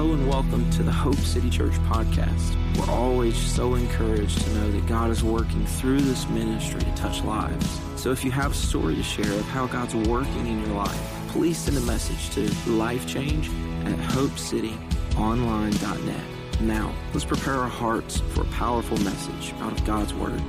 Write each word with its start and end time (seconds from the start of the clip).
Hello 0.00 0.14
and 0.14 0.24
welcome 0.26 0.64
to 0.70 0.82
the 0.82 0.90
Hope 0.90 1.14
City 1.16 1.50
Church 1.50 1.74
podcast. 1.90 2.56
We're 2.78 2.90
always 2.90 3.36
so 3.36 3.74
encouraged 3.74 4.40
to 4.40 4.50
know 4.54 4.70
that 4.70 4.86
God 4.86 5.10
is 5.10 5.22
working 5.22 5.66
through 5.66 6.00
this 6.00 6.26
ministry 6.30 6.80
to 6.80 6.94
touch 6.94 7.22
lives. 7.22 7.78
So 7.96 8.10
if 8.10 8.24
you 8.24 8.30
have 8.30 8.52
a 8.52 8.54
story 8.54 8.94
to 8.94 9.02
share 9.02 9.30
of 9.30 9.44
how 9.48 9.66
God's 9.66 9.94
working 9.94 10.46
in 10.46 10.60
your 10.60 10.74
life, 10.74 10.98
please 11.28 11.58
send 11.58 11.76
a 11.76 11.82
message 11.82 12.30
to 12.30 12.46
lifechange 12.70 13.50
at 13.84 13.98
hopecityonline.net. 13.98 16.24
Now, 16.62 16.94
let's 17.12 17.26
prepare 17.26 17.56
our 17.56 17.68
hearts 17.68 18.20
for 18.20 18.40
a 18.40 18.48
powerful 18.52 18.96
message 19.00 19.52
out 19.58 19.72
of 19.72 19.84
God's 19.84 20.14
Word. 20.14 20.42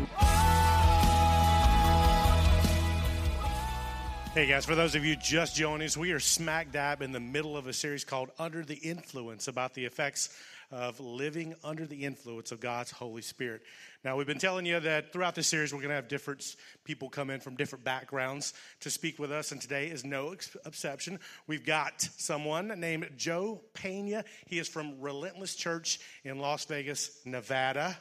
Hey 4.34 4.48
guys, 4.48 4.66
for 4.66 4.75
those 4.75 4.95
of 4.95 5.04
you 5.04 5.18
just 5.18 5.57
joining 5.57 5.86
us, 5.86 5.97
we 5.97 6.14
are 6.14 6.19
smack 6.21 6.71
dab 6.71 7.01
in 7.01 7.11
the 7.11 7.19
middle 7.19 7.57
of 7.57 7.68
a 7.68 7.74
series 7.74 8.05
called 8.05 8.29
Under 8.39 8.64
the 8.64 8.75
Influence 8.75 9.50
about 9.50 9.74
the 9.74 9.83
effects 9.83 10.29
of 10.71 11.01
living 11.01 11.54
under 11.65 11.86
the 11.86 12.05
influence 12.05 12.54
of 12.54 12.61
God's 12.61 12.91
Holy 12.91 13.24
Spirit. 13.24 13.61
Now, 14.05 14.15
we've 14.15 14.25
been 14.25 14.39
telling 14.39 14.65
you 14.65 14.79
that 14.79 15.11
throughout 15.11 15.36
this 15.36 15.47
series, 15.47 15.74
we're 15.74 15.82
going 15.82 15.89
to 15.89 15.96
have 15.96 16.07
different 16.07 16.55
people 16.86 17.10
come 17.10 17.29
in 17.29 17.41
from 17.41 17.57
different 17.57 17.83
backgrounds 17.83 18.54
to 18.79 18.89
speak 18.89 19.19
with 19.19 19.33
us, 19.33 19.52
and 19.52 19.60
today 19.60 19.88
is 19.88 20.05
no 20.05 20.33
exception. 20.66 21.19
We've 21.46 21.66
got 21.66 22.00
someone 22.16 22.69
named 22.79 23.10
Joe 23.18 23.60
Pena. 23.74 24.24
He 24.47 24.60
is 24.60 24.69
from 24.69 25.02
Relentless 25.02 25.55
Church 25.55 26.00
in 26.24 26.39
Las 26.39 26.63
Vegas, 26.63 27.19
Nevada. 27.25 27.97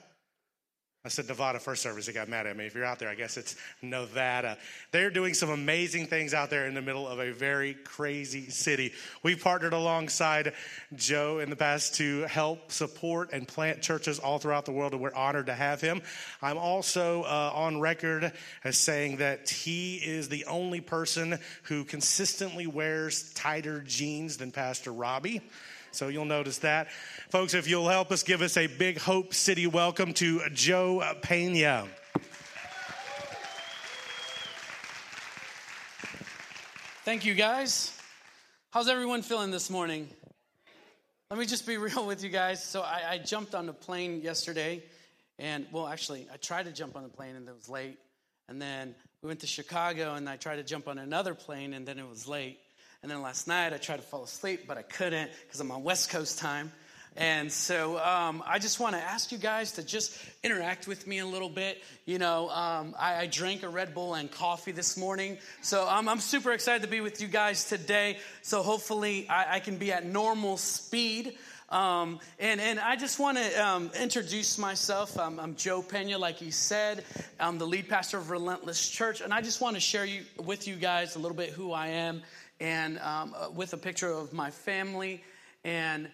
I 1.02 1.08
said 1.08 1.28
Nevada 1.28 1.58
first 1.58 1.82
service. 1.82 2.04
They 2.04 2.12
got 2.12 2.28
mad 2.28 2.46
at 2.46 2.54
me. 2.54 2.66
If 2.66 2.74
you're 2.74 2.84
out 2.84 2.98
there, 2.98 3.08
I 3.08 3.14
guess 3.14 3.38
it's 3.38 3.56
Nevada. 3.80 4.58
They're 4.90 5.08
doing 5.08 5.32
some 5.32 5.48
amazing 5.48 6.08
things 6.08 6.34
out 6.34 6.50
there 6.50 6.66
in 6.66 6.74
the 6.74 6.82
middle 6.82 7.08
of 7.08 7.18
a 7.18 7.32
very 7.32 7.72
crazy 7.72 8.50
city. 8.50 8.92
We 9.22 9.34
partnered 9.34 9.72
alongside 9.72 10.52
Joe 10.94 11.38
in 11.38 11.48
the 11.48 11.56
past 11.56 11.94
to 11.94 12.24
help 12.24 12.70
support 12.70 13.30
and 13.32 13.48
plant 13.48 13.80
churches 13.80 14.18
all 14.18 14.38
throughout 14.38 14.66
the 14.66 14.72
world, 14.72 14.92
and 14.92 15.00
we're 15.00 15.14
honored 15.14 15.46
to 15.46 15.54
have 15.54 15.80
him. 15.80 16.02
I'm 16.42 16.58
also 16.58 17.22
uh, 17.22 17.50
on 17.54 17.80
record 17.80 18.34
as 18.62 18.76
saying 18.76 19.16
that 19.18 19.48
he 19.48 19.96
is 19.96 20.28
the 20.28 20.44
only 20.44 20.82
person 20.82 21.38
who 21.62 21.84
consistently 21.84 22.66
wears 22.66 23.32
tighter 23.32 23.80
jeans 23.80 24.36
than 24.36 24.52
Pastor 24.52 24.92
Robbie. 24.92 25.40
So 25.92 26.08
you'll 26.08 26.24
notice 26.24 26.58
that. 26.58 26.88
Folks, 27.30 27.52
if 27.52 27.68
you'll 27.68 27.88
help 27.88 28.12
us 28.12 28.22
give 28.22 28.42
us 28.42 28.56
a 28.56 28.68
big 28.68 28.98
Hope 28.98 29.34
City 29.34 29.66
welcome 29.66 30.12
to 30.14 30.40
Joe 30.50 31.02
Pena. 31.20 31.88
Thank 37.04 37.24
you, 37.24 37.34
guys. 37.34 37.98
How's 38.70 38.88
everyone 38.88 39.22
feeling 39.22 39.50
this 39.50 39.68
morning? 39.68 40.08
Let 41.28 41.40
me 41.40 41.46
just 41.46 41.66
be 41.66 41.76
real 41.78 42.06
with 42.06 42.22
you 42.22 42.30
guys. 42.30 42.62
So, 42.62 42.82
I, 42.82 43.02
I, 43.10 43.18
jumped 43.18 43.56
on 43.56 43.66
the 43.66 43.72
plane 43.72 44.20
yesterday, 44.22 44.84
and 45.40 45.66
well, 45.72 45.88
actually, 45.88 46.28
I 46.32 46.36
tried 46.36 46.66
to 46.66 46.72
jump 46.72 46.94
on 46.94 47.02
the 47.02 47.08
plane 47.08 47.34
and 47.34 47.48
it 47.48 47.54
was 47.54 47.68
late. 47.68 47.98
And 48.48 48.62
then 48.62 48.94
we 49.22 49.26
went 49.28 49.40
to 49.40 49.46
Chicago, 49.48 50.14
and 50.14 50.28
I 50.28 50.36
tried 50.36 50.56
to 50.56 50.62
jump 50.62 50.86
on 50.86 50.98
another 50.98 51.34
plane, 51.34 51.72
and 51.74 51.86
then 51.86 51.98
it 51.98 52.08
was 52.08 52.28
late. 52.28 52.60
And 53.02 53.10
then 53.10 53.22
last 53.22 53.48
night 53.48 53.72
I 53.72 53.78
tried 53.78 53.96
to 53.96 54.02
fall 54.02 54.24
asleep, 54.24 54.64
but 54.68 54.76
I 54.76 54.82
couldn't 54.82 55.30
because 55.46 55.58
I'm 55.58 55.70
on 55.70 55.82
West 55.82 56.10
Coast 56.10 56.38
time. 56.38 56.70
And 57.16 57.50
so 57.50 57.98
um, 57.98 58.42
I 58.46 58.58
just 58.58 58.78
want 58.78 58.94
to 58.94 59.00
ask 59.00 59.32
you 59.32 59.38
guys 59.38 59.72
to 59.72 59.82
just 59.82 60.16
interact 60.44 60.86
with 60.86 61.06
me 61.06 61.18
a 61.18 61.26
little 61.26 61.48
bit. 61.48 61.82
You 62.04 62.18
know, 62.18 62.50
um, 62.50 62.94
I, 62.98 63.16
I, 63.16 63.26
drank 63.26 63.62
a 63.62 63.68
Red 63.68 63.94
Bull 63.94 64.14
and 64.14 64.30
coffee 64.30 64.70
this 64.70 64.96
morning. 64.96 65.38
So 65.60 65.88
I'm, 65.88 66.08
I'm 66.08 66.20
super 66.20 66.52
excited 66.52 66.82
to 66.82 66.88
be 66.88 67.00
with 67.00 67.20
you 67.20 67.26
guys 67.26 67.64
today. 67.68 68.18
So 68.42 68.62
hopefully 68.62 69.28
I, 69.28 69.56
I 69.56 69.60
can 69.60 69.76
be 69.76 69.92
at 69.92 70.06
normal 70.06 70.56
speed. 70.56 71.36
Um, 71.70 72.20
and, 72.38 72.60
and 72.60 72.78
I 72.78 72.96
just 72.96 73.18
want 73.18 73.38
to 73.38 73.66
um, 73.66 73.90
introduce 73.98 74.58
myself. 74.58 75.18
I'm, 75.18 75.40
I'm, 75.40 75.56
Joe 75.56 75.82
Pena, 75.82 76.18
like 76.18 76.36
he 76.36 76.50
said. 76.50 77.04
I'm 77.38 77.58
the 77.58 77.66
lead 77.66 77.88
pastor 77.88 78.18
of 78.18 78.30
Relentless 78.30 78.88
Church. 78.88 79.20
And 79.20 79.32
I 79.32 79.40
just 79.40 79.60
want 79.60 79.76
to 79.76 79.80
share 79.80 80.04
you, 80.04 80.22
with 80.36 80.68
you 80.68 80.76
guys 80.76 81.16
a 81.16 81.18
little 81.18 81.36
bit 81.36 81.50
who 81.50 81.72
I 81.72 81.88
am 81.88 82.22
and 82.60 82.98
um, 82.98 83.34
uh, 83.36 83.50
with 83.50 83.72
a 83.72 83.76
picture 83.76 84.10
of 84.10 84.32
my 84.32 84.50
family. 84.50 85.22
And, 85.64 86.08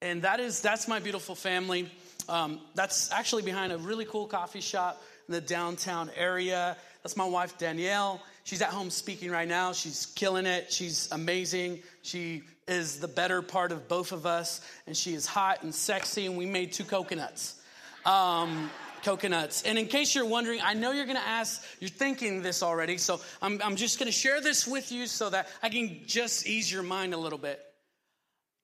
and 0.00 0.22
that 0.22 0.40
is, 0.40 0.60
that's 0.60 0.88
my 0.88 0.98
beautiful 0.98 1.34
family. 1.34 1.90
Um, 2.28 2.60
that's 2.74 3.10
actually 3.12 3.42
behind 3.42 3.72
a 3.72 3.78
really 3.78 4.04
cool 4.04 4.26
coffee 4.26 4.60
shop 4.60 5.02
in 5.28 5.32
the 5.34 5.40
downtown 5.40 6.10
area. 6.16 6.76
That's 7.02 7.16
my 7.16 7.26
wife, 7.26 7.58
Danielle. 7.58 8.20
She's 8.44 8.62
at 8.62 8.70
home 8.70 8.90
speaking 8.90 9.30
right 9.30 9.48
now. 9.48 9.72
She's 9.72 10.06
killing 10.06 10.46
it. 10.46 10.72
She's 10.72 11.10
amazing. 11.12 11.82
She 12.02 12.42
is 12.66 13.00
the 13.00 13.08
better 13.08 13.42
part 13.42 13.72
of 13.72 13.88
both 13.88 14.12
of 14.12 14.26
us, 14.26 14.60
and 14.86 14.96
she 14.96 15.14
is 15.14 15.26
hot 15.26 15.62
and 15.62 15.74
sexy, 15.74 16.26
and 16.26 16.36
we 16.36 16.46
made 16.46 16.72
two 16.72 16.84
coconuts. 16.84 17.60
Um, 18.04 18.70
coconuts. 19.02 19.62
And 19.62 19.78
in 19.78 19.86
case 19.86 20.14
you're 20.14 20.26
wondering, 20.26 20.60
I 20.62 20.74
know 20.74 20.92
you're 20.92 21.06
going 21.06 21.16
to 21.16 21.28
ask, 21.28 21.62
you're 21.80 21.90
thinking 21.90 22.42
this 22.42 22.62
already, 22.62 22.98
so 22.98 23.20
I'm, 23.40 23.60
I'm 23.62 23.76
just 23.76 23.98
going 23.98 24.06
to 24.06 24.12
share 24.12 24.40
this 24.40 24.66
with 24.66 24.92
you 24.92 25.06
so 25.06 25.30
that 25.30 25.48
I 25.62 25.68
can 25.68 26.00
just 26.06 26.46
ease 26.46 26.70
your 26.70 26.82
mind 26.82 27.14
a 27.14 27.18
little 27.18 27.38
bit. 27.38 27.60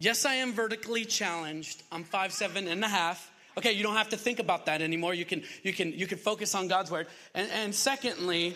Yes, 0.00 0.24
I 0.24 0.34
am 0.34 0.52
vertically 0.52 1.04
challenged. 1.04 1.82
I'm 1.90 2.04
five 2.04 2.32
seven 2.32 2.68
and 2.68 2.84
a 2.84 2.88
half. 2.88 3.32
Okay, 3.56 3.72
you 3.72 3.82
don't 3.82 3.96
have 3.96 4.10
to 4.10 4.16
think 4.16 4.38
about 4.38 4.66
that 4.66 4.80
anymore. 4.80 5.12
You 5.12 5.24
can 5.24 5.42
you 5.64 5.72
can 5.72 5.92
you 5.92 6.06
can 6.06 6.18
focus 6.18 6.54
on 6.54 6.68
God's 6.68 6.92
word. 6.92 7.08
And, 7.34 7.50
and 7.50 7.74
secondly, 7.74 8.54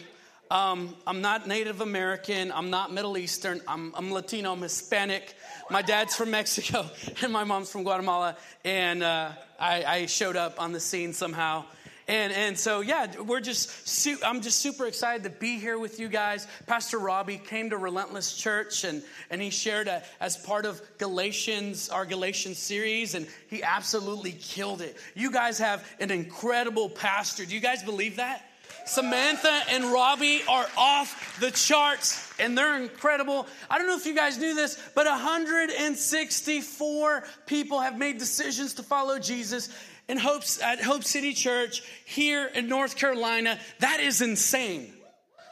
um, 0.52 0.94
I'm 1.06 1.22
not 1.22 1.48
Native 1.48 1.80
American. 1.80 2.52
I'm 2.52 2.68
not 2.68 2.92
Middle 2.92 3.16
Eastern. 3.16 3.62
I'm, 3.66 3.94
I'm, 3.96 4.12
Latino. 4.12 4.52
I'm 4.52 4.60
Hispanic. 4.60 5.34
My 5.70 5.82
dad's 5.82 6.14
from 6.14 6.30
Mexico, 6.30 6.86
and 7.22 7.32
my 7.32 7.44
mom's 7.44 7.70
from 7.70 7.82
Guatemala. 7.82 8.36
And 8.64 9.02
uh, 9.02 9.32
I, 9.58 9.84
I, 9.84 10.06
showed 10.06 10.36
up 10.36 10.60
on 10.60 10.72
the 10.72 10.80
scene 10.80 11.12
somehow. 11.12 11.64
And, 12.08 12.32
and 12.32 12.58
so, 12.58 12.80
yeah, 12.80 13.20
we're 13.20 13.40
just, 13.40 13.88
su- 13.88 14.18
I'm 14.24 14.40
just 14.40 14.58
super 14.58 14.86
excited 14.86 15.22
to 15.22 15.30
be 15.30 15.58
here 15.58 15.78
with 15.78 16.00
you 16.00 16.08
guys. 16.08 16.46
Pastor 16.66 16.98
Robbie 16.98 17.38
came 17.38 17.70
to 17.70 17.76
Relentless 17.76 18.36
Church 18.36 18.84
and, 18.84 19.02
and 19.30 19.40
he 19.40 19.50
shared 19.50 19.86
a, 19.86 20.02
as 20.20 20.36
part 20.36 20.66
of 20.66 20.82
Galatians, 20.98 21.88
our 21.90 22.04
Galatians 22.04 22.58
series, 22.58 23.14
and 23.14 23.26
he 23.48 23.62
absolutely 23.62 24.32
killed 24.32 24.82
it. 24.82 24.96
You 25.14 25.30
guys 25.30 25.58
have 25.58 25.88
an 26.00 26.10
incredible 26.10 26.90
pastor. 26.90 27.46
Do 27.46 27.54
you 27.54 27.60
guys 27.60 27.82
believe 27.84 28.16
that? 28.16 28.44
Samantha 28.84 29.62
and 29.70 29.92
Robbie 29.92 30.42
are 30.48 30.66
off 30.76 31.38
the 31.40 31.50
charts 31.50 32.32
and 32.38 32.56
they're 32.56 32.80
incredible. 32.82 33.46
I 33.70 33.78
don't 33.78 33.86
know 33.86 33.96
if 33.96 34.04
you 34.06 34.14
guys 34.14 34.38
knew 34.38 34.54
this, 34.54 34.78
but 34.94 35.06
164 35.06 37.24
people 37.46 37.80
have 37.80 37.98
made 37.98 38.18
decisions 38.18 38.74
to 38.74 38.82
follow 38.82 39.18
Jesus 39.18 39.70
in 40.08 40.18
Hope, 40.18 40.42
at 40.62 40.80
Hope 40.80 41.04
City 41.04 41.32
Church 41.32 41.82
here 42.04 42.50
in 42.54 42.68
North 42.68 42.96
Carolina. 42.96 43.58
That 43.80 44.00
is 44.00 44.20
insane. 44.20 44.92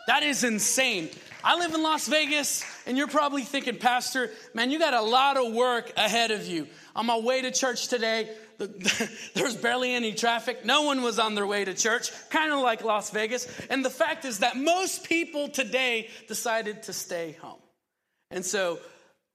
That 0.06 0.22
is 0.22 0.44
insane. 0.44 1.10
I 1.44 1.58
live 1.58 1.74
in 1.74 1.82
Las 1.82 2.08
Vegas, 2.08 2.64
and 2.86 2.96
you're 2.96 3.08
probably 3.08 3.42
thinking, 3.42 3.76
Pastor, 3.76 4.30
man, 4.54 4.70
you 4.70 4.78
got 4.78 4.94
a 4.94 5.02
lot 5.02 5.36
of 5.36 5.52
work 5.52 5.92
ahead 5.96 6.30
of 6.30 6.46
you. 6.46 6.66
On 6.96 7.06
my 7.06 7.18
way 7.18 7.42
to 7.42 7.50
church 7.50 7.88
today, 7.88 8.28
there 8.58 9.44
was 9.44 9.56
barely 9.56 9.94
any 9.94 10.12
traffic. 10.12 10.64
No 10.64 10.82
one 10.82 11.02
was 11.02 11.19
on 11.19 11.34
their 11.34 11.46
way 11.46 11.64
to 11.64 11.74
church, 11.74 12.10
kind 12.30 12.52
of 12.52 12.60
like 12.60 12.84
Las 12.84 13.10
Vegas. 13.10 13.48
And 13.70 13.84
the 13.84 13.90
fact 13.90 14.24
is 14.24 14.40
that 14.40 14.56
most 14.56 15.04
people 15.04 15.48
today 15.48 16.10
decided 16.28 16.82
to 16.84 16.92
stay 16.92 17.36
home. 17.40 17.58
And 18.30 18.44
so, 18.44 18.78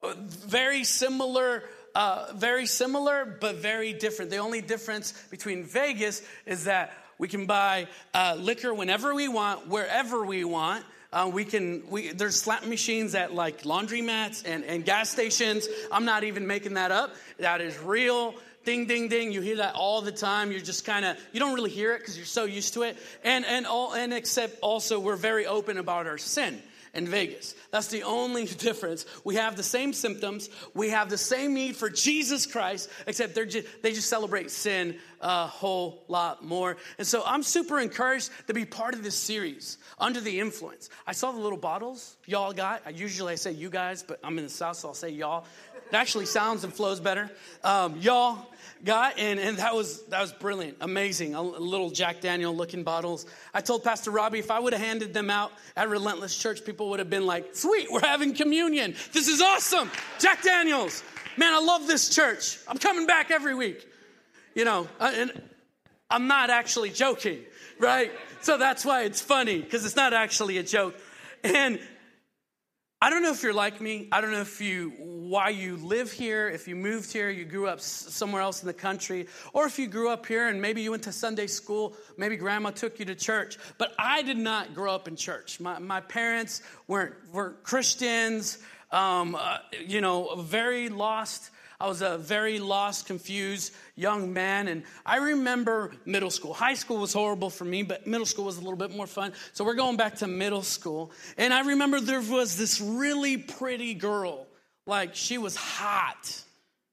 uh, 0.04 0.14
very 0.18 0.84
similar, 0.84 1.64
uh, 1.96 2.34
very 2.36 2.68
similar, 2.68 3.26
but 3.26 3.56
very 3.56 3.94
different. 3.94 4.30
The 4.30 4.38
only 4.38 4.62
difference 4.62 5.14
between 5.32 5.64
Vegas 5.64 6.22
is 6.46 6.66
that 6.66 6.94
we 7.18 7.28
can 7.28 7.46
buy 7.46 7.88
uh, 8.14 8.36
liquor 8.38 8.74
whenever 8.74 9.16
we 9.16 9.28
want, 9.28 9.68
wherever 9.68 10.26
we 10.26 10.44
want. 10.44 10.86
Uh, 11.16 11.32
we 11.34 11.46
can, 11.46 11.82
we, 11.90 12.12
there's 12.12 12.36
slot 12.36 12.68
machines 12.68 13.16
at 13.16 13.34
like 13.34 13.62
laundromats 13.62 14.44
and, 14.46 14.66
and 14.66 14.84
gas 14.84 15.10
stations. 15.10 15.66
I'm 15.90 16.04
not 16.04 16.26
even 16.26 16.46
making 16.46 16.74
that 16.74 16.92
up. 16.92 17.16
That 17.40 17.62
is 17.62 17.80
real. 17.80 18.36
Ding, 18.66 18.86
ding, 18.86 19.08
ding. 19.08 19.32
You 19.32 19.40
hear 19.40 19.56
that 19.58 19.76
all 19.76 20.02
the 20.02 20.12
time. 20.12 20.52
You're 20.52 20.60
just 20.60 20.84
kind 20.84 21.06
of, 21.06 21.18
you 21.32 21.40
don't 21.40 21.54
really 21.54 21.70
hear 21.70 21.94
it 21.94 22.00
because 22.00 22.18
you're 22.18 22.26
so 22.26 22.44
used 22.44 22.74
to 22.74 22.82
it. 22.82 22.98
And, 23.24 23.46
and 23.46 23.66
all, 23.66 23.94
and 23.94 24.14
except 24.14 24.60
also 24.60 25.00
we're 25.00 25.16
very 25.16 25.46
open 25.46 25.78
about 25.78 26.06
our 26.06 26.18
sin 26.18 26.62
in 26.96 27.08
Vegas. 27.08 27.56
That's 27.72 27.88
the 27.88 28.04
only 28.04 28.46
difference. 28.68 29.06
We 29.24 29.36
have 29.36 29.56
the 29.56 29.64
same 29.64 29.94
symptoms. 29.94 30.50
We 30.74 30.90
have 30.90 31.10
the 31.10 31.18
same 31.18 31.54
need 31.54 31.76
for 31.76 31.90
Jesus 31.90 32.46
Christ, 32.46 32.90
except 33.06 33.36
they're 33.36 33.46
just, 33.46 33.68
they 33.84 33.92
just 33.92 34.10
celebrate 34.10 34.50
sin 34.50 34.98
a 35.22 35.48
whole 35.48 36.04
lot 36.08 36.44
more. 36.44 36.78
And 36.98 37.06
so 37.06 37.24
I'm 37.26 37.44
super 37.44 37.80
encouraged 37.80 38.30
to 38.48 38.54
be 38.54 38.66
part 38.66 38.94
of 38.94 39.04
this 39.04 39.16
series, 39.16 39.78
Under 40.00 40.22
the 40.22 40.40
Influence. 40.40 40.90
I 41.06 41.12
saw 41.12 41.32
the 41.32 41.40
little 41.40 41.58
bottles 41.58 42.16
y'all 42.26 42.54
got. 42.54 42.82
I 42.86 42.92
usually 42.92 43.34
I 43.34 43.36
say 43.36 43.52
you 43.52 43.70
guys, 43.70 44.04
but 44.04 44.20
I'm 44.24 44.38
in 44.38 44.46
the 44.46 44.50
South, 44.50 44.78
so 44.78 44.90
I'll 44.90 44.94
say 44.94 45.10
y'all. 45.10 45.46
It 45.90 45.96
actually 45.96 46.26
sounds 46.26 46.64
and 46.64 46.74
flows 46.74 47.00
better. 47.00 47.30
Um, 47.64 47.98
y'all 48.00 48.48
got, 48.84 49.20
and, 49.20 49.40
and 49.40 49.58
that 49.58 49.76
was 49.76 50.04
that 50.06 50.22
was 50.22 50.32
brilliant, 50.34 50.78
amazing. 50.82 51.36
A 51.36 51.42
little 51.42 51.90
Jack 51.90 52.22
Daniel 52.22 52.56
looking 52.56 52.84
bottles. 52.84 53.26
I 53.54 53.62
told 53.62 53.84
Pastor 53.84 54.12
Robbie 54.12 54.40
if 54.40 54.52
I 54.52 54.60
would 54.60 54.74
have 54.74 54.82
handed 54.82 55.14
them 55.14 55.30
out 55.30 55.52
at 55.76 55.90
Relentless 55.90 56.38
Church, 56.38 56.66
people 56.66 56.90
would 56.90 57.00
have 57.00 57.10
been 57.10 57.26
like, 57.26 57.56
"Sweet, 57.56 57.92
we're 57.92 58.02
having 58.02 58.34
communion. 58.34 58.96
This 59.12 59.28
is 59.28 59.42
awesome, 59.42 59.92
Jack 60.20 60.42
Daniels." 60.44 61.04
Man, 61.38 61.54
I 61.54 61.60
love 61.60 61.86
this 61.86 62.10
church. 62.10 62.60
I'm 62.68 62.78
coming 62.78 63.08
back 63.08 63.30
every 63.30 63.56
week. 63.56 63.86
You 64.54 64.64
know, 64.64 64.88
uh, 65.00 65.12
and 65.14 65.42
I'm 66.10 66.28
not 66.28 66.50
actually 66.50 66.92
joking, 66.92 67.40
right? 67.78 68.12
So 68.42 68.58
that's 68.58 68.86
why 68.86 69.04
it's 69.04 69.22
funny 69.22 69.62
because 69.62 69.86
it's 69.86 69.96
not 69.96 70.14
actually 70.14 70.58
a 70.58 70.64
joke. 70.64 70.96
And 71.44 71.80
I 73.02 73.10
don't 73.10 73.22
know 73.22 73.32
if 73.32 73.44
you're 73.44 73.54
like 73.54 73.82
me. 73.82 74.08
I 74.12 74.22
don't 74.22 74.32
know 74.32 74.42
if 74.42 74.62
you 74.62 74.94
why 75.00 75.50
you 75.50 75.76
live 75.78 76.12
here, 76.12 76.48
if 76.48 76.68
you 76.68 76.76
moved 76.76 77.12
here, 77.12 77.30
you 77.30 77.46
grew 77.46 77.68
up 77.68 77.82
somewhere 77.82 78.42
else 78.42 78.62
in 78.62 78.68
the 78.68 78.74
country, 78.74 79.28
or 79.54 79.66
if 79.66 79.80
you 79.80 79.88
grew 79.88 80.10
up 80.10 80.26
here 80.26 80.48
and 80.48 80.62
maybe 80.62 80.82
you 80.82 80.92
went 80.92 81.04
to 81.04 81.12
Sunday 81.12 81.48
school, 81.48 81.96
maybe 82.18 82.38
grandma 82.38 82.70
took 82.70 83.00
you 83.00 83.06
to 83.06 83.16
church. 83.16 83.58
But 83.78 83.94
I 83.98 84.22
did 84.22 84.38
not 84.38 84.74
grow 84.74 84.94
up 84.94 85.08
in 85.08 85.16
church. 85.16 85.60
My, 85.60 85.80
my 85.80 86.00
parents 86.00 86.62
weren't, 86.88 87.16
weren't 87.34 87.64
Christians, 87.64 88.60
um, 88.92 89.36
uh, 89.36 89.58
you 89.86 90.00
know, 90.00 90.36
very 90.36 90.90
lost 90.90 91.50
I 91.80 91.88
was 91.88 92.02
a 92.02 92.18
very 92.18 92.60
lost, 92.60 93.06
confused 93.06 93.74
young 93.96 94.32
man. 94.32 94.68
And 94.68 94.84
I 95.06 95.18
remember 95.18 95.92
middle 96.06 96.32
school. 96.32 96.54
High 96.54 96.74
school 96.74 96.98
was 96.98 97.14
horrible 97.14 97.50
for 97.50 97.66
me, 97.66 97.84
but 97.84 98.08
middle 98.08 98.26
school 98.26 98.46
was 98.46 98.58
a 98.58 98.62
little 98.62 98.78
bit 98.78 98.92
more 98.92 99.08
fun. 99.08 99.34
So 99.54 99.66
we're 99.66 99.76
going 99.76 99.98
back 99.98 100.16
to 100.18 100.28
middle 100.28 100.64
school. 100.64 101.12
And 101.38 101.54
I 101.54 101.62
remember 101.62 102.00
there 102.00 102.22
was 102.22 102.58
this 102.58 102.80
really 102.80 103.38
pretty 103.38 103.94
girl. 103.94 104.48
Like, 104.86 105.16
she 105.16 105.38
was 105.38 105.56
hot. 105.56 106.44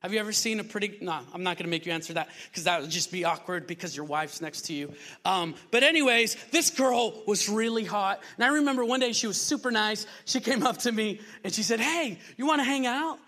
Have 0.02 0.12
you 0.12 0.18
ever 0.18 0.32
seen 0.32 0.58
a 0.58 0.64
pretty? 0.64 0.98
No, 1.00 1.16
I'm 1.32 1.44
not 1.44 1.56
going 1.58 1.66
to 1.66 1.70
make 1.70 1.86
you 1.86 1.92
answer 1.92 2.14
that 2.14 2.28
because 2.50 2.64
that 2.64 2.80
would 2.80 2.90
just 2.90 3.12
be 3.12 3.24
awkward 3.24 3.68
because 3.68 3.96
your 3.96 4.04
wife's 4.04 4.40
next 4.40 4.62
to 4.62 4.74
you. 4.74 4.92
Um, 5.24 5.54
but 5.70 5.84
anyways, 5.84 6.36
this 6.50 6.70
girl 6.70 7.22
was 7.24 7.48
really 7.48 7.84
hot, 7.84 8.20
and 8.36 8.44
I 8.44 8.48
remember 8.48 8.84
one 8.84 8.98
day 8.98 9.12
she 9.12 9.28
was 9.28 9.40
super 9.40 9.70
nice. 9.70 10.06
She 10.24 10.40
came 10.40 10.64
up 10.64 10.78
to 10.78 10.90
me 10.90 11.20
and 11.44 11.52
she 11.52 11.62
said, 11.62 11.78
"Hey, 11.78 12.18
you 12.36 12.46
want 12.46 12.58
to 12.58 12.64
hang 12.64 12.84
out?" 12.84 13.20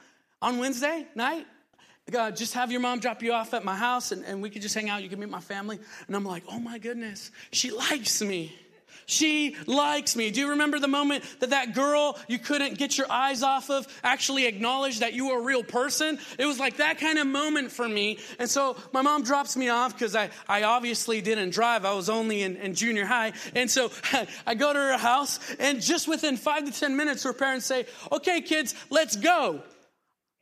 On 0.44 0.58
Wednesday 0.58 1.06
night. 1.14 1.46
God, 2.10 2.36
just 2.36 2.52
have 2.52 2.70
your 2.70 2.82
mom 2.82 3.00
drop 3.00 3.22
you 3.22 3.32
off 3.32 3.54
at 3.54 3.64
my 3.64 3.74
house 3.74 4.12
and, 4.12 4.26
and 4.26 4.42
we 4.42 4.50
could 4.50 4.60
just 4.60 4.74
hang 4.74 4.90
out. 4.90 5.02
You 5.02 5.08
can 5.08 5.18
meet 5.18 5.30
my 5.30 5.40
family. 5.40 5.78
And 6.06 6.14
I'm 6.14 6.24
like, 6.24 6.44
oh 6.50 6.58
my 6.58 6.78
goodness, 6.78 7.30
she 7.50 7.70
likes 7.70 8.20
me. 8.20 8.54
She 9.06 9.56
likes 9.66 10.16
me. 10.16 10.30
Do 10.30 10.40
you 10.40 10.50
remember 10.50 10.78
the 10.78 10.88
moment 10.88 11.24
that 11.40 11.50
that 11.50 11.74
girl 11.74 12.18
you 12.28 12.38
couldn't 12.38 12.78
get 12.78 12.96
your 12.96 13.10
eyes 13.10 13.42
off 13.42 13.70
of 13.70 13.86
actually 14.02 14.46
acknowledged 14.46 15.00
that 15.00 15.14
you 15.14 15.28
were 15.28 15.40
a 15.40 15.42
real 15.42 15.64
person? 15.64 16.18
It 16.38 16.44
was 16.44 16.58
like 16.58 16.76
that 16.76 16.98
kind 16.98 17.18
of 17.18 17.26
moment 17.26 17.72
for 17.72 17.88
me. 17.88 18.18
And 18.38 18.48
so 18.48 18.76
my 18.92 19.00
mom 19.00 19.22
drops 19.22 19.56
me 19.56 19.70
off 19.70 19.94
because 19.94 20.14
I, 20.14 20.28
I 20.46 20.62
obviously 20.64 21.22
didn't 21.22 21.50
drive. 21.50 21.86
I 21.86 21.94
was 21.94 22.10
only 22.10 22.42
in, 22.42 22.56
in 22.56 22.74
junior 22.74 23.06
high. 23.06 23.32
And 23.54 23.70
so 23.70 23.90
I 24.46 24.54
go 24.54 24.72
to 24.72 24.78
her 24.78 24.98
house, 24.98 25.40
and 25.58 25.80
just 25.80 26.06
within 26.06 26.36
five 26.36 26.64
to 26.64 26.72
10 26.72 26.96
minutes, 26.96 27.22
her 27.22 27.32
parents 27.32 27.64
say, 27.64 27.86
Okay, 28.12 28.42
kids, 28.42 28.74
let's 28.90 29.16
go. 29.16 29.62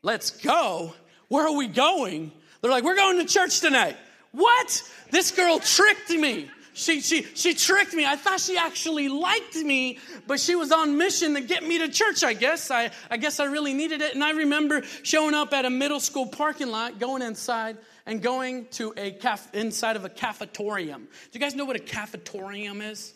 Let's 0.03 0.31
go? 0.31 0.95
Where 1.29 1.47
are 1.47 1.57
we 1.57 1.69
going? 1.69 2.33
They're 2.61 2.71
like, 2.71 2.85
We're 2.85 2.97
going 2.97 3.19
to 3.19 3.33
church 3.33 3.61
tonight. 3.61 3.97
What? 4.33 4.83
This 5.11 5.31
girl 5.31 5.59
tricked 5.61 6.11
me. 6.11 6.49
She, 6.75 7.03
she, 7.03 7.23
she 7.23 7.53
tricked 7.53 7.93
me. 7.93 8.07
I 8.07 8.17
thought 8.17 8.41
she 8.41 8.57
actually 8.57 9.09
liked 9.09 9.57
me, 9.57 9.99
but 10.27 10.41
she 10.41 10.55
was 10.55 10.73
on 10.73 10.97
mission 10.97 11.35
to 11.35 11.43
get 11.43 11.63
me 11.63 11.79
to 11.79 11.89
church, 11.89 12.25
I 12.25 12.33
guess. 12.33 12.71
I, 12.71 12.91
I 13.11 13.19
guess 13.19 13.41
I 13.41 13.45
really 13.45 13.75
needed 13.75 14.01
it. 14.01 14.15
And 14.15 14.25
I 14.25 14.31
remember 14.31 14.83
showing 15.03 15.35
up 15.35 15.53
at 15.53 15.67
a 15.67 15.71
middle 15.71 16.01
school 16.01 16.27
parking 16.27 16.69
lot, 16.69 16.99
going 16.99 17.21
inside, 17.21 17.77
and 18.07 18.23
going 18.23 18.67
to 18.73 18.95
a 18.97 19.13
caf- 19.13 19.55
inside 19.55 19.97
of 19.97 20.07
a 20.07 20.09
cafetorium. 20.09 21.01
Do 21.01 21.31
you 21.33 21.41
guys 21.41 21.55
know 21.55 21.67
what 21.67 21.77
a 21.77 21.83
cafetorium 21.83 22.81
is? 22.81 23.13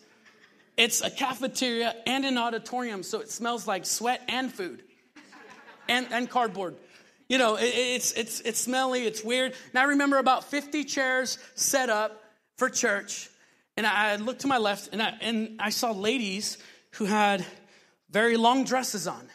It's 0.77 1.01
a 1.01 1.11
cafeteria 1.11 1.95
and 2.07 2.27
an 2.27 2.37
auditorium, 2.37 3.03
so 3.03 3.21
it 3.21 3.31
smells 3.31 3.67
like 3.67 3.87
sweat 3.87 4.21
and 4.29 4.53
food 4.53 4.83
and, 5.89 6.07
and 6.11 6.29
cardboard. 6.29 6.77
You 7.29 7.39
know, 7.39 7.57
it, 7.57 7.65
it's, 7.75 8.13
it's, 8.13 8.41
it's 8.41 8.61
smelly, 8.61 9.07
it's 9.07 9.25
weird. 9.25 9.55
And 9.73 9.79
I 9.79 9.85
remember 9.85 10.19
about 10.19 10.45
50 10.45 10.85
chairs 10.85 11.39
set 11.55 11.91
up 11.91 12.23
for 12.57 12.69
church. 12.69 13.29
And 13.77 13.87
I 13.87 14.17
looked 14.17 14.43
to 14.43 14.47
my 14.47 14.59
left 14.59 14.91
and 14.93 15.03
I, 15.03 15.15
and 15.21 15.57
I 15.61 15.71
saw 15.71 15.91
ladies 15.91 16.59
who 16.93 17.05
had 17.05 17.45
very 18.11 18.37
long 18.37 18.65
dresses 18.65 19.07
on 19.07 19.29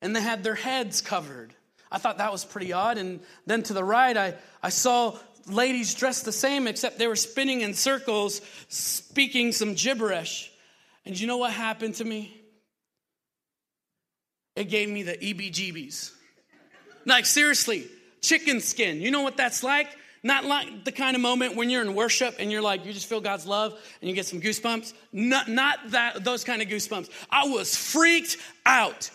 and 0.00 0.14
they 0.14 0.20
had 0.20 0.44
their 0.44 0.54
heads 0.54 1.00
covered. 1.00 1.52
I 1.90 1.98
thought 1.98 2.18
that 2.18 2.32
was 2.32 2.44
pretty 2.44 2.72
odd. 2.72 2.98
And 2.98 3.20
then 3.46 3.62
to 3.64 3.72
the 3.72 3.84
right, 3.84 4.16
I, 4.16 4.34
I 4.62 4.70
saw 4.70 5.18
ladies 5.46 5.94
dressed 5.94 6.24
the 6.24 6.32
same, 6.32 6.66
except 6.66 6.98
they 6.98 7.06
were 7.06 7.16
spinning 7.16 7.60
in 7.60 7.74
circles, 7.74 8.40
speaking 8.68 9.52
some 9.52 9.74
gibberish. 9.74 10.50
And 11.04 11.18
you 11.18 11.26
know 11.26 11.36
what 11.36 11.52
happened 11.52 11.94
to 11.96 12.04
me? 12.04 12.40
It 14.56 14.64
gave 14.64 14.88
me 14.88 15.02
the 15.02 15.16
EBGBs. 15.16 16.12
like, 17.04 17.26
seriously, 17.26 17.86
chicken 18.22 18.60
skin. 18.60 19.00
You 19.00 19.10
know 19.10 19.22
what 19.22 19.36
that's 19.36 19.62
like? 19.62 19.96
Not 20.22 20.44
like 20.44 20.84
the 20.84 20.90
kind 20.90 21.14
of 21.14 21.22
moment 21.22 21.54
when 21.54 21.70
you're 21.70 21.82
in 21.82 21.94
worship 21.94 22.36
and 22.40 22.50
you're 22.50 22.62
like, 22.62 22.84
you 22.84 22.92
just 22.92 23.06
feel 23.06 23.20
God's 23.20 23.46
love 23.46 23.78
and 24.00 24.10
you 24.10 24.16
get 24.16 24.26
some 24.26 24.40
goosebumps. 24.40 24.92
Not, 25.12 25.46
not 25.46 25.78
that, 25.90 26.24
those 26.24 26.42
kind 26.42 26.60
of 26.62 26.68
goosebumps. 26.68 27.08
I 27.30 27.46
was 27.46 27.76
freaked 27.76 28.36
out. 28.64 29.10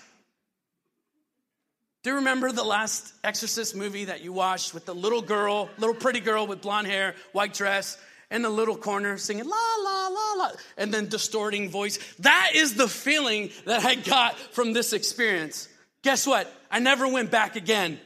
Do 2.03 2.11
you 2.11 2.15
remember 2.17 2.51
the 2.51 2.63
last 2.63 3.13
Exorcist 3.23 3.75
movie 3.75 4.05
that 4.05 4.23
you 4.23 4.31
watched 4.31 4.73
with 4.73 4.85
the 4.85 4.95
little 4.95 5.21
girl, 5.21 5.69
little 5.77 5.95
pretty 5.95 6.19
girl 6.19 6.47
with 6.47 6.61
blonde 6.61 6.87
hair, 6.87 7.15
white 7.33 7.53
dress, 7.53 7.97
in 8.31 8.41
the 8.41 8.49
little 8.49 8.77
corner 8.77 9.17
singing 9.17 9.45
la 9.45 9.75
la 9.83 10.07
la 10.07 10.33
la 10.37 10.51
and 10.77 10.93
then 10.93 11.07
distorting 11.07 11.69
voice. 11.69 11.99
That 12.19 12.51
is 12.55 12.75
the 12.75 12.87
feeling 12.87 13.51
that 13.65 13.85
i 13.85 13.95
got 13.95 14.37
from 14.37 14.73
this 14.73 14.93
experience. 14.93 15.67
Guess 16.01 16.25
what? 16.25 16.51
I 16.71 16.79
never 16.79 17.07
went 17.07 17.29
back 17.29 17.55
again 17.55 17.99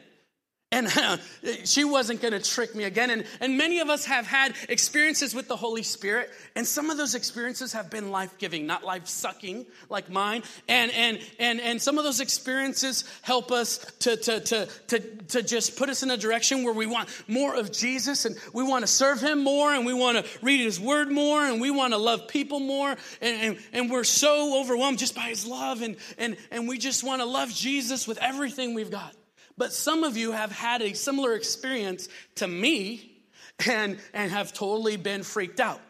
and 0.71 0.87
uh, 0.97 1.17
she 1.63 1.83
wasn't 1.83 2.21
going 2.21 2.33
to 2.33 2.39
trick 2.39 2.75
me 2.75 2.83
again. 2.83 3.09
And, 3.09 3.25
and 3.39 3.57
many 3.57 3.79
of 3.79 3.89
us 3.89 4.05
have 4.05 4.25
had 4.25 4.55
experiences 4.67 5.33
with 5.33 5.47
the 5.47 5.55
Holy 5.55 5.83
Spirit, 5.83 6.29
and 6.55 6.65
some 6.65 6.89
of 6.89 6.97
those 6.97 7.15
experiences 7.15 7.73
have 7.73 7.89
been 7.89 8.11
life 8.11 8.37
giving, 8.37 8.65
not 8.65 8.83
life 8.83 9.07
sucking 9.07 9.65
like 9.89 10.09
mine. 10.09 10.43
And, 10.67 10.91
and, 10.91 11.19
and, 11.39 11.61
and 11.61 11.81
some 11.81 11.97
of 11.97 12.03
those 12.03 12.19
experiences 12.19 13.05
help 13.21 13.51
us 13.51 13.77
to, 13.99 14.17
to, 14.17 14.39
to, 14.41 14.67
to, 14.87 14.99
to 14.99 15.43
just 15.43 15.77
put 15.77 15.89
us 15.89 16.03
in 16.03 16.11
a 16.11 16.17
direction 16.17 16.63
where 16.63 16.73
we 16.73 16.87
want 16.87 17.09
more 17.27 17.55
of 17.55 17.71
Jesus, 17.71 18.25
and 18.25 18.35
we 18.53 18.63
want 18.63 18.83
to 18.83 18.87
serve 18.87 19.21
Him 19.21 19.43
more, 19.43 19.73
and 19.73 19.85
we 19.85 19.93
want 19.93 20.17
to 20.17 20.39
read 20.41 20.59
His 20.59 20.79
Word 20.79 21.11
more, 21.11 21.45
and 21.45 21.61
we 21.61 21.71
want 21.71 21.93
to 21.93 21.97
love 21.97 22.27
people 22.27 22.59
more. 22.59 22.89
And, 23.21 23.41
and, 23.41 23.57
and 23.71 23.91
we're 23.91 24.03
so 24.03 24.59
overwhelmed 24.61 24.99
just 24.99 25.15
by 25.15 25.29
His 25.29 25.45
love, 25.45 25.81
and, 25.81 25.95
and, 26.17 26.37
and 26.51 26.67
we 26.67 26.77
just 26.79 27.03
want 27.03 27.21
to 27.21 27.25
love 27.25 27.53
Jesus 27.53 28.07
with 28.07 28.17
everything 28.17 28.73
we've 28.73 28.91
got. 28.91 29.15
But 29.57 29.73
some 29.73 30.03
of 30.03 30.17
you 30.17 30.31
have 30.31 30.51
had 30.51 30.81
a 30.81 30.93
similar 30.93 31.33
experience 31.33 32.09
to 32.35 32.47
me 32.47 33.21
and, 33.65 33.97
and 34.13 34.31
have 34.31 34.53
totally 34.53 34.97
been 34.97 35.23
freaked 35.23 35.59
out. 35.59 35.81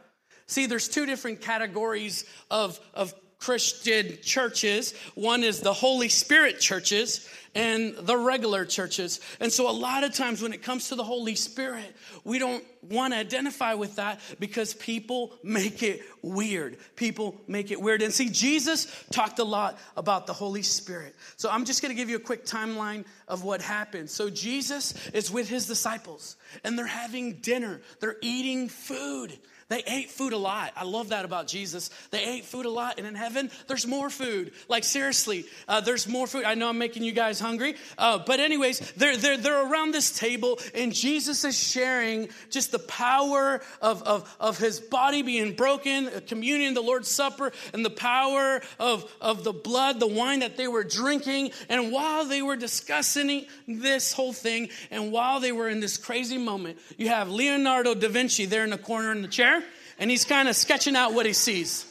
See, 0.47 0.67
there's 0.67 0.87
two 0.87 1.05
different 1.05 1.41
categories 1.41 2.25
of, 2.51 2.79
of 2.93 3.13
Christian 3.45 4.17
churches. 4.23 4.95
One 5.13 5.43
is 5.43 5.59
the 5.59 5.71
Holy 5.71 6.09
Spirit 6.09 6.59
churches 6.59 7.29
and 7.53 7.95
the 7.95 8.17
regular 8.17 8.65
churches. 8.65 9.19
And 9.39 9.53
so, 9.53 9.69
a 9.69 9.71
lot 9.71 10.03
of 10.03 10.15
times 10.15 10.41
when 10.41 10.51
it 10.51 10.63
comes 10.63 10.89
to 10.89 10.95
the 10.95 11.03
Holy 11.03 11.35
Spirit, 11.35 11.95
we 12.23 12.39
don't 12.39 12.63
want 12.81 13.13
to 13.13 13.19
identify 13.19 13.75
with 13.75 13.97
that 13.97 14.19
because 14.39 14.73
people 14.73 15.31
make 15.43 15.83
it 15.83 16.01
weird. 16.23 16.77
People 16.95 17.39
make 17.47 17.69
it 17.69 17.79
weird. 17.79 18.01
And 18.01 18.11
see, 18.11 18.29
Jesus 18.29 18.91
talked 19.11 19.37
a 19.37 19.43
lot 19.43 19.77
about 19.95 20.25
the 20.25 20.33
Holy 20.33 20.63
Spirit. 20.63 21.15
So, 21.37 21.47
I'm 21.51 21.65
just 21.65 21.83
going 21.83 21.91
to 21.91 21.95
give 21.95 22.09
you 22.09 22.15
a 22.15 22.27
quick 22.31 22.47
timeline 22.47 23.05
of 23.27 23.43
what 23.43 23.61
happened. 23.61 24.09
So, 24.09 24.31
Jesus 24.31 24.95
is 25.09 25.29
with 25.29 25.47
his 25.47 25.67
disciples 25.67 26.35
and 26.63 26.79
they're 26.79 26.87
having 26.87 27.33
dinner, 27.33 27.81
they're 27.99 28.17
eating 28.21 28.69
food. 28.69 29.37
They 29.67 29.81
ate 29.87 30.11
food 30.11 30.31
a 30.31 30.37
lot. 30.37 30.73
I 30.75 30.83
love 30.83 31.09
that 31.09 31.25
about 31.25 31.47
Jesus. 31.47 31.89
They 32.11 32.23
ate 32.23 32.45
food 32.45 32.67
a 32.67 32.69
lot. 32.69 32.99
And 32.99 33.07
in 33.07 33.15
heaven, 33.15 33.49
there's 33.65 33.87
more 33.87 34.11
food. 34.11 34.51
Like, 34.69 34.83
seriously, 34.83 35.45
uh, 35.67 35.81
there's 35.81 36.07
more 36.07 36.27
food. 36.27 36.43
I 36.43 36.53
know 36.53 36.69
I'm 36.69 36.77
making 36.77 37.01
you 37.01 37.11
guys 37.11 37.39
hungry. 37.39 37.73
Uh, 37.97 38.19
but, 38.19 38.39
anyways, 38.39 38.91
they're, 38.91 39.17
they're, 39.17 39.37
they're 39.37 39.67
around 39.67 39.91
this 39.91 40.15
table, 40.15 40.59
and 40.75 40.93
Jesus 40.93 41.43
is 41.43 41.57
sharing 41.57 42.29
just 42.51 42.71
the 42.71 42.79
power 42.79 43.59
of, 43.81 44.03
of, 44.03 44.37
of 44.39 44.59
his 44.59 44.79
body 44.79 45.23
being 45.23 45.55
broken, 45.55 46.11
communion, 46.27 46.75
the 46.75 46.81
Lord's 46.81 47.09
Supper, 47.09 47.51
and 47.73 47.83
the 47.83 47.89
power 47.89 48.61
of, 48.79 49.11
of 49.19 49.43
the 49.43 49.53
blood, 49.53 49.99
the 49.99 50.05
wine 50.05 50.41
that 50.41 50.57
they 50.57 50.67
were 50.67 50.83
drinking. 50.83 51.49
And 51.69 51.91
while 51.91 52.25
they 52.25 52.43
were 52.43 52.55
discussing 52.55 53.47
this 53.67 54.13
whole 54.13 54.33
thing, 54.33 54.69
and 54.91 55.11
while 55.11 55.39
they 55.39 55.51
were 55.51 55.69
in 55.69 55.79
this 55.79 55.97
crazy 55.97 56.37
moment, 56.37 56.77
you 56.99 57.07
have 57.07 57.29
Leonardo 57.29 57.95
da 57.95 58.09
Vinci 58.09 58.45
there 58.45 58.63
in 58.63 58.69
the 58.69 58.77
corner 58.77 59.11
in 59.11 59.23
the 59.23 59.27
chair 59.27 59.55
and 59.99 60.09
he's 60.09 60.25
kind 60.25 60.47
of 60.47 60.55
sketching 60.55 60.95
out 60.95 61.13
what 61.13 61.25
he 61.25 61.33
sees. 61.33 61.85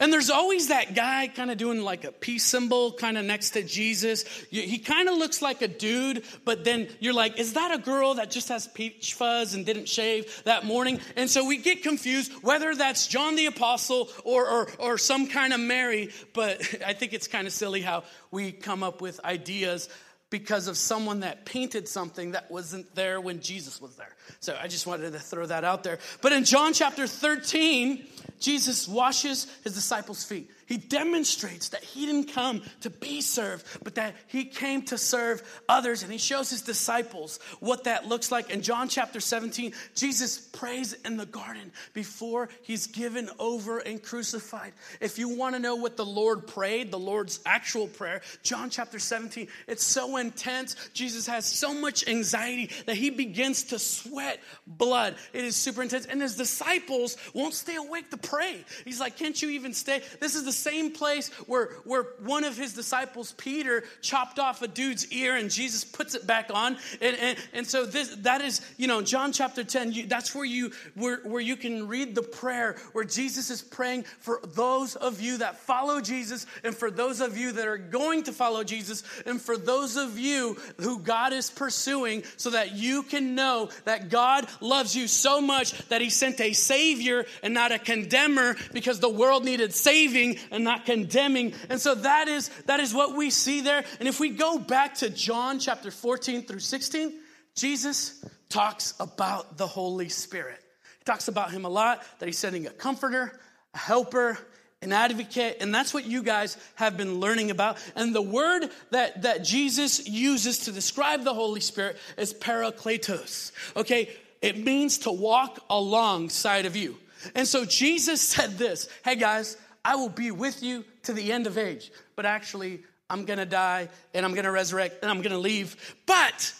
And 0.00 0.10
there's 0.10 0.30
always 0.30 0.68
that 0.68 0.94
guy 0.94 1.28
kind 1.28 1.50
of 1.50 1.58
doing 1.58 1.82
like 1.82 2.04
a 2.04 2.10
peace 2.10 2.44
symbol 2.44 2.92
kind 2.92 3.18
of 3.18 3.24
next 3.26 3.50
to 3.50 3.62
Jesus. 3.62 4.22
He 4.50 4.78
kind 4.78 5.10
of 5.10 5.18
looks 5.18 5.42
like 5.42 5.60
a 5.60 5.68
dude, 5.68 6.24
but 6.46 6.64
then 6.64 6.88
you're 7.00 7.12
like, 7.12 7.38
is 7.38 7.52
that 7.52 7.70
a 7.70 7.76
girl 7.76 8.14
that 8.14 8.30
just 8.30 8.48
has 8.48 8.66
peach 8.66 9.12
fuzz 9.12 9.52
and 9.52 9.66
didn't 9.66 9.90
shave 9.90 10.42
that 10.44 10.64
morning? 10.64 11.00
And 11.16 11.28
so 11.28 11.46
we 11.46 11.58
get 11.58 11.82
confused 11.82 12.32
whether 12.42 12.74
that's 12.74 13.08
John 13.08 13.36
the 13.36 13.44
Apostle 13.44 14.08
or, 14.24 14.48
or, 14.48 14.68
or 14.78 14.98
some 14.98 15.26
kind 15.26 15.52
of 15.52 15.60
Mary. 15.60 16.08
But 16.32 16.62
I 16.86 16.94
think 16.94 17.12
it's 17.12 17.28
kind 17.28 17.46
of 17.46 17.52
silly 17.52 17.82
how 17.82 18.04
we 18.30 18.52
come 18.52 18.82
up 18.82 19.02
with 19.02 19.22
ideas 19.22 19.90
because 20.30 20.68
of 20.68 20.76
someone 20.76 21.20
that 21.20 21.44
painted 21.44 21.88
something 21.88 22.32
that 22.32 22.50
wasn't 22.50 22.94
there 22.94 23.20
when 23.20 23.40
Jesus 23.40 23.80
was 23.80 23.96
there. 23.96 24.14
So 24.38 24.56
I 24.60 24.68
just 24.68 24.86
wanted 24.86 25.12
to 25.12 25.18
throw 25.18 25.44
that 25.46 25.64
out 25.64 25.82
there. 25.82 25.98
But 26.22 26.32
in 26.32 26.44
John 26.44 26.72
chapter 26.72 27.06
13, 27.06 28.06
Jesus 28.38 28.88
washes 28.88 29.46
his 29.64 29.74
disciples' 29.74 30.24
feet. 30.24 30.50
He 30.70 30.76
demonstrates 30.76 31.70
that 31.70 31.82
he 31.82 32.06
didn't 32.06 32.32
come 32.32 32.62
to 32.82 32.90
be 32.90 33.22
served, 33.22 33.66
but 33.82 33.96
that 33.96 34.14
he 34.28 34.44
came 34.44 34.82
to 34.82 34.96
serve 34.96 35.42
others. 35.68 36.04
And 36.04 36.12
he 36.12 36.18
shows 36.18 36.48
his 36.48 36.62
disciples 36.62 37.40
what 37.58 37.84
that 37.84 38.06
looks 38.06 38.30
like. 38.30 38.50
In 38.50 38.62
John 38.62 38.88
chapter 38.88 39.18
17, 39.18 39.72
Jesus 39.96 40.38
prays 40.38 40.92
in 41.04 41.16
the 41.16 41.26
garden 41.26 41.72
before 41.92 42.50
he's 42.62 42.86
given 42.86 43.28
over 43.40 43.80
and 43.80 44.00
crucified. 44.00 44.72
If 45.00 45.18
you 45.18 45.30
want 45.30 45.56
to 45.56 45.60
know 45.60 45.74
what 45.74 45.96
the 45.96 46.06
Lord 46.06 46.46
prayed, 46.46 46.92
the 46.92 47.00
Lord's 47.00 47.40
actual 47.44 47.88
prayer, 47.88 48.20
John 48.44 48.70
chapter 48.70 49.00
17, 49.00 49.48
it's 49.66 49.84
so 49.84 50.18
intense. 50.18 50.76
Jesus 50.94 51.26
has 51.26 51.46
so 51.46 51.74
much 51.74 52.06
anxiety 52.06 52.70
that 52.86 52.94
he 52.94 53.10
begins 53.10 53.64
to 53.64 53.80
sweat 53.80 54.38
blood. 54.68 55.16
It 55.32 55.44
is 55.44 55.56
super 55.56 55.82
intense. 55.82 56.06
And 56.06 56.22
his 56.22 56.36
disciples 56.36 57.16
won't 57.34 57.54
stay 57.54 57.74
awake 57.74 58.12
to 58.12 58.16
pray. 58.16 58.64
He's 58.84 59.00
like, 59.00 59.16
Can't 59.16 59.42
you 59.42 59.50
even 59.50 59.74
stay? 59.74 60.00
This 60.20 60.36
is 60.36 60.44
the 60.44 60.59
same 60.60 60.92
place 60.92 61.28
where, 61.46 61.70
where 61.84 62.04
one 62.20 62.44
of 62.44 62.56
his 62.56 62.74
disciples, 62.74 63.32
Peter, 63.32 63.84
chopped 64.02 64.38
off 64.38 64.62
a 64.62 64.68
dude's 64.68 65.10
ear 65.12 65.36
and 65.36 65.50
Jesus 65.50 65.84
puts 65.84 66.14
it 66.14 66.26
back 66.26 66.50
on. 66.52 66.76
And, 67.00 67.16
and, 67.16 67.38
and 67.52 67.66
so 67.66 67.86
this, 67.86 68.14
that 68.16 68.42
is, 68.42 68.60
you 68.76 68.86
know, 68.86 69.02
John 69.02 69.32
chapter 69.32 69.64
10, 69.64 69.92
you, 69.92 70.06
that's 70.06 70.34
where 70.34 70.44
you, 70.44 70.72
where, 70.94 71.20
where 71.24 71.40
you 71.40 71.56
can 71.56 71.88
read 71.88 72.14
the 72.14 72.22
prayer 72.22 72.76
where 72.92 73.04
Jesus 73.04 73.50
is 73.50 73.62
praying 73.62 74.04
for 74.18 74.40
those 74.54 74.96
of 74.96 75.20
you 75.20 75.38
that 75.38 75.58
follow 75.58 76.00
Jesus 76.00 76.46
and 76.64 76.74
for 76.74 76.90
those 76.90 77.20
of 77.20 77.36
you 77.36 77.52
that 77.52 77.66
are 77.66 77.78
going 77.78 78.24
to 78.24 78.32
follow 78.32 78.64
Jesus 78.64 79.02
and 79.26 79.40
for 79.40 79.56
those 79.56 79.96
of 79.96 80.18
you 80.18 80.56
who 80.78 80.98
God 80.98 81.32
is 81.32 81.50
pursuing 81.50 82.22
so 82.36 82.50
that 82.50 82.72
you 82.74 83.02
can 83.02 83.34
know 83.34 83.70
that 83.84 84.08
God 84.08 84.46
loves 84.60 84.94
you 84.94 85.06
so 85.06 85.40
much 85.40 85.72
that 85.88 86.00
he 86.00 86.10
sent 86.10 86.40
a 86.40 86.52
savior 86.52 87.24
and 87.42 87.54
not 87.54 87.72
a 87.72 87.78
condemner 87.78 88.56
because 88.72 89.00
the 89.00 89.08
world 89.08 89.44
needed 89.44 89.72
saving 89.72 90.38
and 90.50 90.64
not 90.64 90.86
condemning. 90.86 91.54
And 91.68 91.80
so 91.80 91.94
that 91.94 92.28
is, 92.28 92.48
that 92.66 92.80
is 92.80 92.94
what 92.94 93.16
we 93.16 93.30
see 93.30 93.60
there. 93.60 93.84
And 93.98 94.08
if 94.08 94.20
we 94.20 94.30
go 94.30 94.58
back 94.58 94.96
to 94.96 95.10
John 95.10 95.58
chapter 95.58 95.90
14 95.90 96.42
through 96.42 96.60
16, 96.60 97.12
Jesus 97.54 98.24
talks 98.48 98.94
about 99.00 99.56
the 99.56 99.66
Holy 99.66 100.08
Spirit. 100.08 100.60
He 100.98 101.04
talks 101.04 101.28
about 101.28 101.50
him 101.50 101.64
a 101.64 101.68
lot, 101.68 102.04
that 102.18 102.26
he's 102.26 102.38
sending 102.38 102.66
a 102.66 102.70
comforter, 102.70 103.38
a 103.74 103.78
helper, 103.78 104.38
an 104.82 104.92
advocate, 104.92 105.58
and 105.60 105.74
that's 105.74 105.92
what 105.92 106.06
you 106.06 106.22
guys 106.22 106.56
have 106.76 106.96
been 106.96 107.20
learning 107.20 107.50
about. 107.50 107.76
And 107.94 108.14
the 108.14 108.22
word 108.22 108.70
that, 108.90 109.22
that 109.22 109.44
Jesus 109.44 110.08
uses 110.08 110.60
to 110.60 110.72
describe 110.72 111.22
the 111.22 111.34
Holy 111.34 111.60
Spirit 111.60 111.98
is 112.16 112.32
parakletos. 112.32 113.52
Okay, 113.76 114.08
it 114.40 114.56
means 114.56 114.98
to 114.98 115.12
walk 115.12 115.62
alongside 115.68 116.64
of 116.64 116.76
you. 116.76 116.96
And 117.34 117.46
so 117.46 117.66
Jesus 117.66 118.20
said 118.20 118.56
this 118.56 118.88
Hey 119.04 119.16
guys, 119.16 119.58
I 119.84 119.96
will 119.96 120.08
be 120.08 120.30
with 120.30 120.62
you 120.62 120.84
to 121.04 121.12
the 121.12 121.32
end 121.32 121.46
of 121.46 121.58
age. 121.58 121.90
But 122.16 122.26
actually, 122.26 122.82
I'm 123.08 123.24
gonna 123.24 123.46
die 123.46 123.88
and 124.14 124.24
I'm 124.24 124.34
gonna 124.34 124.52
resurrect 124.52 125.02
and 125.02 125.10
I'm 125.10 125.22
gonna 125.22 125.38
leave. 125.38 125.96
But, 126.06 126.54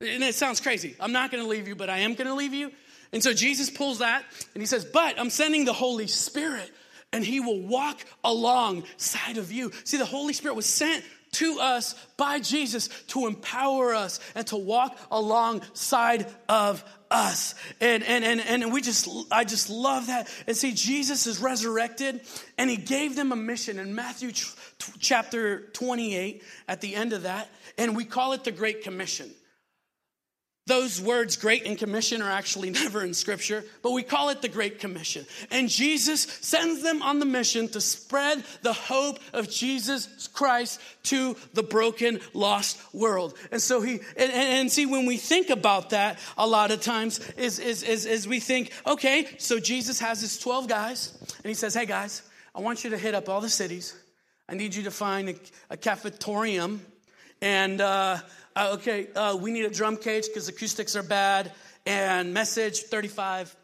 and 0.00 0.22
it 0.22 0.34
sounds 0.34 0.60
crazy, 0.60 0.94
I'm 1.00 1.12
not 1.12 1.30
gonna 1.30 1.46
leave 1.46 1.68
you, 1.68 1.74
but 1.74 1.90
I 1.90 1.98
am 1.98 2.14
gonna 2.14 2.34
leave 2.34 2.54
you. 2.54 2.70
And 3.12 3.22
so 3.22 3.32
Jesus 3.32 3.70
pulls 3.70 3.98
that 3.98 4.24
and 4.54 4.62
he 4.62 4.66
says, 4.66 4.84
But 4.84 5.18
I'm 5.18 5.30
sending 5.30 5.64
the 5.64 5.72
Holy 5.72 6.06
Spirit 6.06 6.70
and 7.12 7.24
he 7.24 7.40
will 7.40 7.60
walk 7.60 8.04
alongside 8.24 9.38
of 9.38 9.52
you. 9.52 9.72
See, 9.84 9.96
the 9.96 10.04
Holy 10.04 10.32
Spirit 10.32 10.54
was 10.54 10.66
sent 10.66 11.04
to 11.32 11.58
us 11.60 11.94
by 12.16 12.40
Jesus 12.40 12.88
to 13.08 13.26
empower 13.26 13.94
us 13.94 14.20
and 14.34 14.46
to 14.48 14.56
walk 14.56 14.98
alongside 15.10 16.26
of 16.48 16.84
us. 17.10 17.54
And, 17.80 18.02
and, 18.02 18.24
and, 18.24 18.40
and 18.40 18.72
we 18.72 18.80
just, 18.80 19.08
I 19.30 19.44
just 19.44 19.70
love 19.70 20.08
that. 20.08 20.28
And 20.46 20.56
see, 20.56 20.72
Jesus 20.72 21.26
is 21.26 21.40
resurrected 21.40 22.20
and 22.58 22.70
he 22.70 22.76
gave 22.76 23.16
them 23.16 23.32
a 23.32 23.36
mission 23.36 23.78
in 23.78 23.94
Matthew 23.94 24.32
chapter 24.98 25.60
28 25.72 26.42
at 26.68 26.80
the 26.80 26.94
end 26.94 27.12
of 27.12 27.22
that. 27.22 27.48
And 27.78 27.96
we 27.96 28.04
call 28.04 28.32
it 28.32 28.44
the 28.44 28.52
Great 28.52 28.82
Commission. 28.82 29.30
Those 30.66 31.00
words, 31.00 31.36
great 31.36 31.64
and 31.64 31.78
commission, 31.78 32.20
are 32.20 32.30
actually 32.30 32.70
never 32.84 33.02
in 33.04 33.14
scripture, 33.14 33.64
but 33.82 33.92
we 33.92 34.02
call 34.02 34.30
it 34.30 34.42
the 34.42 34.48
Great 34.48 34.80
Commission. 34.80 35.24
And 35.52 35.68
Jesus 35.68 36.22
sends 36.22 36.82
them 36.82 37.02
on 37.02 37.20
the 37.20 37.24
mission 37.24 37.68
to 37.68 37.80
spread 37.80 38.42
the 38.62 38.72
hope 38.72 39.20
of 39.32 39.48
Jesus 39.48 40.28
Christ 40.28 40.80
to 41.04 41.36
the 41.54 41.62
broken, 41.62 42.20
lost 42.34 42.80
world. 42.92 43.38
And 43.52 43.62
so 43.62 43.80
he, 43.80 44.00
and, 44.16 44.32
and 44.32 44.72
see, 44.72 44.86
when 44.86 45.06
we 45.06 45.18
think 45.18 45.50
about 45.50 45.90
that, 45.90 46.18
a 46.36 46.46
lot 46.46 46.72
of 46.72 46.80
times 46.80 47.20
is, 47.36 47.60
is, 47.60 47.84
is, 47.84 48.04
is 48.04 48.26
we 48.26 48.40
think, 48.40 48.72
okay, 48.86 49.28
so 49.38 49.60
Jesus 49.60 50.00
has 50.00 50.20
his 50.20 50.36
12 50.36 50.66
guys, 50.66 51.16
and 51.20 51.46
he 51.46 51.54
says, 51.54 51.74
hey 51.74 51.86
guys, 51.86 52.22
I 52.56 52.60
want 52.60 52.82
you 52.82 52.90
to 52.90 52.98
hit 52.98 53.14
up 53.14 53.28
all 53.28 53.40
the 53.40 53.48
cities. 53.48 53.94
I 54.48 54.54
need 54.54 54.74
you 54.74 54.82
to 54.84 54.90
find 54.90 55.28
a, 55.28 55.34
a 55.70 55.76
cafetorium 55.76 56.80
and, 57.40 57.80
uh, 57.80 58.18
uh, 58.56 58.70
okay, 58.72 59.08
uh, 59.14 59.36
we 59.36 59.52
need 59.52 59.66
a 59.66 59.70
drum 59.70 59.98
cage 59.98 60.26
because 60.26 60.48
acoustics 60.48 60.96
are 60.96 61.02
bad, 61.02 61.52
and 61.84 62.32
message 62.32 62.84
35 62.84 63.54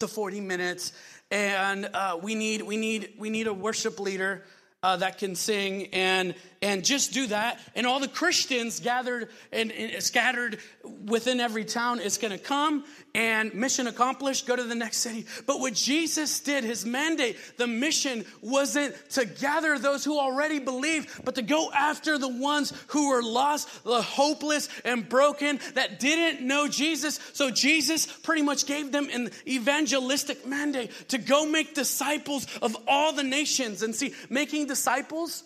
to 0.00 0.08
40 0.08 0.40
minutes, 0.40 0.92
and 1.30 1.88
uh, 1.94 2.18
we 2.20 2.34
need 2.34 2.62
we 2.62 2.76
need 2.76 3.14
we 3.16 3.30
need 3.30 3.46
a 3.46 3.54
worship 3.54 4.00
leader 4.00 4.42
uh, 4.82 4.96
that 4.96 5.18
can 5.18 5.34
sing 5.34 5.88
and 5.92 6.34
and 6.60 6.84
just 6.84 7.12
do 7.12 7.28
that. 7.28 7.60
And 7.76 7.86
all 7.86 8.00
the 8.00 8.08
christians 8.08 8.80
gathered 8.80 9.28
and, 9.52 9.70
and 9.72 10.02
scattered 10.02 10.58
within 11.04 11.40
every 11.40 11.64
town. 11.64 12.00
Is 12.00 12.18
going 12.18 12.32
to 12.32 12.38
come 12.38 12.84
and 13.14 13.52
mission 13.54 13.88
accomplished. 13.88 14.46
Go 14.46 14.54
to 14.54 14.62
the 14.62 14.74
next 14.74 14.98
city. 14.98 15.26
But 15.46 15.58
what 15.58 15.74
jesus 15.74 16.40
did 16.40 16.62
his 16.62 16.86
mandate 16.86 17.36
the 17.56 17.66
mission 17.66 18.24
wasn't 18.40 18.94
to 19.10 19.24
gather 19.24 19.78
those 19.78 20.04
who 20.04 20.18
already 20.18 20.60
believe 20.60 21.20
but 21.24 21.34
to 21.36 21.42
go 21.42 21.72
after 21.72 22.16
the 22.16 22.28
ones 22.28 22.72
who 22.88 23.10
were 23.10 23.22
lost 23.22 23.82
the 23.82 24.02
hopeless 24.02 24.68
and 24.84 25.08
broken 25.08 25.58
that 25.74 25.98
didn't 25.98 26.46
know 26.46 26.68
jesus. 26.68 27.18
So 27.32 27.50
jesus 27.50 28.06
pretty 28.06 28.42
much 28.42 28.66
gave 28.66 28.92
them 28.92 29.08
an 29.12 29.30
evangelistic 29.46 30.46
mandate 30.46 30.92
to 31.08 31.18
go 31.18 31.46
make 31.46 31.74
disciples 31.74 32.46
of 32.62 32.76
all 32.86 33.12
the 33.12 33.24
nations 33.24 33.82
and 33.82 33.92
see 33.92 34.14
making 34.30 34.67
disciples 34.68 35.42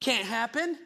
can't 0.00 0.26
happen 0.26 0.76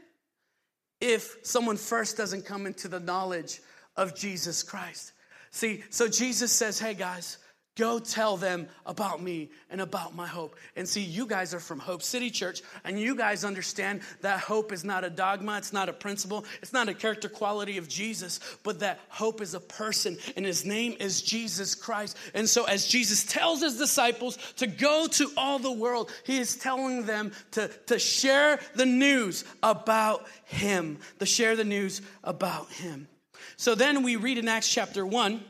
if 1.01 1.39
someone 1.43 1.77
first 1.77 2.17
doesn't 2.17 2.45
come 2.45 2.67
into 2.67 2.87
the 2.87 3.01
knowledge 3.01 3.61
of 3.97 4.15
Jesus 4.15 4.63
Christ. 4.63 5.13
See, 5.51 5.83
so 5.91 6.07
Jesus 6.09 6.53
says, 6.53 6.79
hey 6.79 6.95
guys, 6.95 7.39
Go 7.81 7.99
tell 7.99 8.37
them 8.37 8.69
about 8.85 9.23
me 9.23 9.49
and 9.71 9.81
about 9.81 10.15
my 10.15 10.27
hope. 10.27 10.55
And 10.77 10.87
see, 10.87 11.01
you 11.01 11.27
guys 11.27 11.55
are 11.55 11.61
from 11.61 11.79
Hope 11.79 12.03
City 12.03 12.29
Church, 12.29 12.61
and 12.85 13.01
you 13.01 13.17
guys 13.17 13.43
understand 13.43 14.03
that 14.21 14.41
hope 14.41 14.71
is 14.71 14.85
not 14.85 15.03
a 15.03 15.09
dogma, 15.09 15.57
it's 15.57 15.73
not 15.73 15.89
a 15.89 15.95
principle, 15.95 16.45
it's 16.61 16.75
not 16.75 16.91
a 16.91 16.95
character 16.95 17.31
quality 17.31 17.79
of 17.79 17.89
Jesus, 17.89 18.39
but 18.65 18.81
that 18.81 19.01
hope 19.09 19.41
is 19.41 19.55
a 19.55 19.61
person, 19.61 20.19
and 20.37 20.45
his 20.45 20.67
name 20.67 20.95
is 21.01 21.23
Jesus 21.23 21.75
Christ. 21.75 22.19
And 22.35 22.47
so, 22.47 22.65
as 22.65 22.87
Jesus 22.87 23.25
tells 23.25 23.63
his 23.63 23.79
disciples 23.79 24.37
to 24.57 24.67
go 24.67 25.07
to 25.13 25.31
all 25.39 25.59
the 25.59 25.73
world, 25.73 26.11
he 26.25 26.37
is 26.37 26.57
telling 26.57 27.07
them 27.07 27.33
to, 27.53 27.69
to 27.87 27.99
share 27.99 28.61
the 28.75 28.85
news 28.85 29.43
about 29.63 30.27
him, 30.45 30.99
to 31.19 31.25
share 31.25 31.57
the 31.57 31.65
news 31.65 32.03
about 32.23 32.71
him. 32.73 33.09
So 33.57 33.75
then 33.75 34.03
we 34.03 34.17
read 34.17 34.37
in 34.37 34.49
Acts 34.49 34.69
chapter 34.69 35.07
1. 35.07 35.43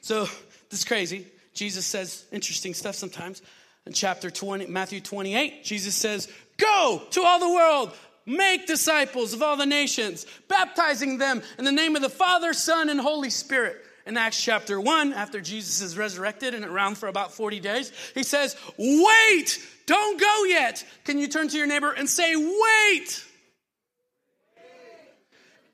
So, 0.00 0.26
this 0.70 0.78
is 0.78 0.84
crazy. 0.84 1.26
Jesus 1.54 1.86
says 1.86 2.24
interesting 2.32 2.74
stuff 2.74 2.94
sometimes. 2.94 3.42
In 3.86 3.92
chapter 3.92 4.30
20, 4.30 4.66
Matthew 4.66 5.00
28, 5.00 5.64
Jesus 5.64 5.94
says, 5.94 6.28
Go 6.56 7.02
to 7.10 7.22
all 7.22 7.40
the 7.40 7.52
world, 7.52 7.92
make 8.26 8.66
disciples 8.66 9.32
of 9.32 9.42
all 9.42 9.56
the 9.56 9.66
nations, 9.66 10.24
baptizing 10.48 11.18
them 11.18 11.42
in 11.58 11.64
the 11.64 11.72
name 11.72 11.96
of 11.96 12.02
the 12.02 12.08
Father, 12.08 12.52
Son, 12.52 12.88
and 12.88 13.00
Holy 13.00 13.30
Spirit. 13.30 13.76
In 14.04 14.16
Acts 14.16 14.42
chapter 14.42 14.80
1, 14.80 15.12
after 15.12 15.40
Jesus 15.40 15.80
is 15.80 15.96
resurrected 15.96 16.54
and 16.54 16.64
around 16.64 16.98
for 16.98 17.08
about 17.08 17.32
40 17.32 17.60
days, 17.60 17.92
he 18.14 18.24
says, 18.24 18.56
Wait, 18.76 19.58
don't 19.86 20.20
go 20.20 20.44
yet. 20.44 20.84
Can 21.04 21.18
you 21.18 21.28
turn 21.28 21.48
to 21.48 21.56
your 21.56 21.68
neighbor 21.68 21.92
and 21.92 22.08
say, 22.08 22.34
Wait? 22.34 23.24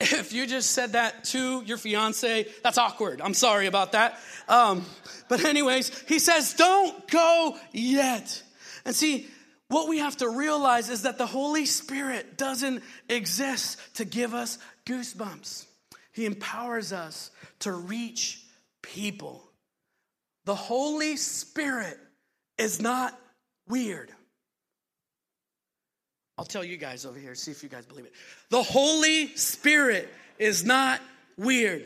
If 0.00 0.32
you 0.32 0.46
just 0.46 0.70
said 0.70 0.92
that 0.92 1.24
to 1.24 1.62
your 1.62 1.76
fiance, 1.76 2.46
that's 2.62 2.78
awkward. 2.78 3.20
I'm 3.20 3.34
sorry 3.34 3.66
about 3.66 3.92
that. 3.92 4.18
Um, 4.48 4.84
but, 5.28 5.44
anyways, 5.44 6.04
he 6.06 6.18
says, 6.18 6.54
Don't 6.54 7.08
go 7.08 7.56
yet. 7.72 8.42
And 8.84 8.94
see, 8.94 9.26
what 9.68 9.88
we 9.88 9.98
have 9.98 10.16
to 10.18 10.28
realize 10.28 10.88
is 10.88 11.02
that 11.02 11.18
the 11.18 11.26
Holy 11.26 11.66
Spirit 11.66 12.38
doesn't 12.38 12.82
exist 13.08 13.78
to 13.96 14.04
give 14.04 14.34
us 14.34 14.58
goosebumps. 14.86 15.66
He 16.12 16.26
empowers 16.26 16.92
us 16.92 17.30
to 17.60 17.72
reach 17.72 18.42
people. 18.82 19.44
The 20.46 20.54
Holy 20.54 21.16
Spirit 21.16 21.98
is 22.56 22.80
not 22.80 23.18
weird. 23.68 24.10
I'll 26.38 26.44
tell 26.44 26.62
you 26.62 26.76
guys 26.76 27.04
over 27.04 27.18
here, 27.18 27.34
see 27.34 27.50
if 27.50 27.64
you 27.64 27.68
guys 27.68 27.84
believe 27.84 28.04
it. 28.04 28.12
The 28.50 28.62
Holy 28.62 29.34
Spirit 29.36 30.08
is 30.38 30.64
not 30.64 31.00
weird. 31.36 31.84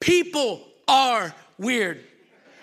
People 0.00 0.62
are 0.88 1.34
weird. 1.58 2.00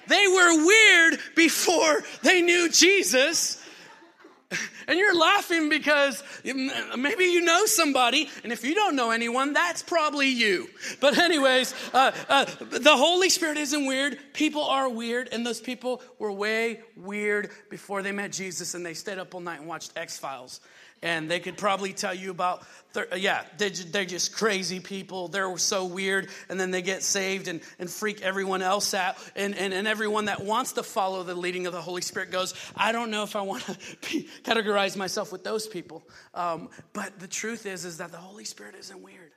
They 0.07 0.27
were 0.27 0.65
weird 0.65 1.19
before 1.35 2.03
they 2.23 2.41
knew 2.41 2.69
Jesus. 2.69 3.61
And 4.87 4.99
you're 4.99 5.17
laughing 5.17 5.67
because 5.67 6.21
maybe 6.43 7.23
you 7.23 7.41
know 7.41 7.65
somebody, 7.65 8.29
and 8.43 8.53
if 8.53 8.63
you 8.63 8.75
don't 8.75 8.95
know 8.95 9.09
anyone, 9.09 9.51
that's 9.51 9.81
probably 9.81 10.27
you. 10.27 10.69
But, 11.01 11.17
anyways, 11.17 11.73
uh, 11.91 12.11
uh, 12.29 12.45
the 12.59 12.95
Holy 12.95 13.29
Spirit 13.29 13.57
isn't 13.57 13.87
weird. 13.87 14.19
People 14.33 14.63
are 14.63 14.87
weird, 14.87 15.29
and 15.31 15.43
those 15.43 15.59
people 15.59 16.03
were 16.19 16.31
way 16.31 16.81
weird 16.95 17.49
before 17.71 18.03
they 18.03 18.11
met 18.11 18.31
Jesus, 18.31 18.75
and 18.75 18.85
they 18.85 18.93
stayed 18.93 19.17
up 19.17 19.33
all 19.33 19.41
night 19.41 19.59
and 19.59 19.67
watched 19.67 19.91
X 19.95 20.19
Files 20.19 20.59
and 21.05 21.29
they 21.29 21.39
could 21.39 21.55
probably 21.55 21.93
tell 21.93 22.13
you 22.13 22.31
about 22.31 22.63
yeah 23.15 23.43
they're, 23.57 23.69
they're 23.69 24.05
just 24.05 24.35
crazy 24.35 24.79
people 24.79 25.27
they're 25.27 25.57
so 25.57 25.85
weird 25.85 26.27
and 26.49 26.59
then 26.59 26.71
they 26.71 26.81
get 26.81 27.03
saved 27.03 27.47
and, 27.47 27.61
and 27.79 27.89
freak 27.89 28.21
everyone 28.21 28.61
else 28.61 28.93
out 28.93 29.15
and, 29.35 29.55
and, 29.55 29.73
and 29.73 29.87
everyone 29.87 30.25
that 30.25 30.43
wants 30.43 30.73
to 30.73 30.83
follow 30.83 31.23
the 31.23 31.35
leading 31.35 31.67
of 31.67 31.73
the 31.73 31.81
holy 31.81 32.01
spirit 32.01 32.31
goes 32.31 32.53
i 32.75 32.91
don't 32.91 33.11
know 33.11 33.23
if 33.23 33.35
i 33.35 33.41
want 33.41 33.63
to 33.63 33.73
categorize 34.43 34.97
myself 34.97 35.31
with 35.31 35.43
those 35.43 35.67
people 35.67 36.03
um, 36.33 36.69
but 36.91 37.17
the 37.19 37.27
truth 37.27 37.65
is 37.65 37.85
is 37.85 37.97
that 37.97 38.11
the 38.11 38.17
holy 38.17 38.45
spirit 38.45 38.75
isn't 38.75 39.01
weird 39.01 39.31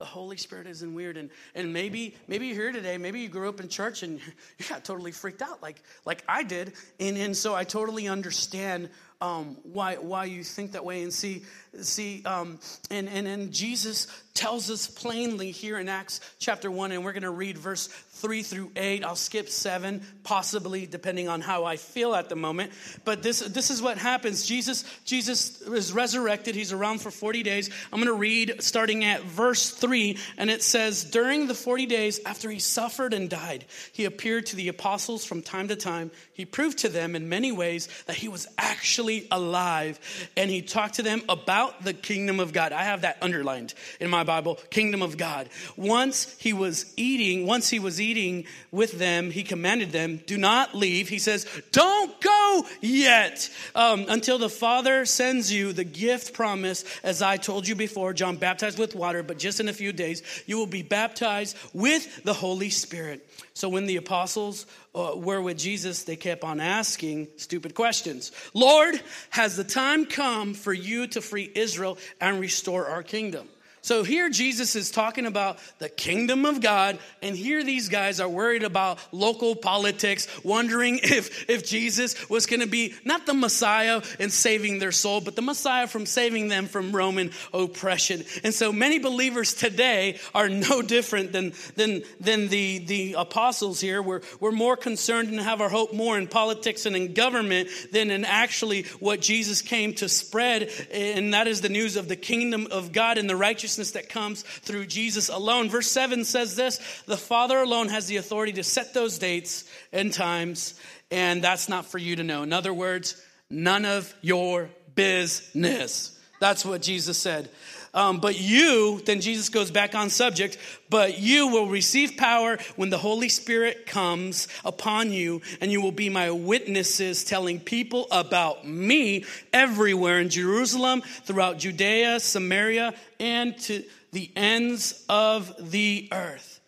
the 0.00 0.04
Holy 0.04 0.36
Spirit 0.36 0.66
isn't 0.66 0.92
weird. 0.92 1.16
And, 1.16 1.30
and 1.54 1.72
maybe, 1.72 2.16
maybe 2.26 2.48
you're 2.48 2.56
here 2.56 2.72
today, 2.72 2.98
maybe 2.98 3.20
you 3.20 3.28
grew 3.28 3.48
up 3.48 3.60
in 3.60 3.68
church 3.68 4.02
and 4.02 4.18
you 4.58 4.66
got 4.68 4.84
totally 4.84 5.12
freaked 5.12 5.40
out 5.40 5.62
like, 5.62 5.80
like 6.04 6.24
I 6.28 6.42
did. 6.42 6.72
And, 6.98 7.16
and 7.16 7.36
so 7.36 7.54
I 7.54 7.62
totally 7.64 8.08
understand 8.08 8.90
um, 9.24 9.56
why, 9.62 9.94
why 9.96 10.26
you 10.26 10.44
think 10.44 10.72
that 10.72 10.84
way. 10.84 11.02
And 11.02 11.12
see, 11.12 11.44
see 11.82 12.22
um, 12.24 12.58
and, 12.90 13.08
and, 13.08 13.26
and 13.26 13.52
Jesus 13.52 14.06
tells 14.34 14.68
us 14.68 14.88
plainly 14.88 15.52
here 15.52 15.78
in 15.78 15.88
Acts 15.88 16.20
chapter 16.40 16.68
1, 16.68 16.90
and 16.90 17.04
we're 17.04 17.12
going 17.12 17.22
to 17.22 17.30
read 17.30 17.56
verse 17.56 17.86
3 17.86 18.42
through 18.42 18.72
8. 18.74 19.04
I'll 19.04 19.14
skip 19.14 19.48
7, 19.48 20.02
possibly, 20.24 20.86
depending 20.86 21.28
on 21.28 21.40
how 21.40 21.64
I 21.64 21.76
feel 21.76 22.16
at 22.16 22.28
the 22.28 22.34
moment. 22.34 22.72
But 23.04 23.22
this, 23.22 23.38
this 23.40 23.70
is 23.70 23.80
what 23.80 23.96
happens. 23.96 24.44
Jesus, 24.44 24.84
Jesus 25.04 25.62
is 25.62 25.92
resurrected. 25.92 26.56
He's 26.56 26.72
around 26.72 27.00
for 27.00 27.12
40 27.12 27.44
days. 27.44 27.70
I'm 27.92 28.00
going 28.00 28.12
to 28.12 28.18
read 28.18 28.56
starting 28.60 29.04
at 29.04 29.22
verse 29.22 29.70
3, 29.70 30.18
and 30.36 30.50
it 30.50 30.62
says, 30.62 31.04
During 31.04 31.46
the 31.46 31.54
40 31.54 31.86
days 31.86 32.20
after 32.26 32.50
he 32.50 32.58
suffered 32.58 33.14
and 33.14 33.30
died, 33.30 33.64
he 33.92 34.04
appeared 34.04 34.46
to 34.46 34.56
the 34.56 34.68
apostles 34.68 35.24
from 35.24 35.42
time 35.42 35.68
to 35.68 35.76
time. 35.76 36.10
He 36.32 36.44
proved 36.44 36.78
to 36.78 36.88
them 36.88 37.14
in 37.14 37.28
many 37.28 37.52
ways 37.52 37.88
that 38.06 38.16
he 38.16 38.26
was 38.26 38.48
actually 38.58 39.28
alive, 39.30 40.00
and 40.36 40.50
he 40.50 40.60
talked 40.60 40.94
to 40.94 41.02
them 41.02 41.22
about 41.28 41.63
the 41.82 41.92
kingdom 41.92 42.40
of 42.40 42.52
God. 42.52 42.72
I 42.72 42.84
have 42.84 43.02
that 43.02 43.18
underlined 43.22 43.74
in 44.00 44.10
my 44.10 44.24
Bible, 44.24 44.56
kingdom 44.70 45.02
of 45.02 45.16
God. 45.16 45.48
Once 45.76 46.34
he 46.38 46.52
was 46.52 46.92
eating, 46.96 47.46
once 47.46 47.68
he 47.68 47.78
was 47.78 48.00
eating 48.00 48.44
with 48.70 48.98
them, 48.98 49.30
he 49.30 49.42
commanded 49.42 49.92
them, 49.92 50.20
do 50.26 50.36
not 50.36 50.74
leave. 50.74 51.08
He 51.08 51.18
says, 51.18 51.46
don't 51.72 52.20
go 52.20 52.66
yet 52.80 53.50
um, 53.74 54.06
until 54.08 54.38
the 54.38 54.48
Father 54.48 55.04
sends 55.04 55.52
you 55.52 55.72
the 55.72 55.84
gift 55.84 56.34
promised, 56.34 56.86
as 57.02 57.22
I 57.22 57.36
told 57.36 57.66
you 57.66 57.74
before. 57.74 58.12
John 58.12 58.36
baptized 58.36 58.78
with 58.78 58.94
water, 58.94 59.22
but 59.22 59.38
just 59.38 59.60
in 59.60 59.68
a 59.68 59.72
few 59.72 59.92
days, 59.92 60.22
you 60.46 60.58
will 60.58 60.66
be 60.66 60.82
baptized 60.82 61.56
with 61.72 62.24
the 62.24 62.34
Holy 62.34 62.70
Spirit. 62.70 63.26
So 63.54 63.68
when 63.68 63.86
the 63.86 63.96
apostles 63.96 64.66
uh, 64.94 65.12
were 65.14 65.40
with 65.40 65.58
Jesus, 65.58 66.02
they 66.02 66.16
kept 66.16 66.42
on 66.42 66.58
asking 66.60 67.28
stupid 67.36 67.74
questions. 67.74 68.32
Lord, 68.52 69.00
has 69.30 69.56
the 69.56 69.62
time 69.62 70.06
come 70.06 70.54
for 70.54 70.72
you 70.72 71.06
to 71.08 71.20
free 71.20 71.50
Israel 71.54 71.98
and 72.20 72.40
restore 72.40 72.86
our 72.86 73.04
kingdom? 73.04 73.48
So 73.84 74.02
here 74.02 74.30
Jesus 74.30 74.76
is 74.76 74.90
talking 74.90 75.26
about 75.26 75.58
the 75.78 75.90
kingdom 75.90 76.46
of 76.46 76.62
God, 76.62 76.98
and 77.20 77.36
here 77.36 77.62
these 77.62 77.90
guys 77.90 78.18
are 78.18 78.28
worried 78.30 78.62
about 78.62 78.98
local 79.12 79.54
politics, 79.54 80.26
wondering 80.42 81.00
if, 81.02 81.50
if 81.50 81.66
Jesus 81.66 82.30
was 82.30 82.46
going 82.46 82.60
to 82.60 82.66
be 82.66 82.94
not 83.04 83.26
the 83.26 83.34
Messiah 83.34 84.00
and 84.18 84.32
saving 84.32 84.78
their 84.78 84.90
soul, 84.90 85.20
but 85.20 85.36
the 85.36 85.42
Messiah 85.42 85.86
from 85.86 86.06
saving 86.06 86.48
them 86.48 86.64
from 86.64 86.96
Roman 86.96 87.30
oppression. 87.52 88.24
And 88.42 88.54
so 88.54 88.72
many 88.72 89.00
believers 89.00 89.52
today 89.52 90.18
are 90.34 90.48
no 90.48 90.80
different 90.94 91.32
than, 91.32 91.52
than, 91.76 92.04
than 92.20 92.48
the, 92.48 92.78
the 92.78 93.16
apostles 93.18 93.82
here. 93.82 94.00
We're, 94.00 94.22
we're 94.40 94.50
more 94.50 94.78
concerned 94.78 95.28
and 95.28 95.38
have 95.40 95.60
our 95.60 95.68
hope 95.68 95.92
more 95.92 96.16
in 96.16 96.26
politics 96.26 96.86
and 96.86 96.96
in 96.96 97.12
government 97.12 97.68
than 97.92 98.10
in 98.10 98.24
actually 98.24 98.84
what 98.98 99.20
Jesus 99.20 99.60
came 99.60 99.92
to 99.96 100.08
spread, 100.08 100.70
and 100.90 101.34
that 101.34 101.48
is 101.48 101.60
the 101.60 101.68
news 101.68 101.96
of 101.96 102.08
the 102.08 102.16
kingdom 102.16 102.68
of 102.70 102.90
God 102.90 103.18
and 103.18 103.28
the 103.28 103.36
righteousness 103.36 103.73
righteousness 103.74 104.00
that 104.00 104.08
comes 104.08 104.42
through 104.42 104.86
Jesus 104.86 105.28
alone. 105.28 105.68
Verse 105.68 105.90
7 105.90 106.24
says 106.24 106.54
this 106.54 106.78
The 107.06 107.16
Father 107.16 107.58
alone 107.58 107.88
has 107.88 108.06
the 108.06 108.18
authority 108.18 108.52
to 108.52 108.62
set 108.62 108.94
those 108.94 109.18
dates 109.18 109.64
and 109.92 110.12
times, 110.12 110.78
and 111.10 111.42
that's 111.42 111.68
not 111.68 111.86
for 111.86 111.98
you 111.98 112.14
to 112.16 112.22
know. 112.22 112.44
In 112.44 112.52
other 112.52 112.72
words, 112.72 113.20
none 113.50 113.84
of 113.84 114.14
your 114.20 114.70
business. 114.94 116.16
That's 116.38 116.64
what 116.64 116.82
Jesus 116.82 117.18
said. 117.18 117.50
Um, 117.94 118.18
but 118.18 118.40
you, 118.40 119.00
then 119.04 119.20
Jesus 119.20 119.48
goes 119.48 119.70
back 119.70 119.94
on 119.94 120.10
subject, 120.10 120.58
but 120.90 121.18
you 121.18 121.46
will 121.46 121.68
receive 121.68 122.16
power 122.16 122.58
when 122.74 122.90
the 122.90 122.98
Holy 122.98 123.28
Spirit 123.28 123.86
comes 123.86 124.48
upon 124.64 125.12
you, 125.12 125.40
and 125.60 125.70
you 125.70 125.80
will 125.80 125.92
be 125.92 126.10
my 126.10 126.32
witnesses, 126.32 127.22
telling 127.22 127.60
people 127.60 128.08
about 128.10 128.66
me 128.66 129.24
everywhere 129.52 130.18
in 130.18 130.28
Jerusalem, 130.28 131.02
throughout 131.02 131.58
Judea, 131.58 132.18
Samaria, 132.18 132.94
and 133.20 133.56
to 133.58 133.84
the 134.10 134.28
ends 134.34 135.04
of 135.08 135.70
the 135.70 136.08
earth. 136.10 136.60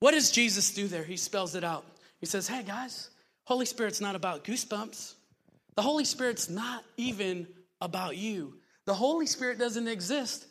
What 0.00 0.12
does 0.12 0.32
Jesus 0.32 0.74
do 0.74 0.88
there? 0.88 1.04
He 1.04 1.16
spells 1.16 1.54
it 1.54 1.62
out. 1.62 1.84
He 2.18 2.26
says, 2.26 2.48
Hey 2.48 2.64
guys, 2.64 3.10
Holy 3.44 3.66
Spirit's 3.66 4.00
not 4.00 4.16
about 4.16 4.44
goosebumps. 4.44 5.14
The 5.76 5.82
Holy 5.82 6.04
Spirit's 6.04 6.50
not 6.50 6.84
even 6.96 7.46
about 7.80 8.16
you. 8.16 8.54
The 8.86 8.94
Holy 8.94 9.26
Spirit 9.26 9.58
doesn't 9.58 9.88
exist 9.88 10.46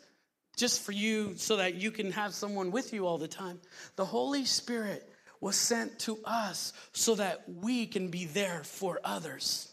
just 0.56 0.82
for 0.82 0.92
you 0.92 1.34
so 1.36 1.56
that 1.56 1.74
you 1.74 1.90
can 1.90 2.12
have 2.12 2.34
someone 2.34 2.70
with 2.70 2.92
you 2.92 3.06
all 3.06 3.18
the 3.18 3.28
time. 3.28 3.60
The 3.96 4.04
Holy 4.04 4.44
Spirit 4.44 5.08
was 5.40 5.56
sent 5.56 5.98
to 6.00 6.18
us 6.24 6.72
so 6.92 7.14
that 7.16 7.48
we 7.48 7.86
can 7.86 8.08
be 8.08 8.24
there 8.24 8.62
for 8.64 9.00
others. 9.04 9.70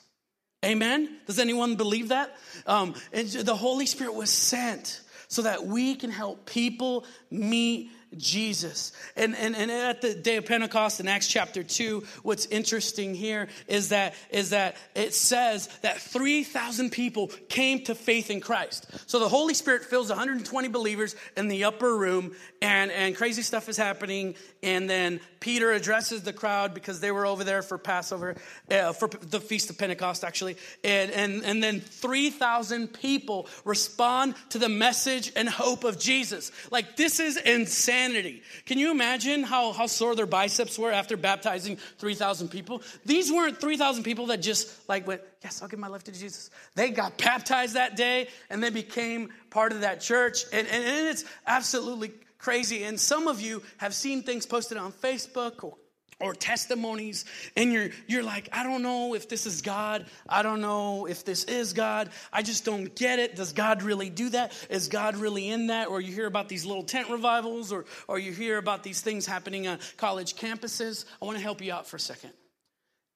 Amen? 0.63 1.17
Does 1.25 1.39
anyone 1.39 1.75
believe 1.75 2.09
that? 2.09 2.35
Um, 2.67 2.95
and 3.11 3.27
the 3.27 3.55
Holy 3.55 3.85
Spirit 3.85 4.13
was 4.13 4.29
sent 4.29 5.01
so 5.27 5.41
that 5.41 5.65
we 5.65 5.95
can 5.95 6.11
help 6.11 6.45
people 6.45 7.05
meet 7.31 7.89
Jesus. 8.17 8.91
And, 9.15 9.35
and, 9.35 9.55
and 9.55 9.71
at 9.71 10.01
the 10.01 10.13
day 10.13 10.37
of 10.37 10.45
Pentecost 10.45 10.99
in 10.99 11.07
Acts 11.07 11.27
chapter 11.27 11.63
2, 11.63 12.03
what's 12.23 12.45
interesting 12.47 13.15
here 13.15 13.47
is 13.67 13.89
that, 13.89 14.13
is 14.29 14.51
that 14.51 14.75
it 14.95 15.13
says 15.13 15.67
that 15.81 15.99
3,000 15.99 16.91
people 16.91 17.27
came 17.49 17.83
to 17.85 17.95
faith 17.95 18.29
in 18.29 18.41
Christ. 18.41 18.87
So 19.07 19.19
the 19.19 19.29
Holy 19.29 19.53
Spirit 19.53 19.83
fills 19.83 20.09
120 20.09 20.67
believers 20.69 21.15
in 21.37 21.47
the 21.47 21.65
upper 21.65 21.95
room, 21.97 22.35
and, 22.61 22.91
and 22.91 23.15
crazy 23.15 23.41
stuff 23.41 23.69
is 23.69 23.77
happening. 23.77 24.35
And 24.61 24.89
then 24.89 25.19
Peter 25.43 25.73
addresses 25.73 26.21
the 26.21 26.31
crowd 26.31 26.73
because 26.73 27.01
they 27.01 27.11
were 27.11 27.25
over 27.25 27.43
there 27.43 27.61
for 27.61 27.77
Passover, 27.77 28.37
uh, 28.71 28.93
for 28.93 29.09
the 29.09 29.41
Feast 29.41 29.69
of 29.69 29.77
Pentecost, 29.77 30.23
actually. 30.23 30.55
And, 30.85 31.11
and, 31.11 31.43
and 31.43 31.61
then 31.61 31.81
3,000 31.81 32.87
people 32.87 33.49
respond 33.65 34.35
to 34.51 34.57
the 34.57 34.69
message 34.69 35.33
and 35.35 35.49
hope 35.49 35.83
of 35.83 35.99
Jesus. 35.99 36.53
Like, 36.71 36.95
this 36.95 37.19
is 37.19 37.35
insanity. 37.35 38.41
Can 38.65 38.77
you 38.77 38.89
imagine 38.89 39.43
how, 39.43 39.73
how 39.73 39.85
sore 39.85 40.15
their 40.15 40.25
biceps 40.25 40.79
were 40.79 40.93
after 40.93 41.17
baptizing 41.17 41.75
3,000 41.97 42.47
people? 42.47 42.81
These 43.05 43.29
weren't 43.29 43.59
3,000 43.59 44.03
people 44.03 44.27
that 44.27 44.41
just 44.41 44.87
like 44.87 45.05
went, 45.05 45.19
Yes, 45.43 45.61
I'll 45.61 45.67
give 45.67 45.77
my 45.77 45.89
life 45.89 46.05
to 46.05 46.13
Jesus. 46.13 46.51
They 46.75 46.89
got 46.91 47.17
baptized 47.17 47.73
that 47.73 47.97
day 47.97 48.29
and 48.49 48.63
they 48.63 48.69
became 48.69 49.27
part 49.49 49.73
of 49.73 49.81
that 49.81 49.99
church. 49.99 50.45
And, 50.53 50.65
and, 50.67 50.85
and 50.85 51.07
it's 51.09 51.25
absolutely 51.45 52.13
crazy. 52.43 52.83
And 52.83 52.99
some 52.99 53.27
of 53.27 53.39
you 53.39 53.63
have 53.77 53.93
seen 53.95 54.21
things 54.21 54.45
posted 54.45 54.77
on 54.77 54.91
Facebook 54.91 55.63
or 55.63 55.75
or 56.19 56.35
testimonies 56.35 57.25
and 57.57 57.73
you're 57.73 57.89
you're 58.07 58.23
like 58.23 58.47
I 58.53 58.63
don't 58.63 58.83
know 58.83 59.15
if 59.15 59.27
this 59.27 59.45
is 59.45 59.61
God. 59.61 60.05
I 60.29 60.43
don't 60.43 60.61
know 60.61 61.07
if 61.07 61.25
this 61.25 61.43
is 61.45 61.73
God. 61.73 62.09
I 62.31 62.43
just 62.43 62.65
don't 62.65 62.95
get 62.95 63.19
it. 63.19 63.35
Does 63.35 63.51
God 63.51 63.81
really 63.81 64.09
do 64.09 64.29
that? 64.29 64.53
Is 64.69 64.89
God 64.89 65.17
really 65.17 65.49
in 65.49 65.67
that? 65.67 65.87
Or 65.87 65.99
you 65.99 66.13
hear 66.13 66.27
about 66.27 66.49
these 66.49 66.65
little 66.65 66.83
tent 66.83 67.09
revivals 67.09 67.71
or 67.71 67.85
or 68.07 68.19
you 68.19 68.31
hear 68.31 68.57
about 68.57 68.83
these 68.83 69.01
things 69.01 69.25
happening 69.25 69.67
on 69.67 69.79
college 69.97 70.35
campuses. 70.35 71.05
I 71.21 71.25
want 71.25 71.37
to 71.37 71.43
help 71.43 71.61
you 71.61 71.73
out 71.73 71.87
for 71.87 71.95
a 71.95 71.99
second. 71.99 72.31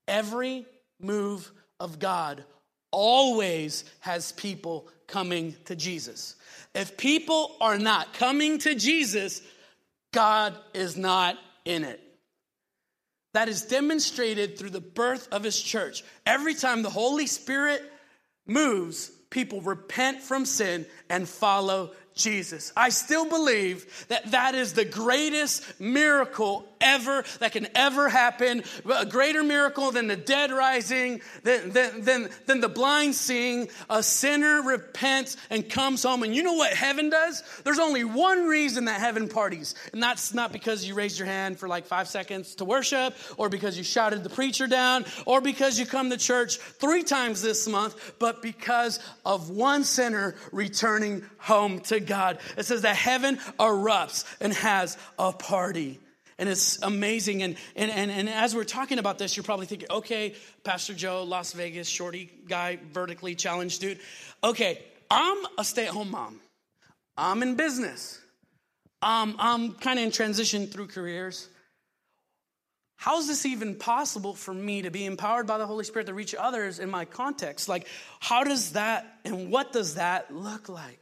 Every 0.07 0.65
move 0.99 1.51
of 1.79 1.99
God 1.99 2.43
always 2.91 3.83
has 3.99 4.31
people 4.31 4.89
coming 5.07 5.55
to 5.65 5.75
Jesus. 5.75 6.35
If 6.75 6.97
people 6.97 7.55
are 7.61 7.77
not 7.77 8.13
coming 8.13 8.59
to 8.59 8.75
Jesus, 8.75 9.41
God 10.13 10.55
is 10.73 10.97
not 10.97 11.37
in 11.65 11.83
it. 11.83 12.01
That 13.33 13.49
is 13.49 13.63
demonstrated 13.63 14.57
through 14.57 14.71
the 14.71 14.81
birth 14.81 15.27
of 15.31 15.43
his 15.43 15.59
church. 15.59 16.03
Every 16.25 16.55
time 16.55 16.81
the 16.81 16.89
Holy 16.89 17.27
Spirit 17.27 17.81
moves, 18.45 19.09
people 19.29 19.61
repent 19.61 20.21
from 20.21 20.45
sin 20.45 20.85
and 21.09 21.27
follow 21.27 21.91
Jesus. 22.17 22.73
I 22.75 22.89
still 22.89 23.27
believe 23.27 24.05
that 24.09 24.31
that 24.31 24.55
is 24.55 24.73
the 24.73 24.85
greatest 24.85 25.79
miracle 25.79 26.67
ever 26.79 27.23
that 27.39 27.51
can 27.51 27.67
ever 27.75 28.09
happen. 28.09 28.63
A 28.91 29.05
greater 29.05 29.43
miracle 29.43 29.91
than 29.91 30.07
the 30.07 30.15
dead 30.15 30.51
rising, 30.51 31.21
than, 31.43 31.71
than, 31.71 32.03
than, 32.03 32.29
than 32.45 32.59
the 32.59 32.69
blind 32.69 33.15
seeing. 33.15 33.69
A 33.89 34.03
sinner 34.03 34.61
repents 34.61 35.37
and 35.49 35.67
comes 35.67 36.03
home. 36.03 36.23
And 36.23 36.35
you 36.35 36.43
know 36.43 36.53
what 36.53 36.73
heaven 36.73 37.09
does? 37.09 37.43
There's 37.63 37.79
only 37.79 38.03
one 38.03 38.47
reason 38.47 38.85
that 38.85 38.99
heaven 38.99 39.27
parties. 39.27 39.75
And 39.93 40.01
that's 40.01 40.33
not 40.33 40.51
because 40.51 40.85
you 40.85 40.93
raised 40.93 41.17
your 41.17 41.27
hand 41.27 41.59
for 41.59 41.67
like 41.67 41.85
five 41.85 42.07
seconds 42.07 42.55
to 42.55 42.65
worship, 42.65 43.15
or 43.37 43.49
because 43.49 43.77
you 43.77 43.83
shouted 43.83 44.23
the 44.23 44.29
preacher 44.29 44.67
down, 44.67 45.05
or 45.25 45.41
because 45.41 45.79
you 45.79 45.85
come 45.85 46.09
to 46.09 46.17
church 46.17 46.57
three 46.57 47.03
times 47.03 47.41
this 47.41 47.67
month, 47.67 48.13
but 48.19 48.41
because 48.41 48.99
of 49.25 49.49
one 49.49 49.83
sinner 49.83 50.35
returning 50.51 51.23
home 51.37 51.79
to 51.79 51.99
God. 52.07 52.39
It 52.57 52.65
says 52.65 52.81
that 52.81 52.95
heaven 52.95 53.37
erupts 53.59 54.25
and 54.41 54.53
has 54.53 54.97
a 55.19 55.31
party. 55.31 55.99
And 56.39 56.47
it's 56.47 56.81
amazing. 56.81 57.41
And, 57.41 57.55
and, 57.75 57.91
and, 57.91 58.11
and 58.11 58.29
as 58.29 58.55
we're 58.55 58.63
talking 58.63 58.99
about 58.99 59.17
this, 59.17 59.35
you're 59.35 59.43
probably 59.43 59.65
thinking, 59.65 59.89
okay, 59.89 60.35
Pastor 60.63 60.93
Joe, 60.93 61.23
Las 61.23 61.53
Vegas, 61.53 61.87
shorty 61.87 62.31
guy, 62.47 62.77
vertically 62.93 63.35
challenged 63.35 63.81
dude. 63.81 63.99
Okay, 64.43 64.83
I'm 65.09 65.37
a 65.57 65.63
stay 65.63 65.87
at 65.87 65.93
home 65.93 66.11
mom. 66.11 66.39
I'm 67.17 67.41
in 67.41 67.55
business. 67.55 68.19
Um, 69.01 69.35
I'm 69.39 69.73
kind 69.73 69.99
of 69.99 70.05
in 70.05 70.11
transition 70.11 70.67
through 70.67 70.87
careers. 70.87 71.49
How 72.97 73.19
is 73.19 73.27
this 73.27 73.45
even 73.45 73.75
possible 73.75 74.33
for 74.33 74.53
me 74.53 74.81
to 74.81 74.89
be 74.89 75.05
empowered 75.05 75.45
by 75.45 75.59
the 75.59 75.67
Holy 75.67 75.83
Spirit 75.83 76.07
to 76.07 76.15
reach 76.15 76.33
others 76.33 76.79
in 76.79 76.89
my 76.89 77.05
context? 77.05 77.69
Like, 77.69 77.87
how 78.19 78.43
does 78.43 78.73
that 78.73 79.19
and 79.23 79.51
what 79.51 79.71
does 79.71 79.95
that 79.95 80.33
look 80.33 80.67
like? 80.67 80.99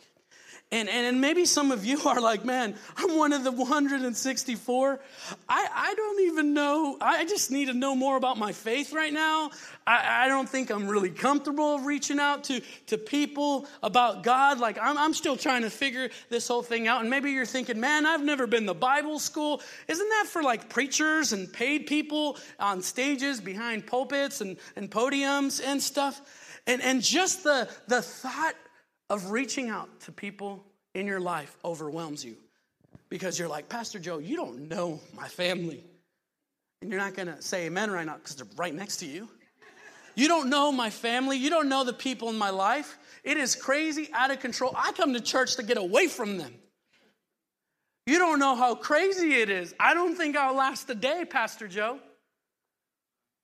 And, 0.76 0.90
and, 0.90 1.22
maybe 1.22 1.46
some 1.46 1.72
of 1.72 1.86
you 1.86 2.02
are 2.06 2.20
like, 2.20 2.44
man, 2.44 2.76
I'm 2.98 3.18
one 3.18 3.32
of 3.32 3.46
the 3.46 3.52
164. 3.52 5.00
I, 5.48 5.68
I 5.74 5.94
don't 5.96 6.22
even 6.24 6.54
know. 6.54 6.98
I 7.00 7.24
just 7.24 7.50
need 7.50 7.68
to 7.68 7.74
know 7.74 7.96
more 7.96 8.18
about 8.18 8.38
my 8.38 8.52
faith 8.52 8.92
right 8.92 9.14
now. 9.14 9.52
I, 9.88 10.26
I 10.26 10.28
don't 10.28 10.50
think 10.50 10.72
I'm 10.72 10.90
really 10.90 11.12
comfortable 11.12 11.80
reaching 11.80 12.20
out 12.20 12.44
to, 12.46 12.62
to 12.88 12.98
people 12.98 13.68
about 13.82 14.24
God. 14.24 14.60
Like, 14.60 14.78
I'm, 14.78 14.98
I'm 14.98 15.14
still 15.14 15.38
trying 15.38 15.62
to 15.62 15.70
figure 15.70 16.10
this 16.28 16.46
whole 16.50 16.62
thing 16.62 16.90
out. 16.90 17.00
And 17.00 17.10
maybe 17.10 17.32
you're 17.32 17.46
thinking, 17.46 17.80
man, 17.80 18.06
I've 18.06 18.24
never 18.24 18.46
been 18.46 18.66
to 18.66 18.74
Bible 18.74 19.20
school. 19.20 19.62
Isn't 19.88 20.10
that 20.10 20.26
for 20.28 20.44
like 20.44 20.68
preachers 20.68 21.32
and 21.32 21.52
paid 21.52 21.88
people 21.88 22.38
on 22.60 22.82
stages 22.82 23.40
behind 23.40 23.88
pulpits 23.88 24.42
and, 24.42 24.58
and 24.76 24.92
podiums 24.92 25.66
and 25.66 25.82
stuff? 25.82 26.22
And, 26.68 26.82
and 26.82 27.02
just 27.02 27.44
the, 27.46 27.70
the 27.88 28.02
thought 28.02 28.56
of 29.10 29.32
reaching 29.32 29.70
out 29.70 30.00
to 30.02 30.12
people 30.12 30.64
in 30.94 31.06
your 31.06 31.20
life 31.20 31.58
overwhelms 31.64 32.24
you 32.24 32.36
because 33.10 33.38
you're 33.38 33.48
like, 33.48 33.70
Pastor 33.70 34.00
Joe, 34.00 34.18
you 34.18 34.36
don't 34.36 34.68
know 34.68 35.00
my 35.16 35.28
family. 35.28 35.84
And 36.82 36.92
you're 36.92 37.00
not 37.00 37.16
going 37.16 37.28
to 37.28 37.42
say 37.42 37.66
amen 37.66 37.92
right 37.92 38.06
now 38.06 38.16
because 38.16 38.36
they're 38.36 38.48
right 38.58 38.74
next 38.74 38.98
to 38.98 39.06
you. 39.06 39.30
You 40.16 40.28
don't 40.28 40.50
know 40.50 40.72
my 40.72 40.90
family. 40.90 41.38
You 41.38 41.50
don't 41.50 41.68
know 41.68 41.84
the 41.84 41.94
people 41.94 42.30
in 42.30 42.38
my 42.38 42.50
life. 42.50 42.98
It 43.24 43.38
is 43.38 43.56
crazy, 43.56 44.10
out 44.14 44.32
of 44.32 44.40
control. 44.40 44.74
I 44.76 44.92
come 44.94 45.14
to 45.14 45.20
church 45.20 45.58
to 45.58 45.64
get 45.64 45.78
away 45.78 46.08
from 46.08 46.38
them. 46.38 46.54
You 48.08 48.20
don't 48.20 48.40
know 48.40 48.56
how 48.56 48.76
crazy 48.76 49.34
it 49.34 49.50
is. 49.50 49.74
I 49.80 49.94
don't 49.94 50.16
think 50.16 50.38
I'll 50.38 50.56
last 50.56 50.90
a 50.90 50.96
day, 50.96 51.26
Pastor 51.28 51.68
Joe. 51.68 52.00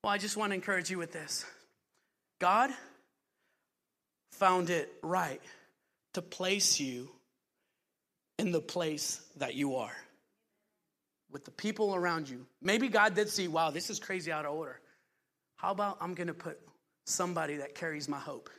Well, 0.04 0.14
I 0.14 0.18
just 0.18 0.38
want 0.38 0.52
to 0.52 0.56
encourage 0.56 0.90
you 0.90 0.98
with 0.98 1.12
this 1.12 1.46
God 2.40 2.72
found 4.42 4.72
it 4.72 4.92
right 5.04 5.40
to 6.14 6.22
place 6.24 6.80
you 6.80 7.08
in 8.40 8.52
the 8.52 8.60
place 8.60 9.22
that 9.38 9.54
you 9.54 9.76
are 9.76 9.96
with 11.32 11.46
the 11.46 11.52
people 11.52 11.94
around 11.94 12.28
you. 12.28 12.48
Maybe 12.60 12.88
God 12.88 13.14
did 13.14 13.30
see, 13.30 13.48
wow, 13.48 13.70
this 13.70 13.92
is 13.92 14.00
crazy 14.00 14.32
out 14.32 14.46
of 14.46 14.56
order. 14.56 14.80
How 15.58 15.70
about 15.70 15.98
I'm 16.02 16.16
going 16.16 16.26
to 16.26 16.34
put 16.34 16.60
somebody 17.06 17.58
that 17.58 17.76
carries 17.76 18.10
my 18.10 18.18
hope 18.18 18.50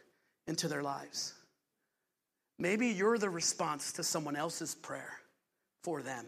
into 0.47 0.69
their 0.69 0.85
lives? 0.85 1.35
Maybe 2.61 2.91
you're 2.91 3.19
the 3.19 3.29
response 3.29 3.95
to 3.95 4.05
someone 4.05 4.37
else's 4.37 4.77
prayer 4.77 5.19
for 5.83 6.01
them. 6.01 6.27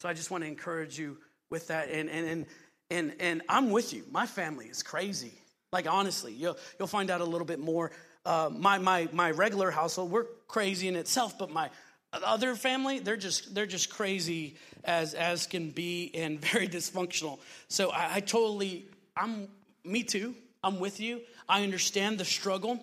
So 0.00 0.08
I 0.08 0.14
just 0.14 0.32
want 0.32 0.42
to 0.42 0.48
encourage 0.48 0.98
you 0.98 1.18
with 1.48 1.68
that. 1.68 1.90
And, 1.90 2.10
and, 2.10 2.26
and, 2.26 2.46
and, 2.90 3.14
and 3.20 3.42
I'm 3.48 3.70
with 3.70 3.92
you. 3.92 4.02
My 4.10 4.26
family 4.26 4.66
is 4.66 4.82
crazy. 4.82 5.34
Like, 5.72 5.88
honestly, 5.88 6.32
you'll, 6.32 6.58
you'll 6.76 6.88
find 6.88 7.08
out 7.08 7.20
a 7.20 7.24
little 7.24 7.46
bit 7.46 7.60
more 7.60 7.92
uh, 8.30 8.48
my, 8.48 8.78
my, 8.78 9.08
my 9.12 9.32
regular 9.32 9.72
household, 9.72 10.08
we're 10.08 10.26
crazy 10.46 10.86
in 10.86 10.94
itself, 10.94 11.36
but 11.36 11.50
my 11.50 11.68
other 12.12 12.54
family, 12.54 13.00
they're 13.00 13.16
just, 13.16 13.56
they're 13.56 13.66
just 13.66 13.90
crazy 13.90 14.54
as, 14.84 15.14
as 15.14 15.48
can 15.48 15.70
be 15.70 16.12
and 16.14 16.40
very 16.52 16.68
dysfunctional. 16.68 17.40
So 17.66 17.90
I, 17.90 18.16
I 18.16 18.20
totally, 18.20 18.86
I'm, 19.16 19.48
me 19.84 20.04
too. 20.04 20.36
I'm 20.62 20.78
with 20.78 21.00
you. 21.00 21.22
I 21.48 21.64
understand 21.64 22.18
the 22.18 22.24
struggle. 22.24 22.78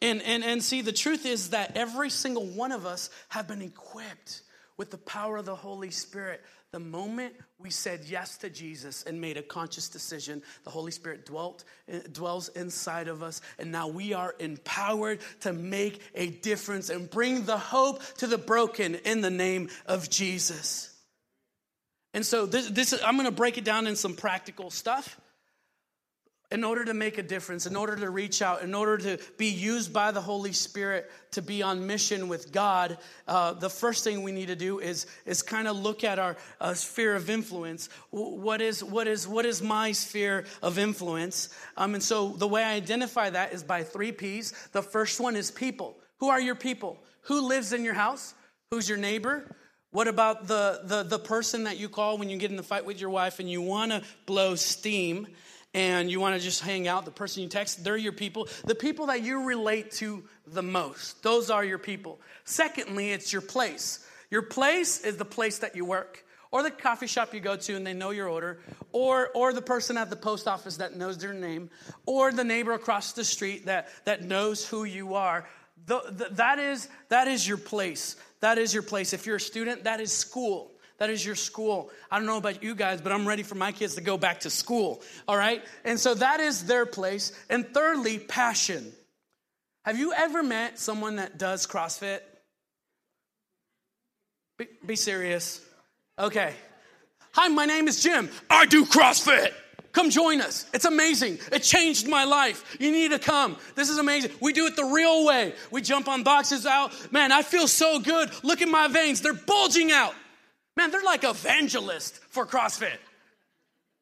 And, 0.00 0.22
and, 0.22 0.44
and 0.44 0.62
see, 0.62 0.80
the 0.80 0.92
truth 0.92 1.26
is 1.26 1.50
that 1.50 1.76
every 1.76 2.10
single 2.10 2.46
one 2.46 2.70
of 2.70 2.86
us 2.86 3.10
have 3.30 3.48
been 3.48 3.62
equipped 3.62 4.42
with 4.76 4.90
the 4.90 4.98
power 4.98 5.36
of 5.36 5.44
the 5.44 5.54
Holy 5.54 5.90
Spirit 5.90 6.42
the 6.74 6.80
moment 6.80 7.34
we 7.60 7.70
said 7.70 8.00
yes 8.04 8.36
to 8.38 8.50
Jesus 8.50 9.04
and 9.04 9.20
made 9.20 9.36
a 9.36 9.42
conscious 9.42 9.88
decision, 9.88 10.42
the 10.64 10.70
Holy 10.70 10.90
Spirit 10.90 11.24
dwelt, 11.24 11.62
eh, 11.86 12.00
dwells 12.10 12.48
inside 12.48 13.06
of 13.06 13.22
us, 13.22 13.40
and 13.60 13.70
now 13.70 13.86
we 13.86 14.12
are 14.12 14.34
empowered 14.40 15.20
to 15.42 15.52
make 15.52 16.00
a 16.16 16.30
difference 16.30 16.90
and 16.90 17.08
bring 17.08 17.44
the 17.44 17.56
hope 17.56 18.02
to 18.16 18.26
the 18.26 18.38
broken 18.38 18.96
in 18.96 19.20
the 19.20 19.30
name 19.30 19.68
of 19.86 20.10
Jesus. 20.10 20.92
And 22.12 22.26
so 22.26 22.44
this, 22.44 22.68
this 22.70 22.92
I'm 23.04 23.14
going 23.14 23.26
to 23.26 23.30
break 23.30 23.56
it 23.56 23.64
down 23.64 23.86
in 23.86 23.94
some 23.94 24.16
practical 24.16 24.68
stuff 24.68 25.20
in 26.50 26.62
order 26.62 26.84
to 26.84 26.94
make 26.94 27.18
a 27.18 27.22
difference, 27.22 27.66
in 27.66 27.74
order 27.74 27.96
to 27.96 28.10
reach 28.10 28.42
out, 28.42 28.62
in 28.62 28.74
order 28.74 28.98
to 28.98 29.18
be 29.38 29.46
used 29.46 29.92
by 29.92 30.10
the 30.12 30.20
Holy 30.20 30.52
Spirit 30.52 31.10
to 31.32 31.42
be 31.42 31.62
on 31.62 31.86
mission 31.86 32.28
with 32.28 32.52
God, 32.52 32.98
uh, 33.26 33.54
the 33.54 33.70
first 33.70 34.04
thing 34.04 34.22
we 34.22 34.30
need 34.30 34.48
to 34.48 34.56
do 34.56 34.78
is, 34.78 35.06
is 35.26 35.42
kind 35.42 35.66
of 35.66 35.76
look 35.76 36.04
at 36.04 36.18
our 36.18 36.36
uh, 36.60 36.74
sphere 36.74 37.16
of 37.16 37.30
influence. 37.30 37.88
What 38.10 38.60
is, 38.60 38.84
what, 38.84 39.08
is, 39.08 39.26
what 39.26 39.46
is 39.46 39.62
my 39.62 39.92
sphere 39.92 40.44
of 40.62 40.78
influence? 40.78 41.48
Um, 41.76 41.94
and 41.94 42.02
so 42.02 42.28
the 42.28 42.48
way 42.48 42.62
I 42.62 42.74
identify 42.74 43.30
that 43.30 43.52
is 43.52 43.64
by 43.64 43.82
three 43.82 44.12
P's. 44.12 44.52
The 44.72 44.82
first 44.82 45.20
one 45.20 45.36
is 45.36 45.50
people. 45.50 45.96
Who 46.20 46.28
are 46.28 46.40
your 46.40 46.54
people? 46.54 47.02
Who 47.22 47.48
lives 47.48 47.72
in 47.72 47.84
your 47.84 47.94
house? 47.94 48.34
Who's 48.70 48.88
your 48.88 48.98
neighbor? 48.98 49.56
What 49.90 50.08
about 50.08 50.48
the, 50.48 50.80
the, 50.84 51.02
the 51.04 51.18
person 51.18 51.64
that 51.64 51.78
you 51.78 51.88
call 51.88 52.18
when 52.18 52.28
you 52.28 52.36
get 52.36 52.50
in 52.50 52.56
the 52.56 52.64
fight 52.64 52.84
with 52.84 53.00
your 53.00 53.10
wife 53.10 53.38
and 53.38 53.48
you 53.48 53.62
want 53.62 53.92
to 53.92 54.02
blow 54.26 54.56
steam? 54.56 55.28
And 55.74 56.08
you 56.08 56.20
want 56.20 56.36
to 56.36 56.40
just 56.42 56.62
hang 56.62 56.86
out, 56.86 57.04
the 57.04 57.10
person 57.10 57.42
you 57.42 57.48
text, 57.48 57.82
they're 57.82 57.96
your 57.96 58.12
people. 58.12 58.48
The 58.64 58.76
people 58.76 59.06
that 59.06 59.22
you 59.22 59.44
relate 59.44 59.90
to 59.92 60.22
the 60.46 60.62
most, 60.62 61.22
those 61.22 61.50
are 61.50 61.64
your 61.64 61.78
people. 61.78 62.20
Secondly, 62.44 63.10
it's 63.10 63.32
your 63.32 63.42
place. 63.42 64.06
Your 64.30 64.42
place 64.42 65.00
is 65.00 65.16
the 65.16 65.24
place 65.24 65.58
that 65.58 65.74
you 65.74 65.84
work, 65.84 66.24
or 66.52 66.62
the 66.62 66.70
coffee 66.70 67.08
shop 67.08 67.34
you 67.34 67.40
go 67.40 67.56
to 67.56 67.74
and 67.74 67.86
they 67.86 67.92
know 67.92 68.10
your 68.10 68.28
order, 68.28 68.60
or, 68.92 69.30
or 69.34 69.52
the 69.52 69.62
person 69.62 69.98
at 69.98 70.10
the 70.10 70.16
post 70.16 70.46
office 70.46 70.76
that 70.76 70.96
knows 70.96 71.18
their 71.18 71.34
name, 71.34 71.70
or 72.06 72.30
the 72.30 72.44
neighbor 72.44 72.72
across 72.72 73.12
the 73.12 73.24
street 73.24 73.66
that, 73.66 73.88
that 74.04 74.22
knows 74.22 74.66
who 74.66 74.84
you 74.84 75.14
are. 75.14 75.48
The, 75.86 76.00
the, 76.08 76.28
that, 76.32 76.58
is, 76.60 76.88
that 77.08 77.26
is 77.28 77.46
your 77.46 77.58
place. 77.58 78.16
That 78.40 78.58
is 78.58 78.72
your 78.72 78.82
place. 78.84 79.12
If 79.12 79.26
you're 79.26 79.36
a 79.36 79.40
student, 79.40 79.84
that 79.84 80.00
is 80.00 80.12
school. 80.12 80.70
That 80.98 81.10
is 81.10 81.24
your 81.24 81.34
school. 81.34 81.90
I 82.10 82.18
don't 82.18 82.26
know 82.26 82.36
about 82.36 82.62
you 82.62 82.74
guys, 82.74 83.00
but 83.00 83.10
I'm 83.10 83.26
ready 83.26 83.42
for 83.42 83.56
my 83.56 83.72
kids 83.72 83.96
to 83.96 84.00
go 84.00 84.16
back 84.16 84.40
to 84.40 84.50
school. 84.50 85.02
All 85.26 85.36
right? 85.36 85.62
And 85.84 85.98
so 85.98 86.14
that 86.14 86.40
is 86.40 86.64
their 86.66 86.86
place. 86.86 87.32
And 87.50 87.66
thirdly, 87.66 88.18
passion. 88.18 88.92
Have 89.84 89.98
you 89.98 90.12
ever 90.12 90.42
met 90.42 90.78
someone 90.78 91.16
that 91.16 91.36
does 91.36 91.66
CrossFit? 91.66 92.20
Be, 94.56 94.66
be 94.86 94.96
serious. 94.96 95.60
Okay. 96.18 96.54
Hi, 97.32 97.48
my 97.48 97.66
name 97.66 97.88
is 97.88 98.00
Jim. 98.02 98.30
I 98.48 98.66
do 98.66 98.84
CrossFit. 98.84 99.52
Come 99.92 100.10
join 100.10 100.40
us. 100.40 100.66
It's 100.72 100.84
amazing. 100.84 101.38
It 101.52 101.62
changed 101.62 102.08
my 102.08 102.24
life. 102.24 102.76
You 102.80 102.90
need 102.90 103.12
to 103.12 103.18
come. 103.18 103.56
This 103.74 103.90
is 103.90 103.98
amazing. 103.98 104.32
We 104.40 104.52
do 104.52 104.66
it 104.66 104.74
the 104.74 104.84
real 104.84 105.24
way. 105.24 105.54
We 105.70 105.82
jump 105.82 106.08
on 106.08 106.24
boxes 106.24 106.66
out. 106.66 106.92
Man, 107.12 107.30
I 107.30 107.42
feel 107.42 107.68
so 107.68 108.00
good. 108.00 108.30
Look 108.42 108.62
at 108.62 108.68
my 108.68 108.88
veins. 108.88 109.20
They're 109.20 109.34
bulging 109.34 109.92
out. 109.92 110.14
Man, 110.76 110.90
they're 110.90 111.02
like 111.02 111.24
evangelists 111.24 112.18
for 112.30 112.46
CrossFit. 112.46 112.98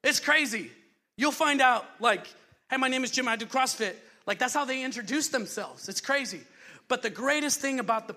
It's 0.02 0.20
crazy. 0.20 0.70
You'll 1.16 1.32
find 1.32 1.61
out, 1.61 1.85
like, 2.00 2.26
hey, 2.70 2.76
my 2.78 2.88
name 2.88 3.04
is 3.04 3.11
Jim, 3.11 3.28
I 3.28 3.37
do 3.37 3.46
CrossFit. 3.46 3.94
Like 4.26 4.38
that's 4.38 4.54
how 4.54 4.64
they 4.64 4.82
introduce 4.85 5.28
themselves. 5.28 5.88
It's 5.88 6.00
crazy. 6.00 6.40
But 6.88 7.02
the 7.02 7.11
greatest 7.11 7.61
thing 7.61 7.80
about 7.80 8.08
the 8.08 8.16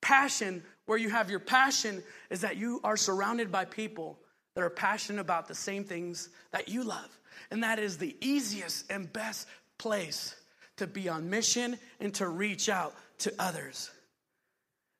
passion, 0.00 0.62
where 0.86 0.98
you 0.98 1.10
have 1.10 1.30
your 1.30 1.40
passion, 1.40 2.02
is 2.30 2.40
that 2.42 2.56
you 2.56 2.80
are 2.84 2.96
surrounded 2.96 3.52
by 3.52 3.64
people 3.64 4.18
that 4.54 4.62
are 4.62 4.70
passionate 4.70 5.20
about 5.20 5.48
the 5.48 5.54
same 5.54 5.84
things 5.84 6.28
that 6.52 6.68
you 6.68 6.84
love. 6.84 7.18
And 7.50 7.62
that 7.62 7.78
is 7.78 7.98
the 7.98 8.16
easiest 8.20 8.90
and 8.90 9.12
best 9.12 9.46
place 9.78 10.34
to 10.76 10.86
be 10.86 11.08
on 11.08 11.30
mission 11.30 11.78
and 12.00 12.14
to 12.14 12.28
reach 12.28 12.68
out 12.68 12.94
to 13.18 13.32
others. 13.38 13.90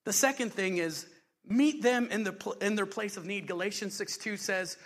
The 0.05 0.13
second 0.13 0.53
thing 0.53 0.79
is 0.79 1.07
meet 1.51 1.83
them 1.83 2.09
in, 2.11 2.25
the, 2.25 2.57
in 2.63 2.77
their 2.77 2.87
place 2.87 3.17
of 3.17 3.27
need. 3.27 3.47
Galatians 3.47 3.95
6 3.95 4.17
2 4.17 4.37
says, 4.37 4.79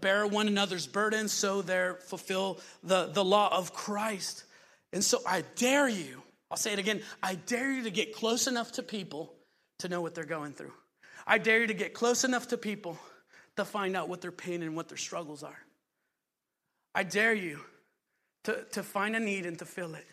Bear 0.00 0.26
one 0.26 0.48
another's 0.48 0.86
burdens 0.86 1.32
so 1.32 1.60
they 1.60 1.90
fulfill 2.06 2.60
the, 2.82 3.06
the 3.12 3.24
law 3.24 3.54
of 3.54 3.74
Christ. 3.74 4.44
And 4.92 5.04
so 5.04 5.18
I 5.26 5.44
dare 5.56 5.88
you, 5.88 6.22
I'll 6.50 6.56
say 6.56 6.72
it 6.72 6.78
again, 6.78 7.02
I 7.22 7.34
dare 7.34 7.70
you 7.70 7.82
to 7.82 7.90
get 7.90 8.14
close 8.14 8.46
enough 8.46 8.72
to 8.72 8.82
people 8.82 9.34
to 9.80 9.88
know 9.88 10.00
what 10.00 10.14
they're 10.14 10.24
going 10.24 10.52
through. 10.52 10.72
I 11.26 11.38
dare 11.38 11.60
you 11.60 11.66
to 11.66 11.74
get 11.74 11.92
close 11.92 12.24
enough 12.24 12.48
to 12.48 12.58
people 12.58 12.98
to 13.56 13.64
find 13.64 13.96
out 13.96 14.08
what 14.08 14.22
their 14.22 14.32
pain 14.32 14.62
and 14.62 14.74
what 14.74 14.88
their 14.88 14.98
struggles 14.98 15.42
are. 15.42 15.58
I 16.94 17.02
dare 17.02 17.34
you 17.34 17.60
to, 18.44 18.64
to 18.72 18.82
find 18.82 19.14
a 19.14 19.20
need 19.20 19.46
and 19.46 19.58
to 19.58 19.64
fill 19.64 19.94
it, 19.94 20.06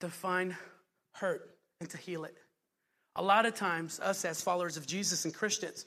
to 0.00 0.08
find 0.08 0.56
hurt 1.14 1.56
and 1.80 1.88
to 1.90 1.96
heal 1.96 2.24
it. 2.24 2.36
A 3.18 3.22
lot 3.22 3.46
of 3.46 3.54
times, 3.56 3.98
us 3.98 4.24
as 4.24 4.40
followers 4.40 4.76
of 4.76 4.86
Jesus 4.86 5.24
and 5.24 5.34
Christians, 5.34 5.84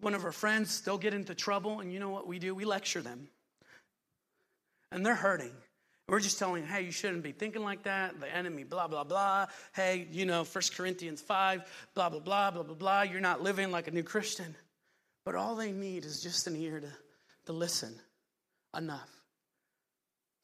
one 0.00 0.12
of 0.12 0.24
our 0.24 0.32
friends, 0.32 0.80
they'll 0.80 0.98
get 0.98 1.14
into 1.14 1.36
trouble, 1.36 1.78
and 1.78 1.92
you 1.92 2.00
know 2.00 2.10
what 2.10 2.26
we 2.26 2.40
do? 2.40 2.52
We 2.52 2.64
lecture 2.64 3.00
them. 3.00 3.28
And 4.90 5.06
they're 5.06 5.14
hurting. 5.14 5.52
We're 6.08 6.18
just 6.18 6.40
telling 6.40 6.62
them, 6.62 6.72
hey, 6.72 6.82
you 6.82 6.90
shouldn't 6.90 7.22
be 7.22 7.30
thinking 7.30 7.62
like 7.62 7.84
that. 7.84 8.18
The 8.18 8.34
enemy, 8.34 8.64
blah, 8.64 8.88
blah, 8.88 9.04
blah. 9.04 9.46
Hey, 9.72 10.08
you 10.10 10.26
know, 10.26 10.42
1 10.42 10.62
Corinthians 10.76 11.20
5, 11.22 11.62
blah, 11.94 12.08
blah, 12.08 12.18
blah, 12.18 12.50
blah, 12.50 12.64
blah, 12.64 12.74
blah. 12.74 13.02
You're 13.02 13.20
not 13.20 13.40
living 13.40 13.70
like 13.70 13.86
a 13.86 13.92
new 13.92 14.02
Christian. 14.02 14.56
But 15.24 15.36
all 15.36 15.54
they 15.54 15.70
need 15.70 16.04
is 16.04 16.20
just 16.20 16.48
an 16.48 16.56
ear 16.56 16.80
to, 16.80 16.90
to 17.46 17.52
listen 17.52 17.94
enough. 18.76 19.08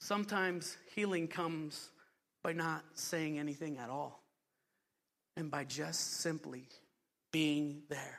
Sometimes 0.00 0.76
healing 0.94 1.26
comes 1.26 1.90
by 2.44 2.52
not 2.52 2.84
saying 2.94 3.36
anything 3.36 3.78
at 3.78 3.90
all 3.90 4.22
and 5.38 5.52
by 5.52 5.62
just 5.64 6.20
simply 6.20 6.68
being 7.30 7.82
there, 7.88 8.18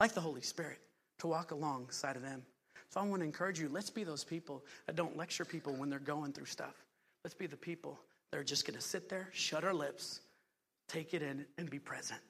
like 0.00 0.14
the 0.14 0.20
Holy 0.20 0.40
Spirit, 0.40 0.78
to 1.18 1.26
walk 1.26 1.50
alongside 1.50 2.16
of 2.16 2.22
them. 2.22 2.42
So 2.88 3.00
I 3.00 3.04
want 3.04 3.20
to 3.20 3.26
encourage 3.26 3.60
you 3.60 3.68
let's 3.68 3.90
be 3.90 4.02
those 4.02 4.24
people 4.24 4.64
that 4.86 4.96
don't 4.96 5.16
lecture 5.16 5.44
people 5.44 5.74
when 5.74 5.90
they're 5.90 5.98
going 5.98 6.32
through 6.32 6.46
stuff. 6.46 6.74
Let's 7.22 7.34
be 7.34 7.46
the 7.46 7.56
people 7.56 8.00
that 8.30 8.38
are 8.38 8.44
just 8.44 8.66
going 8.66 8.78
to 8.78 8.82
sit 8.82 9.10
there, 9.10 9.28
shut 9.32 9.62
our 9.62 9.74
lips, 9.74 10.20
take 10.88 11.12
it 11.12 11.22
in, 11.22 11.44
and 11.58 11.68
be 11.68 11.78
present. 11.78 12.20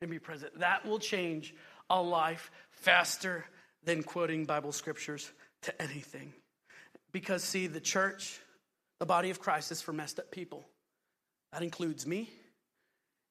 And 0.00 0.10
be 0.10 0.18
present. 0.18 0.58
That 0.58 0.86
will 0.86 0.98
change 0.98 1.54
a 1.90 2.00
life 2.00 2.50
faster 2.70 3.44
than 3.84 4.02
quoting 4.02 4.46
Bible 4.46 4.72
scriptures 4.72 5.30
to 5.62 5.82
anything. 5.82 6.32
Because, 7.12 7.44
see, 7.44 7.66
the 7.66 7.80
church, 7.80 8.40
the 8.98 9.06
body 9.06 9.28
of 9.28 9.40
Christ, 9.40 9.70
is 9.70 9.82
for 9.82 9.92
messed 9.92 10.18
up 10.18 10.30
people. 10.30 10.64
That 11.52 11.62
includes 11.62 12.06
me, 12.06 12.30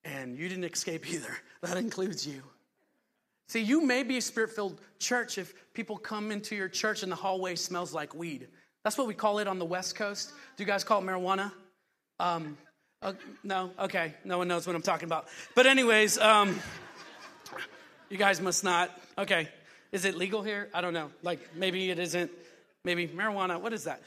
and 0.03 0.37
you 0.37 0.49
didn't 0.49 0.65
escape 0.65 1.11
either. 1.11 1.35
That 1.61 1.77
includes 1.77 2.25
you. 2.25 2.41
See, 3.47 3.61
you 3.61 3.85
may 3.85 4.01
be 4.01 4.17
a 4.17 4.21
spirit 4.21 4.49
filled 4.49 4.81
church 4.97 5.37
if 5.37 5.53
people 5.75 5.95
come 5.95 6.31
into 6.31 6.55
your 6.55 6.67
church 6.67 7.03
and 7.03 7.11
the 7.11 7.15
hallway 7.15 7.53
smells 7.53 7.93
like 7.93 8.15
weed. 8.15 8.47
That's 8.83 8.97
what 8.97 9.05
we 9.05 9.13
call 9.13 9.37
it 9.37 9.47
on 9.47 9.59
the 9.59 9.65
West 9.65 9.95
Coast. 9.95 10.31
Do 10.57 10.63
you 10.63 10.65
guys 10.65 10.83
call 10.83 11.01
it 11.01 11.05
marijuana? 11.05 11.51
Um, 12.19 12.57
uh, 13.03 13.13
no? 13.43 13.69
Okay. 13.77 14.15
No 14.25 14.39
one 14.39 14.47
knows 14.47 14.65
what 14.65 14.75
I'm 14.75 14.81
talking 14.81 15.05
about. 15.05 15.27
But, 15.53 15.67
anyways, 15.67 16.17
um, 16.17 16.59
you 18.09 18.17
guys 18.17 18.41
must 18.41 18.63
not. 18.63 18.89
Okay. 19.19 19.49
Is 19.91 20.05
it 20.05 20.15
legal 20.15 20.41
here? 20.41 20.67
I 20.73 20.81
don't 20.81 20.93
know. 20.93 21.11
Like, 21.21 21.55
maybe 21.55 21.91
it 21.91 21.99
isn't 21.99 22.31
maybe 22.83 23.07
marijuana. 23.07 23.61
What 23.61 23.73
is 23.73 23.83
that? 23.83 24.01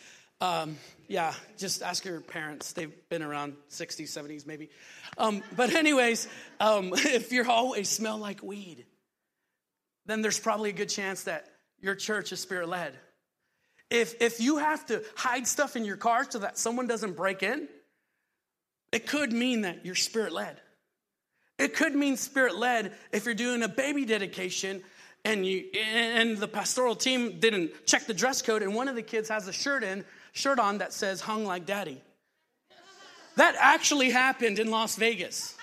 Um, 0.45 0.77
yeah, 1.09 1.33
just 1.57 1.83
ask 1.83 2.05
your 2.05 2.21
parents. 2.21 2.75
They've 2.75 2.93
been 3.09 3.23
around 3.23 3.55
60s, 3.71 4.09
70s, 4.09 4.47
maybe. 4.47 4.69
Um, 5.17 5.43
but, 5.57 5.73
anyways, 5.73 6.29
um, 6.61 6.93
if 6.95 7.33
your 7.33 7.49
always 7.49 7.89
smell 7.89 8.19
like 8.19 8.43
weed, 8.43 8.85
then 10.05 10.21
there's 10.21 10.39
probably 10.39 10.69
a 10.69 10.75
good 10.75 10.91
chance 10.91 11.23
that 11.25 11.47
your 11.81 11.95
church 11.95 12.31
is 12.31 12.41
spirit 12.41 12.69
led. 12.69 12.93
If, 13.89 14.21
if 14.21 14.39
you 14.39 14.59
have 14.59 14.85
to 14.87 15.03
hide 15.17 15.47
stuff 15.47 15.77
in 15.77 15.87
your 15.87 15.97
car 15.97 16.27
so 16.29 16.41
that 16.41 16.59
someone 16.59 16.87
doesn't 16.87 17.17
break 17.17 17.43
in, 17.43 17.67
it 18.93 19.07
could 19.07 19.33
mean 19.33 19.63
that 19.63 19.87
you're 19.87 19.95
spirit 19.95 20.33
led. 20.33 20.61
It 21.59 21.75
could 21.75 21.95
mean 21.95 22.19
spirit 22.19 22.57
led 22.57 22.93
if 23.13 23.25
you're 23.25 23.35
doing 23.35 23.63
a 23.63 23.69
baby 23.69 24.05
dedication 24.05 24.83
and 25.25 25.47
you 25.47 25.65
and 25.75 26.37
the 26.37 26.49
pastoral 26.49 26.95
team 26.95 27.39
didn't 27.41 27.87
check 27.87 28.07
the 28.07 28.15
dress 28.15 28.43
code 28.43 28.63
and 28.63 28.75
one 28.75 28.89
of 28.89 28.95
the 28.95 29.03
kids 29.03 29.29
has 29.29 29.49
a 29.49 29.53
shirt 29.53 29.83
in 29.83 30.05
shirt 30.35 30.59
on 30.59 30.79
that 30.79 30.93
says 30.93 31.23
hung 31.23 31.47
like 31.47 31.65
daddy. 31.65 32.03
That 33.37 33.57
actually 33.59 34.11
happened 34.11 34.59
in 34.59 34.71
las 34.71 34.97
vegas. 34.97 35.57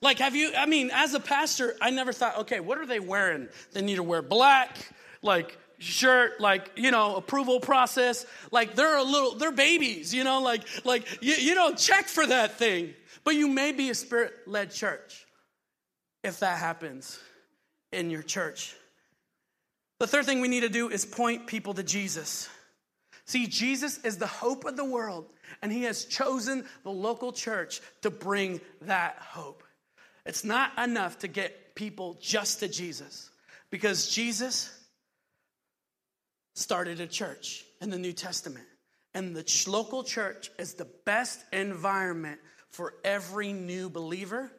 Like 0.00 0.18
have 0.18 0.34
you 0.34 0.52
i 0.56 0.66
mean 0.66 0.90
as 0.92 1.14
a 1.14 1.20
pastor 1.20 1.76
i 1.80 1.90
never 1.90 2.12
thought 2.12 2.38
okay 2.38 2.60
what 2.60 2.78
are 2.78 2.86
they 2.86 3.00
wearing? 3.00 3.48
They 3.72 3.82
need 3.82 3.96
to 3.96 4.02
wear 4.02 4.22
black 4.22 4.76
like 5.22 5.58
shirt 5.78 6.40
like 6.40 6.70
you 6.76 6.90
know 6.90 7.16
approval 7.16 7.60
process. 7.60 8.26
Like 8.50 8.74
they're 8.74 8.96
a 8.96 9.02
little 9.02 9.34
they're 9.34 9.52
babies 9.52 10.14
you 10.14 10.24
know 10.24 10.40
like 10.40 10.62
like 10.84 11.22
you, 11.22 11.34
you 11.34 11.54
don't 11.54 11.76
check 11.78 12.06
for 12.06 12.26
that 12.26 12.58
thing. 12.58 12.94
But 13.24 13.34
you 13.34 13.48
may 13.48 13.72
be 13.72 13.88
a 13.90 13.94
spirit-led 13.94 14.70
church 14.70 15.26
if 16.22 16.40
that 16.40 16.58
happens 16.58 17.18
in 17.90 18.10
your 18.10 18.22
church. 18.22 18.76
The 19.98 20.06
third 20.06 20.26
thing 20.26 20.42
we 20.42 20.48
need 20.48 20.60
to 20.60 20.68
do 20.68 20.90
is 20.90 21.06
point 21.06 21.46
people 21.46 21.72
to 21.74 21.82
Jesus. 21.82 22.50
See, 23.26 23.46
Jesus 23.46 23.98
is 24.04 24.18
the 24.18 24.26
hope 24.26 24.64
of 24.64 24.76
the 24.76 24.84
world, 24.84 25.26
and 25.62 25.72
He 25.72 25.84
has 25.84 26.04
chosen 26.04 26.64
the 26.82 26.90
local 26.90 27.32
church 27.32 27.80
to 28.02 28.10
bring 28.10 28.60
that 28.82 29.16
hope. 29.18 29.62
It's 30.26 30.44
not 30.44 30.78
enough 30.78 31.18
to 31.20 31.28
get 31.28 31.74
people 31.74 32.18
just 32.20 32.60
to 32.60 32.68
Jesus 32.68 33.30
because 33.70 34.08
Jesus 34.08 34.70
started 36.54 37.00
a 37.00 37.06
church 37.06 37.64
in 37.80 37.90
the 37.90 37.98
New 37.98 38.12
Testament, 38.12 38.66
and 39.14 39.34
the 39.34 39.64
local 39.66 40.04
church 40.04 40.50
is 40.58 40.74
the 40.74 40.88
best 41.04 41.42
environment 41.52 42.40
for 42.70 42.94
every 43.04 43.52
new 43.52 43.88
believer 43.88 44.50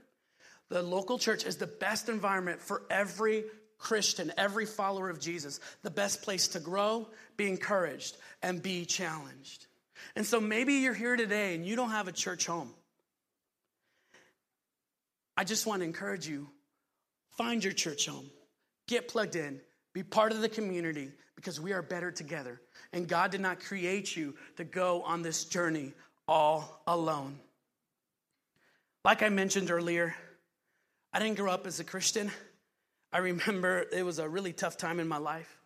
the 0.70 0.82
local 0.82 1.20
church 1.20 1.46
is 1.46 1.58
the 1.58 1.68
best 1.68 2.10
environment 2.10 2.62
for 2.62 2.84
every 2.90 3.46
Christian, 3.78 4.32
every 4.38 4.66
follower 4.66 5.10
of 5.10 5.20
Jesus, 5.20 5.60
the 5.84 5.90
best 5.90 6.22
place 6.22 6.50
to 6.50 6.60
grow, 6.60 7.08
be 7.38 7.48
encouraged, 7.48 8.18
and 8.42 8.62
be 8.62 8.86
challenged. 8.86 9.68
And 10.16 10.26
so 10.26 10.40
maybe 10.40 10.76
you're 10.76 10.94
here 10.94 11.16
today 11.16 11.56
and 11.56 11.66
you 11.66 11.76
don't 11.76 11.92
have 11.92 12.08
a 12.08 12.12
church 12.12 12.46
home. 12.46 12.74
I 15.38 15.44
just 15.44 15.66
want 15.66 15.82
to 15.82 15.86
encourage 15.86 16.28
you 16.28 16.48
find 17.32 17.64
your 17.64 17.74
church 17.74 18.06
home, 18.06 18.30
get 18.88 19.10
plugged 19.10 19.36
in, 19.36 19.60
be 19.94 20.04
part 20.04 20.32
of 20.32 20.42
the 20.42 20.50
community 20.50 21.12
because 21.36 21.60
we 21.60 21.74
are 21.74 21.82
better 21.82 22.12
together. 22.12 22.62
And 22.94 23.08
God 23.08 23.32
did 23.32 23.42
not 23.42 23.60
create 23.60 24.16
you 24.16 24.36
to 24.56 24.64
go 24.64 25.02
on 25.04 25.22
this 25.22 25.44
journey 25.46 25.94
all 26.28 26.82
alone. 26.88 27.40
Like 29.04 29.22
I 29.22 29.30
mentioned 29.30 29.70
earlier, 29.70 30.16
I 31.14 31.20
didn't 31.20 31.38
grow 31.38 31.52
up 31.52 31.68
as 31.68 31.80
a 31.80 31.84
Christian. 31.84 32.32
I 33.16 33.20
remember 33.20 33.86
it 33.94 34.04
was 34.04 34.20
a 34.20 34.28
really 34.28 34.52
tough 34.52 34.76
time 34.76 35.00
in 35.00 35.08
my 35.08 35.20
life. 35.20 35.58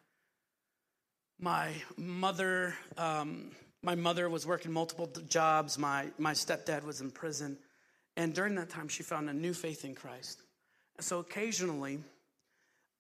My 1.40 1.72
mother, 1.98 2.76
um, 2.96 3.50
my 3.82 3.96
mother 3.96 4.30
was 4.30 4.46
working 4.46 4.72
multiple 4.72 5.10
jobs. 5.28 5.80
My, 5.80 6.12
my 6.20 6.34
stepdad 6.34 6.84
was 6.84 7.02
in 7.02 7.10
prison. 7.10 7.58
And 8.16 8.36
during 8.36 8.54
that 8.54 8.70
time, 8.70 8.88
she 8.88 9.02
found 9.02 9.32
a 9.32 9.34
new 9.34 9.56
faith 9.56 9.84
in 9.84 9.96
Christ. 9.96 10.44
So 11.00 11.18
occasionally, 11.18 11.98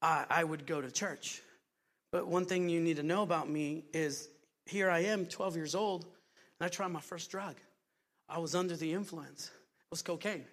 I, 0.02 0.26
I 0.28 0.44
would 0.44 0.66
go 0.66 0.82
to 0.82 0.90
church. 0.90 1.44
But 2.12 2.26
one 2.26 2.46
thing 2.46 2.70
you 2.70 2.82
need 2.82 2.96
to 2.96 3.04
know 3.04 3.22
about 3.22 3.48
me 3.48 3.84
is 3.94 4.30
here 4.66 4.90
I 4.90 5.02
am, 5.02 5.28
12 5.28 5.58
years 5.58 5.76
old, 5.76 6.06
and 6.06 6.66
I 6.66 6.70
tried 6.70 6.88
my 6.88 7.02
first 7.02 7.30
drug. 7.30 7.56
I 8.28 8.40
was 8.40 8.56
under 8.56 8.76
the 8.76 8.94
influence. 8.94 9.46
It 9.46 9.92
was 9.92 10.02
cocaine. 10.02 10.46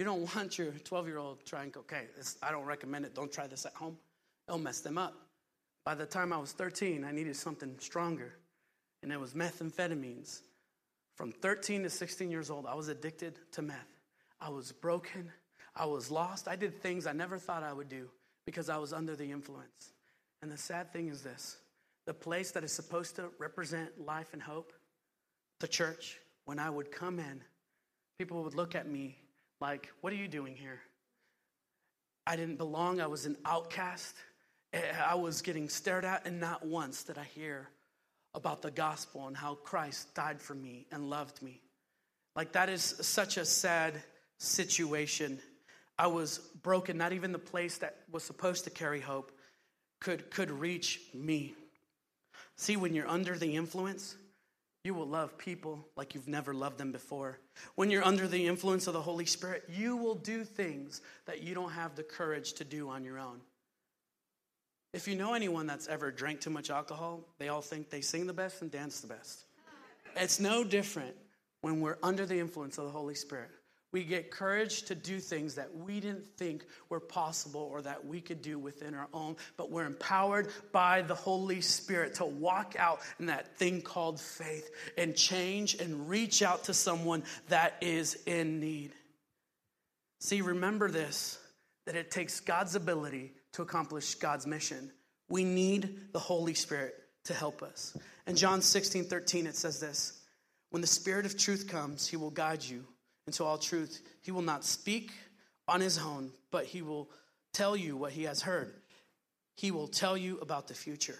You 0.00 0.06
don't 0.06 0.34
want 0.34 0.56
your 0.56 0.72
12 0.72 1.08
year 1.08 1.18
old 1.18 1.44
trying. 1.44 1.74
It's, 2.18 2.38
I 2.42 2.50
don't 2.50 2.64
recommend 2.64 3.04
it. 3.04 3.14
Don't 3.14 3.30
try 3.30 3.46
this 3.46 3.66
at 3.66 3.74
home, 3.74 3.98
it'll 4.48 4.58
mess 4.58 4.80
them 4.80 4.96
up. 4.96 5.12
By 5.84 5.94
the 5.94 6.06
time 6.06 6.32
I 6.32 6.38
was 6.38 6.52
13, 6.52 7.04
I 7.04 7.12
needed 7.12 7.36
something 7.36 7.76
stronger, 7.80 8.32
and 9.02 9.12
it 9.12 9.20
was 9.20 9.34
methamphetamines. 9.34 10.40
From 11.16 11.32
13 11.32 11.82
to 11.82 11.90
16 11.90 12.30
years 12.30 12.48
old, 12.48 12.64
I 12.64 12.74
was 12.74 12.88
addicted 12.88 13.40
to 13.52 13.60
meth. 13.60 13.76
I 14.40 14.48
was 14.48 14.72
broken. 14.72 15.30
I 15.76 15.84
was 15.84 16.10
lost. 16.10 16.48
I 16.48 16.56
did 16.56 16.80
things 16.80 17.06
I 17.06 17.12
never 17.12 17.36
thought 17.36 17.62
I 17.62 17.74
would 17.74 17.90
do 17.90 18.08
because 18.46 18.70
I 18.70 18.78
was 18.78 18.94
under 18.94 19.14
the 19.14 19.30
influence. 19.30 19.92
And 20.40 20.50
the 20.50 20.56
sad 20.56 20.94
thing 20.94 21.08
is 21.08 21.20
this 21.20 21.58
the 22.06 22.14
place 22.14 22.52
that 22.52 22.64
is 22.64 22.72
supposed 22.72 23.16
to 23.16 23.28
represent 23.38 24.00
life 24.06 24.30
and 24.32 24.40
hope, 24.40 24.72
the 25.58 25.68
church, 25.68 26.20
when 26.46 26.58
I 26.58 26.70
would 26.70 26.90
come 26.90 27.18
in, 27.18 27.42
people 28.18 28.42
would 28.44 28.54
look 28.54 28.74
at 28.74 28.88
me 28.88 29.18
like, 29.60 29.90
What 30.00 30.12
are 30.12 30.16
you 30.16 30.28
doing 30.28 30.54
here? 30.54 30.80
I 32.26 32.36
didn't 32.36 32.56
belong. 32.56 33.00
I 33.00 33.06
was 33.06 33.26
an 33.26 33.36
outcast. 33.44 34.14
I 35.04 35.14
was 35.14 35.42
getting 35.42 35.68
stared 35.68 36.04
at, 36.04 36.26
and 36.26 36.40
not 36.40 36.64
once 36.64 37.02
did 37.02 37.18
I 37.18 37.24
hear 37.24 37.68
about 38.34 38.62
the 38.62 38.70
gospel 38.70 39.26
and 39.26 39.36
how 39.36 39.56
Christ 39.56 40.14
died 40.14 40.40
for 40.40 40.54
me 40.54 40.86
and 40.92 41.10
loved 41.10 41.42
me. 41.42 41.60
Like, 42.36 42.52
that 42.52 42.68
is 42.68 42.82
such 42.82 43.36
a 43.36 43.44
sad 43.44 43.94
situation. 44.38 45.40
I 45.98 46.06
was 46.06 46.38
broken. 46.62 46.96
Not 46.96 47.12
even 47.12 47.32
the 47.32 47.38
place 47.38 47.78
that 47.78 47.96
was 48.10 48.22
supposed 48.22 48.64
to 48.64 48.70
carry 48.70 49.00
hope 49.00 49.32
could, 50.00 50.30
could 50.30 50.50
reach 50.50 51.00
me. 51.12 51.54
See, 52.56 52.76
when 52.76 52.94
you're 52.94 53.08
under 53.08 53.36
the 53.36 53.56
influence, 53.56 54.16
you 54.84 54.94
will 54.94 55.06
love 55.06 55.36
people 55.36 55.86
like 55.96 56.14
you've 56.14 56.28
never 56.28 56.54
loved 56.54 56.78
them 56.78 56.92
before. 56.92 57.38
When 57.74 57.90
you're 57.90 58.04
under 58.04 58.26
the 58.26 58.46
influence 58.46 58.86
of 58.86 58.94
the 58.94 59.02
Holy 59.02 59.26
Spirit, 59.26 59.64
you 59.68 59.96
will 59.96 60.14
do 60.14 60.44
things 60.44 61.02
that 61.26 61.42
you 61.42 61.54
don't 61.54 61.72
have 61.72 61.96
the 61.96 62.02
courage 62.02 62.54
to 62.54 62.64
do 62.64 62.88
on 62.88 63.04
your 63.04 63.18
own. 63.18 63.40
If 64.92 65.06
you 65.06 65.14
know 65.14 65.34
anyone 65.34 65.66
that's 65.66 65.86
ever 65.86 66.10
drank 66.10 66.40
too 66.40 66.50
much 66.50 66.70
alcohol, 66.70 67.20
they 67.38 67.48
all 67.48 67.60
think 67.60 67.90
they 67.90 68.00
sing 68.00 68.26
the 68.26 68.32
best 68.32 68.62
and 68.62 68.70
dance 68.70 69.00
the 69.00 69.06
best. 69.06 69.44
It's 70.16 70.40
no 70.40 70.64
different 70.64 71.14
when 71.60 71.80
we're 71.80 71.98
under 72.02 72.26
the 72.26 72.40
influence 72.40 72.78
of 72.78 72.84
the 72.84 72.90
Holy 72.90 73.14
Spirit. 73.14 73.50
We 73.92 74.04
get 74.04 74.30
courage 74.30 74.82
to 74.82 74.94
do 74.94 75.18
things 75.18 75.56
that 75.56 75.74
we 75.74 75.98
didn't 75.98 76.36
think 76.36 76.64
were 76.88 77.00
possible 77.00 77.68
or 77.72 77.82
that 77.82 78.04
we 78.06 78.20
could 78.20 78.40
do 78.40 78.56
within 78.56 78.94
our 78.94 79.08
own, 79.12 79.36
but 79.56 79.70
we're 79.70 79.86
empowered 79.86 80.48
by 80.70 81.02
the 81.02 81.14
Holy 81.14 81.60
Spirit 81.60 82.14
to 82.14 82.24
walk 82.24 82.76
out 82.78 83.00
in 83.18 83.26
that 83.26 83.56
thing 83.56 83.82
called 83.82 84.20
faith 84.20 84.70
and 84.96 85.16
change 85.16 85.74
and 85.74 86.08
reach 86.08 86.40
out 86.40 86.64
to 86.64 86.74
someone 86.74 87.24
that 87.48 87.76
is 87.80 88.16
in 88.26 88.60
need. 88.60 88.92
See, 90.20 90.40
remember 90.40 90.88
this 90.90 91.38
that 91.86 91.96
it 91.96 92.12
takes 92.12 92.38
God's 92.38 92.76
ability 92.76 93.32
to 93.54 93.62
accomplish 93.62 94.14
God's 94.14 94.46
mission. 94.46 94.92
We 95.28 95.44
need 95.44 96.12
the 96.12 96.20
Holy 96.20 96.54
Spirit 96.54 96.94
to 97.24 97.34
help 97.34 97.62
us. 97.62 97.96
In 98.28 98.36
John 98.36 98.62
16 98.62 99.04
13, 99.04 99.46
it 99.48 99.56
says 99.56 99.80
this 99.80 100.20
When 100.70 100.80
the 100.80 100.86
Spirit 100.86 101.26
of 101.26 101.36
truth 101.36 101.66
comes, 101.66 102.06
he 102.06 102.16
will 102.16 102.30
guide 102.30 102.62
you 102.62 102.84
into 103.30 103.44
all 103.44 103.58
truth. 103.58 104.02
He 104.22 104.32
will 104.32 104.42
not 104.42 104.64
speak 104.64 105.12
on 105.68 105.80
his 105.80 105.98
own, 105.98 106.32
but 106.50 106.64
he 106.64 106.82
will 106.82 107.08
tell 107.52 107.76
you 107.76 107.96
what 107.96 108.10
he 108.10 108.24
has 108.24 108.42
heard. 108.42 108.74
He 109.54 109.70
will 109.70 109.86
tell 109.86 110.16
you 110.16 110.38
about 110.38 110.66
the 110.66 110.74
future. 110.74 111.18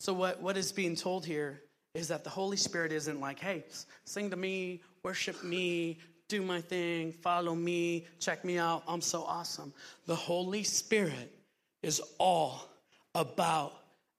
So, 0.00 0.14
what, 0.14 0.40
what 0.40 0.56
is 0.56 0.72
being 0.72 0.96
told 0.96 1.26
here 1.26 1.60
is 1.94 2.08
that 2.08 2.24
the 2.24 2.30
Holy 2.30 2.56
Spirit 2.56 2.90
isn't 2.90 3.20
like, 3.20 3.38
hey, 3.38 3.64
sing 4.06 4.30
to 4.30 4.36
me, 4.36 4.80
worship 5.02 5.44
me, 5.44 5.98
do 6.28 6.40
my 6.40 6.62
thing, 6.62 7.12
follow 7.12 7.54
me, 7.54 8.06
check 8.18 8.42
me 8.42 8.56
out, 8.56 8.82
I'm 8.88 9.02
so 9.02 9.24
awesome. 9.24 9.74
The 10.06 10.16
Holy 10.16 10.62
Spirit 10.62 11.36
is 11.82 12.00
all 12.16 12.66
about 13.14 13.74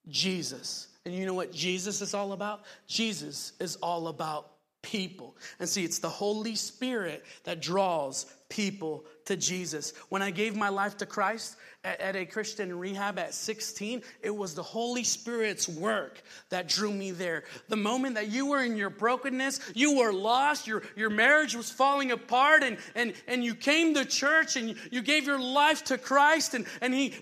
Jesus. 0.08 0.90
And 1.04 1.16
you 1.16 1.26
know 1.26 1.34
what 1.34 1.52
Jesus 1.52 2.00
is 2.02 2.14
all 2.14 2.32
about? 2.32 2.62
Jesus 2.86 3.54
is 3.60 3.76
all 3.78 4.08
about 4.08 4.53
people. 4.84 5.36
And 5.60 5.68
see, 5.68 5.84
it's 5.84 5.98
the 5.98 6.10
Holy 6.10 6.54
Spirit 6.54 7.26
that 7.46 7.62
draws 7.62 8.28
people 8.50 9.04
to 9.26 9.36
Jesus. 9.36 9.94
When 10.10 10.22
I 10.22 10.30
gave 10.30 10.56
my 10.56 10.70
life 10.70 10.98
to 10.98 11.08
Christ 11.08 11.56
at, 11.84 12.00
at, 12.00 12.16
a 12.16 12.26
Christian 12.26 12.78
rehab 12.78 13.18
at 13.18 13.34
16, 13.34 14.04
it 14.22 14.30
was 14.30 14.54
the 14.54 14.62
Holy 14.62 15.04
Spirit's 15.04 15.68
work 15.68 16.22
that 16.50 16.68
drew 16.70 16.94
me 16.94 17.10
there. 17.10 17.46
The 17.70 17.76
moment 17.76 18.16
that 18.16 18.30
you 18.30 18.46
were 18.46 18.62
in 18.62 18.78
your 18.78 18.92
brokenness, 18.92 19.60
you 19.74 19.98
were 19.98 20.14
lost, 20.14 20.68
your, 20.68 20.84
your 20.96 21.10
marriage 21.10 21.56
was 21.56 21.72
falling 21.72 22.12
apart, 22.12 22.62
and, 22.62 22.78
and, 22.94 23.14
and 23.28 23.44
you 23.44 23.56
came 23.56 23.96
to 23.96 24.06
church 24.06 24.56
and 24.56 24.76
you 24.92 25.02
gave 25.02 25.26
your 25.26 25.40
life 25.40 25.86
to 25.86 25.98
Christ, 25.98 26.54
and, 26.54 26.68
and 26.82 26.94
He 26.94 27.14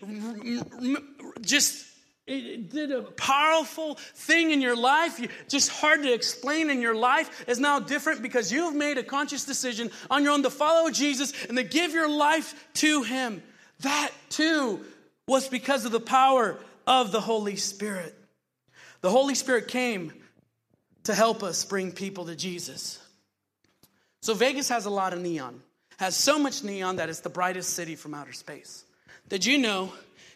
just 1.41 1.90
it 2.31 2.69
did 2.69 2.91
a 2.91 3.01
powerful 3.01 3.95
thing 3.95 4.51
in 4.51 4.61
your 4.61 4.75
life, 4.75 5.19
just 5.47 5.69
hard 5.69 6.03
to 6.03 6.13
explain 6.13 6.69
in 6.69 6.81
your 6.81 6.95
life, 6.95 7.45
is 7.47 7.59
now 7.59 7.79
different 7.79 8.21
because 8.21 8.51
you've 8.51 8.75
made 8.75 8.97
a 8.97 9.03
conscious 9.03 9.45
decision 9.45 9.91
on 10.09 10.23
your 10.23 10.33
own 10.33 10.43
to 10.43 10.49
follow 10.49 10.89
Jesus 10.89 11.33
and 11.47 11.57
to 11.57 11.63
give 11.63 11.93
your 11.93 12.09
life 12.09 12.53
to 12.75 13.03
Him. 13.03 13.43
That 13.81 14.11
too 14.29 14.83
was 15.27 15.47
because 15.47 15.85
of 15.85 15.91
the 15.91 15.99
power 15.99 16.57
of 16.87 17.11
the 17.11 17.21
Holy 17.21 17.55
Spirit. 17.55 18.15
The 19.01 19.09
Holy 19.09 19.35
Spirit 19.35 19.67
came 19.67 20.13
to 21.03 21.13
help 21.13 21.43
us 21.43 21.65
bring 21.65 21.91
people 21.91 22.25
to 22.25 22.35
Jesus. 22.35 22.99
So 24.21 24.33
Vegas 24.33 24.69
has 24.69 24.85
a 24.85 24.89
lot 24.91 25.13
of 25.13 25.19
neon, 25.19 25.61
has 25.97 26.15
so 26.15 26.37
much 26.37 26.63
neon 26.63 26.97
that 26.97 27.09
it's 27.09 27.21
the 27.21 27.29
brightest 27.29 27.71
city 27.71 27.95
from 27.95 28.13
outer 28.13 28.33
space. 28.33 28.85
Did 29.27 29.45
you 29.45 29.57
know 29.57 29.93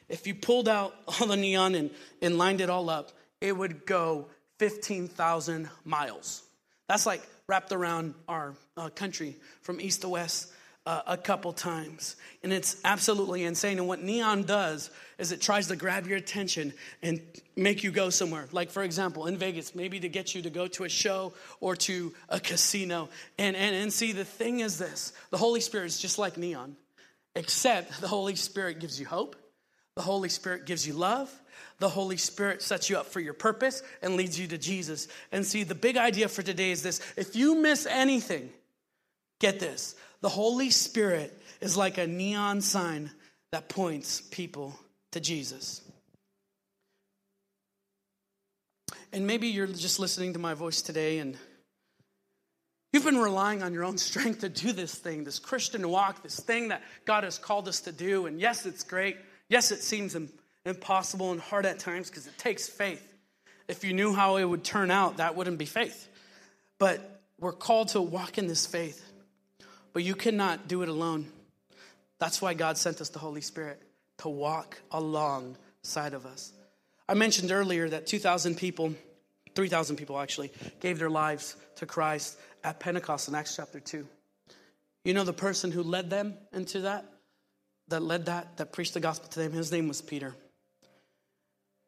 if 0.09 0.27
you 0.27 0.35
pulled 0.35 0.67
out 0.67 0.95
all 1.07 1.27
the 1.27 1.37
neon 1.37 1.75
and, 1.75 1.89
and 2.21 2.37
lined 2.37 2.61
it 2.61 2.69
all 2.69 2.89
up, 2.89 3.11
it 3.41 3.55
would 3.55 3.85
go 3.85 4.27
15,000 4.59 5.69
miles. 5.83 6.43
That's 6.87 7.05
like 7.05 7.21
wrapped 7.47 7.71
around 7.71 8.13
our 8.27 8.55
uh, 8.77 8.89
country 8.89 9.35
from 9.61 9.79
east 9.81 10.01
to 10.01 10.09
west 10.09 10.51
uh, 10.85 11.01
a 11.07 11.17
couple 11.17 11.51
times. 11.51 12.15
And 12.43 12.53
it's 12.53 12.77
absolutely 12.83 13.43
insane. 13.43 13.79
And 13.79 13.87
what 13.87 14.03
neon 14.03 14.43
does 14.43 14.91
is 15.17 15.31
it 15.31 15.41
tries 15.41 15.67
to 15.67 15.75
grab 15.75 16.07
your 16.07 16.17
attention 16.17 16.73
and 17.01 17.21
make 17.55 17.83
you 17.83 17.91
go 17.91 18.09
somewhere. 18.09 18.47
Like, 18.51 18.69
for 18.69 18.83
example, 18.83 19.25
in 19.25 19.37
Vegas, 19.37 19.73
maybe 19.73 19.99
to 20.01 20.09
get 20.09 20.35
you 20.35 20.43
to 20.43 20.49
go 20.49 20.67
to 20.67 20.83
a 20.83 20.89
show 20.89 21.33
or 21.59 21.75
to 21.77 22.13
a 22.29 22.39
casino. 22.39 23.09
And, 23.39 23.55
and, 23.55 23.75
and 23.75 23.91
see, 23.91 24.11
the 24.11 24.25
thing 24.25 24.59
is 24.59 24.77
this 24.77 25.11
the 25.31 25.37
Holy 25.37 25.61
Spirit 25.61 25.87
is 25.87 25.99
just 25.99 26.19
like 26.19 26.37
neon, 26.37 26.75
except 27.35 27.99
the 27.99 28.07
Holy 28.07 28.35
Spirit 28.35 28.79
gives 28.79 28.99
you 28.99 29.07
hope 29.07 29.35
the 29.95 30.01
Holy 30.01 30.29
Spirit 30.29 30.65
gives 30.65 30.85
you 30.85 30.93
love. 30.93 31.31
The 31.79 31.89
Holy 31.89 32.17
Spirit 32.17 32.61
sets 32.61 32.89
you 32.89 32.97
up 32.97 33.07
for 33.07 33.19
your 33.19 33.33
purpose 33.33 33.83
and 34.01 34.15
leads 34.15 34.39
you 34.39 34.47
to 34.47 34.57
Jesus. 34.57 35.07
And 35.31 35.45
see, 35.45 35.63
the 35.63 35.75
big 35.75 35.97
idea 35.97 36.27
for 36.27 36.41
today 36.41 36.71
is 36.71 36.83
this 36.83 37.01
if 37.17 37.35
you 37.35 37.55
miss 37.55 37.85
anything, 37.85 38.49
get 39.39 39.59
this 39.59 39.95
the 40.21 40.29
Holy 40.29 40.69
Spirit 40.69 41.39
is 41.61 41.77
like 41.77 41.97
a 41.97 42.07
neon 42.07 42.61
sign 42.61 43.11
that 43.51 43.69
points 43.69 44.21
people 44.21 44.77
to 45.11 45.19
Jesus. 45.19 45.81
And 49.13 49.25
maybe 49.25 49.47
you're 49.47 49.67
just 49.67 49.99
listening 49.99 50.33
to 50.33 50.39
my 50.39 50.55
voice 50.55 50.81
today 50.81 51.19
and 51.19 51.37
you've 52.91 53.05
been 53.05 53.17
relying 53.17 53.63
on 53.63 53.73
your 53.73 53.85
own 53.85 53.97
strength 53.97 54.41
to 54.41 54.49
do 54.49 54.73
this 54.73 54.95
thing, 54.95 55.23
this 55.23 55.39
Christian 55.39 55.87
walk, 55.87 56.21
this 56.21 56.39
thing 56.39 56.69
that 56.69 56.81
God 57.05 57.23
has 57.23 57.37
called 57.37 57.67
us 57.67 57.81
to 57.81 57.91
do. 57.93 58.25
And 58.25 58.41
yes, 58.41 58.65
it's 58.65 58.83
great. 58.83 59.17
Yes, 59.49 59.71
it 59.71 59.81
seems 59.81 60.15
impossible 60.65 61.31
and 61.31 61.39
hard 61.39 61.65
at 61.65 61.79
times 61.79 62.09
because 62.09 62.27
it 62.27 62.37
takes 62.37 62.67
faith. 62.67 63.05
If 63.67 63.83
you 63.83 63.93
knew 63.93 64.13
how 64.13 64.37
it 64.37 64.43
would 64.43 64.63
turn 64.63 64.91
out, 64.91 65.17
that 65.17 65.35
wouldn't 65.35 65.57
be 65.57 65.65
faith. 65.65 66.07
But 66.77 67.21
we're 67.39 67.51
called 67.51 67.89
to 67.89 68.01
walk 68.01 68.37
in 68.37 68.47
this 68.47 68.65
faith. 68.65 69.03
But 69.93 70.03
you 70.03 70.15
cannot 70.15 70.67
do 70.67 70.81
it 70.81 70.89
alone. 70.89 71.27
That's 72.19 72.41
why 72.41 72.53
God 72.53 72.77
sent 72.77 73.01
us 73.01 73.09
the 73.09 73.19
Holy 73.19 73.41
Spirit 73.41 73.81
to 74.19 74.29
walk 74.29 74.79
alongside 74.91 76.13
of 76.13 76.25
us. 76.25 76.51
I 77.07 77.13
mentioned 77.13 77.51
earlier 77.51 77.89
that 77.89 78.07
2,000 78.07 78.55
people, 78.55 78.93
3,000 79.53 79.95
people 79.95 80.19
actually, 80.19 80.51
gave 80.79 80.97
their 80.97 81.09
lives 81.09 81.55
to 81.75 81.85
Christ 81.85 82.37
at 82.63 82.79
Pentecost 82.79 83.27
in 83.27 83.35
Acts 83.35 83.55
chapter 83.55 83.79
2. 83.79 84.07
You 85.03 85.13
know 85.13 85.23
the 85.23 85.33
person 85.33 85.71
who 85.71 85.83
led 85.83 86.09
them 86.09 86.35
into 86.51 86.81
that? 86.81 87.05
That 87.87 88.01
led 88.01 88.25
that, 88.25 88.57
that 88.57 88.73
preached 88.73 88.93
the 88.93 88.99
gospel 88.99 89.29
to 89.29 89.39
them, 89.39 89.51
his 89.51 89.71
name 89.71 89.87
was 89.87 90.01
Peter. 90.01 90.35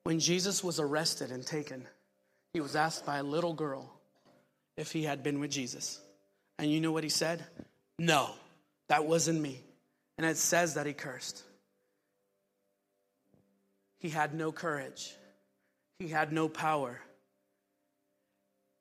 When 0.03 0.19
Jesus 0.19 0.63
was 0.63 0.79
arrested 0.79 1.31
and 1.31 1.45
taken, 1.45 1.85
he 2.53 2.61
was 2.61 2.75
asked 2.75 3.05
by 3.05 3.17
a 3.17 3.23
little 3.23 3.53
girl 3.53 3.91
if 4.77 4.91
he 4.91 5.03
had 5.03 5.23
been 5.23 5.39
with 5.39 5.51
Jesus. 5.51 5.99
And 6.59 6.71
you 6.71 6.79
know 6.79 6.91
what 6.91 7.03
he 7.03 7.09
said? 7.09 7.43
No, 7.99 8.29
that 8.87 9.05
wasn't 9.05 9.41
me. 9.41 9.59
And 10.17 10.25
it 10.25 10.37
says 10.37 10.75
that 10.75 10.85
he 10.85 10.93
cursed. 10.93 11.43
He 13.99 14.09
had 14.09 14.33
no 14.33 14.51
courage, 14.51 15.13
he 15.99 16.07
had 16.07 16.31
no 16.31 16.47
power. 16.47 17.01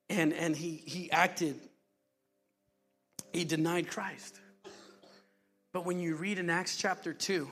And, 0.09 0.33
and 0.33 0.55
he, 0.55 0.81
he 0.87 1.11
acted, 1.11 1.59
he 3.33 3.45
denied 3.45 3.89
Christ. 3.89 4.39
But 5.77 5.85
when 5.85 6.01
you 6.01 6.15
read 6.17 6.39
in 6.39 6.49
Acts 6.49 6.79
chapter 6.79 7.13
2, 7.13 7.47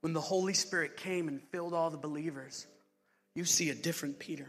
when 0.00 0.14
the 0.14 0.22
Holy 0.22 0.54
Spirit 0.54 0.96
came 0.96 1.28
and 1.28 1.38
filled 1.52 1.74
all 1.74 1.90
the 1.90 1.98
believers, 1.98 2.66
you 3.34 3.44
see 3.44 3.68
a 3.68 3.74
different 3.74 4.18
Peter. 4.18 4.46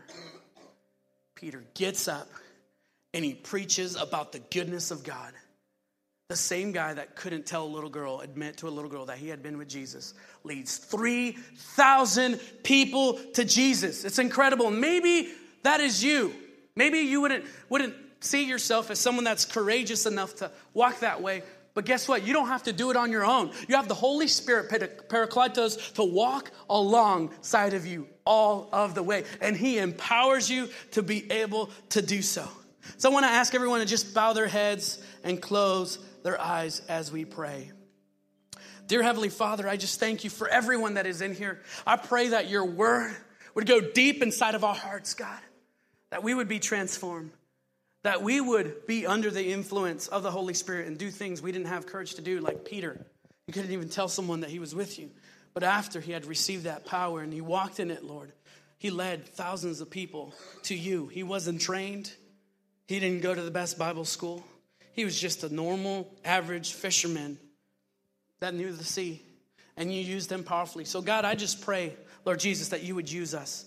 Peter 1.35 1.65
gets 1.73 2.07
up 2.07 2.29
and 3.13 3.25
he 3.25 3.33
preaches 3.33 3.97
about 3.97 4.31
the 4.31 4.39
goodness 4.39 4.89
of 4.91 5.03
God. 5.03 5.33
The 6.29 6.37
same 6.37 6.71
guy 6.71 6.93
that 6.93 7.17
couldn't 7.17 7.45
tell 7.45 7.65
a 7.65 7.67
little 7.67 7.89
girl, 7.89 8.21
admit 8.21 8.55
to 8.59 8.69
a 8.69 8.71
little 8.71 8.89
girl 8.89 9.07
that 9.07 9.17
he 9.17 9.27
had 9.27 9.43
been 9.43 9.57
with 9.57 9.67
Jesus, 9.67 10.13
leads 10.45 10.77
3,000 10.77 12.39
people 12.63 13.19
to 13.33 13.43
Jesus. 13.43 14.05
It's 14.05 14.19
incredible. 14.19 14.71
Maybe 14.71 15.27
that 15.63 15.81
is 15.81 16.01
you. 16.01 16.33
Maybe 16.73 16.99
you 16.99 17.19
wouldn't, 17.19 17.43
wouldn't 17.67 17.95
see 18.21 18.45
yourself 18.45 18.89
as 18.89 18.97
someone 18.97 19.25
that's 19.25 19.43
courageous 19.43 20.05
enough 20.05 20.35
to 20.35 20.51
walk 20.73 21.01
that 21.01 21.21
way. 21.21 21.43
But 21.73 21.85
guess 21.85 22.07
what? 22.07 22.25
You 22.25 22.33
don't 22.33 22.47
have 22.47 22.63
to 22.63 22.73
do 22.73 22.89
it 22.91 22.97
on 22.97 23.11
your 23.11 23.25
own. 23.25 23.51
You 23.67 23.75
have 23.75 23.87
the 23.87 23.93
Holy 23.93 24.27
Spirit, 24.27 24.69
Parakletos, 25.09 25.93
to 25.93 26.03
walk 26.03 26.51
alongside 26.69 27.73
of 27.73 27.85
you 27.85 28.07
all 28.25 28.69
of 28.71 28.95
the 28.95 29.03
way. 29.03 29.23
And 29.39 29.55
He 29.55 29.77
empowers 29.77 30.49
you 30.49 30.69
to 30.91 31.03
be 31.03 31.31
able 31.31 31.69
to 31.89 32.01
do 32.01 32.21
so. 32.21 32.47
So 32.97 33.09
I 33.09 33.13
want 33.13 33.25
to 33.25 33.31
ask 33.31 33.53
everyone 33.53 33.79
to 33.81 33.85
just 33.85 34.13
bow 34.13 34.33
their 34.33 34.47
heads 34.47 35.01
and 35.23 35.41
close 35.41 35.99
their 36.23 36.39
eyes 36.39 36.81
as 36.89 37.11
we 37.11 37.25
pray. 37.25 37.71
Dear 38.87 39.03
Heavenly 39.03 39.29
Father, 39.29 39.69
I 39.69 39.77
just 39.77 39.99
thank 39.99 40.23
you 40.23 40.31
for 40.31 40.47
everyone 40.47 40.95
that 40.95 41.05
is 41.05 41.21
in 41.21 41.35
here. 41.35 41.61
I 41.85 41.95
pray 41.95 42.29
that 42.29 42.49
your 42.49 42.65
word 42.65 43.15
would 43.53 43.67
go 43.67 43.79
deep 43.79 44.23
inside 44.23 44.55
of 44.55 44.63
our 44.63 44.73
hearts, 44.73 45.13
God, 45.13 45.39
that 46.09 46.23
we 46.23 46.33
would 46.33 46.47
be 46.47 46.59
transformed, 46.59 47.31
that 48.03 48.23
we 48.23 48.39
would 48.39 48.87
be 48.87 49.05
under 49.05 49.29
the 49.29 49.51
influence 49.51 50.07
of 50.07 50.23
the 50.23 50.31
Holy 50.31 50.53
Spirit 50.53 50.87
and 50.87 50.97
do 50.97 51.11
things 51.11 51.41
we 51.41 51.51
didn't 51.51 51.67
have 51.67 51.85
courage 51.85 52.15
to 52.15 52.21
do, 52.21 52.39
like 52.39 52.65
Peter. 52.65 53.05
He 53.45 53.51
couldn't 53.51 53.71
even 53.71 53.89
tell 53.89 54.07
someone 54.07 54.41
that 54.41 54.49
he 54.49 54.59
was 54.59 54.73
with 54.73 54.99
you. 54.99 55.09
But 55.53 55.63
after 55.63 55.99
he 55.99 56.11
had 56.11 56.25
received 56.25 56.63
that 56.63 56.85
power 56.85 57.21
and 57.21 57.33
he 57.33 57.41
walked 57.41 57.79
in 57.79 57.91
it, 57.91 58.03
Lord, 58.03 58.31
he 58.77 58.91
led 58.91 59.27
thousands 59.27 59.81
of 59.81 59.89
people 59.89 60.33
to 60.63 60.75
you. 60.75 61.07
He 61.07 61.23
wasn't 61.23 61.59
trained, 61.59 62.13
he 62.87 62.99
didn't 62.99 63.21
go 63.21 63.35
to 63.35 63.41
the 63.41 63.51
best 63.51 63.77
Bible 63.77 64.05
school. 64.05 64.43
He 64.93 65.05
was 65.05 65.19
just 65.19 65.43
a 65.43 65.53
normal, 65.53 66.11
average 66.25 66.73
fisherman 66.73 67.37
that 68.39 68.53
knew 68.53 68.71
the 68.71 68.83
sea, 68.83 69.21
and 69.77 69.93
you 69.93 70.01
used 70.01 70.31
him 70.31 70.43
powerfully. 70.43 70.85
So, 70.85 71.01
God, 71.01 71.25
I 71.25 71.35
just 71.35 71.61
pray, 71.61 71.95
Lord 72.25 72.39
Jesus, 72.39 72.69
that 72.69 72.83
you 72.83 72.95
would 72.95 73.11
use 73.11 73.33
us. 73.33 73.65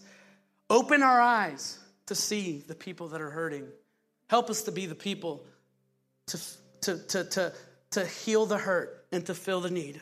Open 0.68 1.03
our 1.03 1.20
eyes 1.20 1.78
to 2.07 2.14
see 2.14 2.64
the 2.66 2.74
people 2.74 3.09
that 3.09 3.20
are 3.20 3.30
hurting. 3.30 3.66
Help 4.33 4.49
us 4.49 4.62
to 4.62 4.72
be 4.72 4.87
the 4.87 4.95
people 4.95 5.45
to, 6.28 6.41
to, 6.80 6.97
to, 6.97 7.24
to, 7.24 7.53
to 7.91 8.07
heal 8.07 8.47
the 8.47 8.57
hurt 8.57 9.05
and 9.12 9.26
to 9.26 9.35
fill 9.35 9.61
the 9.61 9.68
need. 9.68 10.01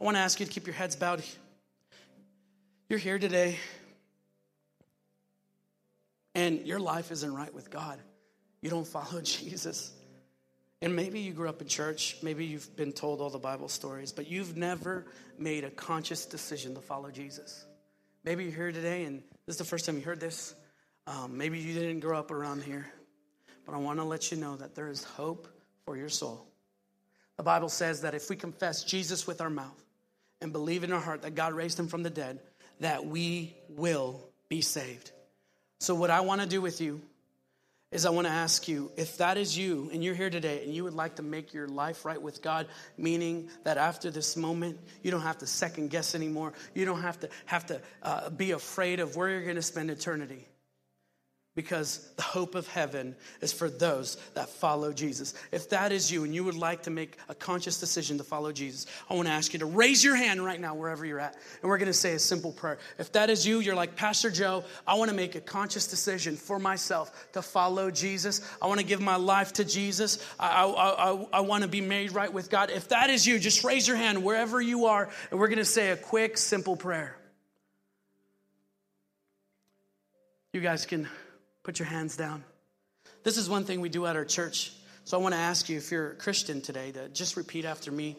I 0.00 0.04
want 0.04 0.16
to 0.16 0.20
ask 0.22 0.40
you 0.40 0.46
to 0.46 0.50
keep 0.50 0.66
your 0.66 0.72
heads 0.72 0.96
bowed. 0.96 1.22
You're 2.88 2.98
here 2.98 3.18
today, 3.18 3.58
and 6.34 6.66
your 6.66 6.80
life 6.80 7.12
isn't 7.12 7.34
right 7.34 7.52
with 7.52 7.68
God. 7.68 7.98
You 8.62 8.70
don't 8.70 8.86
follow 8.86 9.20
Jesus. 9.22 9.92
And 10.80 10.96
maybe 10.96 11.20
you 11.20 11.34
grew 11.34 11.50
up 11.50 11.60
in 11.60 11.68
church, 11.68 12.16
maybe 12.22 12.46
you've 12.46 12.74
been 12.76 12.92
told 12.92 13.20
all 13.20 13.28
the 13.28 13.36
Bible 13.36 13.68
stories, 13.68 14.10
but 14.10 14.26
you've 14.26 14.56
never 14.56 15.04
made 15.38 15.64
a 15.64 15.70
conscious 15.70 16.24
decision 16.24 16.74
to 16.76 16.80
follow 16.80 17.10
Jesus. 17.10 17.66
Maybe 18.24 18.44
you're 18.44 18.54
here 18.54 18.72
today 18.72 19.04
and 19.04 19.18
this 19.44 19.56
is 19.56 19.58
the 19.58 19.64
first 19.64 19.84
time 19.84 19.98
you 19.98 20.02
heard 20.02 20.18
this. 20.18 20.54
Um, 21.06 21.36
maybe 21.36 21.58
you 21.58 21.74
didn't 21.74 22.00
grow 22.00 22.18
up 22.18 22.30
around 22.30 22.62
here, 22.62 22.86
but 23.66 23.74
I 23.74 23.78
want 23.78 23.98
to 23.98 24.04
let 24.04 24.30
you 24.30 24.38
know 24.38 24.56
that 24.56 24.74
there 24.74 24.88
is 24.88 25.04
hope 25.04 25.48
for 25.84 25.96
your 25.96 26.08
soul. 26.08 26.46
The 27.36 27.42
Bible 27.42 27.68
says 27.68 28.02
that 28.02 28.14
if 28.14 28.28
we 28.28 28.36
confess 28.36 28.84
Jesus 28.84 29.26
with 29.26 29.40
our 29.40 29.50
mouth 29.50 29.82
and 30.40 30.52
believe 30.52 30.84
in 30.84 30.92
our 30.92 31.00
heart 31.00 31.22
that 31.22 31.34
God 31.34 31.54
raised 31.54 31.78
him 31.78 31.88
from 31.88 32.02
the 32.02 32.10
dead, 32.10 32.40
that 32.80 33.06
we 33.06 33.54
will 33.68 34.20
be 34.48 34.60
saved. 34.60 35.12
So, 35.80 35.94
what 35.94 36.10
I 36.10 36.20
want 36.20 36.40
to 36.40 36.46
do 36.46 36.60
with 36.60 36.80
you 36.80 37.00
is 37.90 38.06
I 38.06 38.10
want 38.10 38.26
to 38.26 38.32
ask 38.32 38.68
you 38.68 38.90
if 38.96 39.18
that 39.18 39.36
is 39.36 39.56
you 39.56 39.90
and 39.92 40.02
you're 40.02 40.14
here 40.14 40.30
today 40.30 40.64
and 40.64 40.74
you 40.74 40.84
would 40.84 40.94
like 40.94 41.16
to 41.16 41.22
make 41.22 41.52
your 41.52 41.68
life 41.68 42.04
right 42.04 42.20
with 42.20 42.42
God, 42.42 42.66
meaning 42.96 43.50
that 43.64 43.76
after 43.76 44.10
this 44.10 44.36
moment, 44.36 44.78
you 45.02 45.10
don't 45.10 45.20
have 45.20 45.38
to 45.38 45.46
second 45.46 45.90
guess 45.90 46.14
anymore. 46.14 46.54
You 46.74 46.84
don't 46.84 47.02
have 47.02 47.20
to 47.20 47.28
have 47.46 47.66
to 47.66 47.80
uh, 48.02 48.30
be 48.30 48.52
afraid 48.52 49.00
of 49.00 49.16
where 49.16 49.28
you're 49.28 49.42
going 49.42 49.56
to 49.56 49.62
spend 49.62 49.90
eternity 49.90 50.46
because 51.54 52.08
the 52.16 52.22
hope 52.22 52.54
of 52.54 52.66
heaven 52.66 53.14
is 53.42 53.52
for 53.52 53.68
those 53.68 54.16
that 54.34 54.48
follow 54.48 54.90
Jesus. 54.90 55.34
If 55.50 55.68
that 55.68 55.92
is 55.92 56.10
you 56.10 56.24
and 56.24 56.34
you 56.34 56.44
would 56.44 56.54
like 56.54 56.84
to 56.84 56.90
make 56.90 57.18
a 57.28 57.34
conscious 57.34 57.78
decision 57.78 58.16
to 58.18 58.24
follow 58.24 58.52
Jesus, 58.52 58.86
I 59.10 59.14
want 59.14 59.28
to 59.28 59.32
ask 59.32 59.52
you 59.52 59.58
to 59.58 59.66
raise 59.66 60.02
your 60.02 60.16
hand 60.16 60.42
right 60.42 60.58
now, 60.58 60.74
wherever 60.74 61.04
you're 61.04 61.20
at, 61.20 61.36
and 61.60 61.70
we're 61.70 61.76
going 61.76 61.88
to 61.88 61.92
say 61.92 62.14
a 62.14 62.18
simple 62.18 62.52
prayer. 62.52 62.78
If 62.98 63.12
that 63.12 63.28
is 63.28 63.46
you, 63.46 63.60
you're 63.60 63.74
like, 63.74 63.96
Pastor 63.96 64.30
Joe, 64.30 64.64
I 64.86 64.94
want 64.94 65.10
to 65.10 65.16
make 65.16 65.34
a 65.34 65.40
conscious 65.40 65.88
decision 65.88 66.36
for 66.36 66.58
myself 66.58 67.32
to 67.34 67.42
follow 67.42 67.90
Jesus. 67.90 68.40
I 68.62 68.66
want 68.66 68.80
to 68.80 68.86
give 68.86 69.02
my 69.02 69.16
life 69.16 69.52
to 69.54 69.64
Jesus. 69.64 70.26
I, 70.40 70.64
I, 70.64 71.10
I, 71.12 71.26
I 71.34 71.40
want 71.40 71.64
to 71.64 71.68
be 71.68 71.82
made 71.82 72.12
right 72.12 72.32
with 72.32 72.48
God. 72.48 72.70
If 72.70 72.88
that 72.88 73.10
is 73.10 73.26
you, 73.26 73.38
just 73.38 73.62
raise 73.62 73.86
your 73.86 73.98
hand 73.98 74.24
wherever 74.24 74.58
you 74.58 74.86
are, 74.86 75.10
and 75.30 75.38
we're 75.38 75.48
going 75.48 75.58
to 75.58 75.66
say 75.66 75.90
a 75.90 75.96
quick, 75.98 76.38
simple 76.38 76.76
prayer. 76.76 77.18
You 80.54 80.60
guys 80.60 80.86
can 80.86 81.08
Put 81.62 81.78
your 81.78 81.86
hands 81.88 82.16
down. 82.16 82.44
This 83.22 83.36
is 83.36 83.48
one 83.48 83.64
thing 83.64 83.80
we 83.80 83.88
do 83.88 84.06
at 84.06 84.16
our 84.16 84.24
church. 84.24 84.72
So 85.04 85.18
I 85.18 85.22
want 85.22 85.34
to 85.34 85.40
ask 85.40 85.68
you, 85.68 85.76
if 85.76 85.90
you're 85.90 86.12
a 86.12 86.16
Christian 86.16 86.60
today, 86.60 86.92
to 86.92 87.08
just 87.08 87.36
repeat 87.36 87.64
after 87.64 87.90
me. 87.90 88.16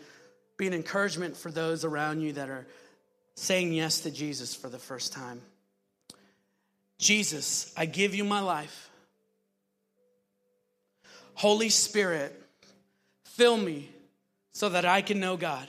Be 0.58 0.68
an 0.68 0.74
encouragement 0.74 1.36
for 1.36 1.52
those 1.52 1.84
around 1.84 2.22
you 2.22 2.34
that 2.34 2.50
are 2.50 2.68
saying 3.36 3.74
yes 3.74 4.02
to 4.02 4.12
Jesus 4.12 4.56
for 4.56 4.70
the 4.70 4.78
first 4.78 5.14
time. 5.14 5.42
Jesus, 7.00 7.74
I 7.76 7.86
give 7.86 8.14
you 8.14 8.24
my 8.24 8.40
life. 8.40 8.90
Holy 11.34 11.70
Spirit, 11.70 12.40
fill 13.26 13.58
me 13.58 13.90
so 14.54 14.70
that 14.70 14.86
I 14.86 15.02
can 15.02 15.20
know 15.20 15.36
God. 15.36 15.68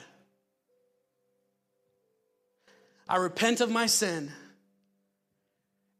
I 3.08 3.16
repent 3.16 3.60
of 3.60 3.70
my 3.70 3.86
sin 3.86 4.30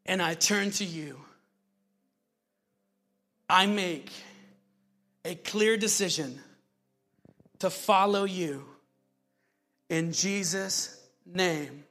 and 0.05 0.21
I 0.21 0.35
turn 0.35 0.71
to 0.71 0.85
you. 0.85 1.24
I 3.49 3.65
make 3.65 4.11
a 5.23 5.35
clear 5.35 5.77
decision 5.77 6.39
to 7.59 7.69
follow 7.69 8.23
you 8.23 8.63
in 9.89 10.11
Jesus' 10.11 10.99
name. 11.25 11.83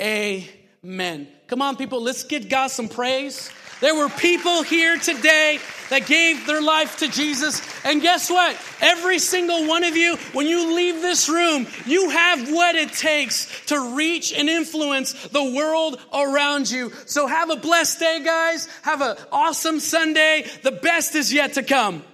Amen. 0.00 1.28
Come 1.46 1.62
on, 1.62 1.76
people, 1.76 2.02
let's 2.02 2.24
give 2.24 2.48
God 2.48 2.68
some 2.68 2.88
praise. 2.88 3.50
There 3.82 3.96
were 3.96 4.08
people 4.08 4.62
here 4.62 4.96
today 4.96 5.58
that 5.90 6.06
gave 6.06 6.46
their 6.46 6.62
life 6.62 6.98
to 6.98 7.08
Jesus. 7.08 7.60
And 7.84 8.00
guess 8.00 8.30
what? 8.30 8.56
Every 8.80 9.18
single 9.18 9.66
one 9.66 9.82
of 9.82 9.96
you, 9.96 10.16
when 10.32 10.46
you 10.46 10.72
leave 10.72 11.02
this 11.02 11.28
room, 11.28 11.66
you 11.84 12.10
have 12.10 12.48
what 12.48 12.76
it 12.76 12.92
takes 12.92 13.66
to 13.66 13.96
reach 13.96 14.32
and 14.32 14.48
influence 14.48 15.12
the 15.28 15.42
world 15.42 16.00
around 16.14 16.70
you. 16.70 16.92
So 17.06 17.26
have 17.26 17.50
a 17.50 17.56
blessed 17.56 17.98
day, 17.98 18.22
guys. 18.24 18.68
Have 18.82 19.02
an 19.02 19.16
awesome 19.32 19.80
Sunday. 19.80 20.46
The 20.62 20.70
best 20.70 21.16
is 21.16 21.32
yet 21.32 21.54
to 21.54 21.64
come. 21.64 22.04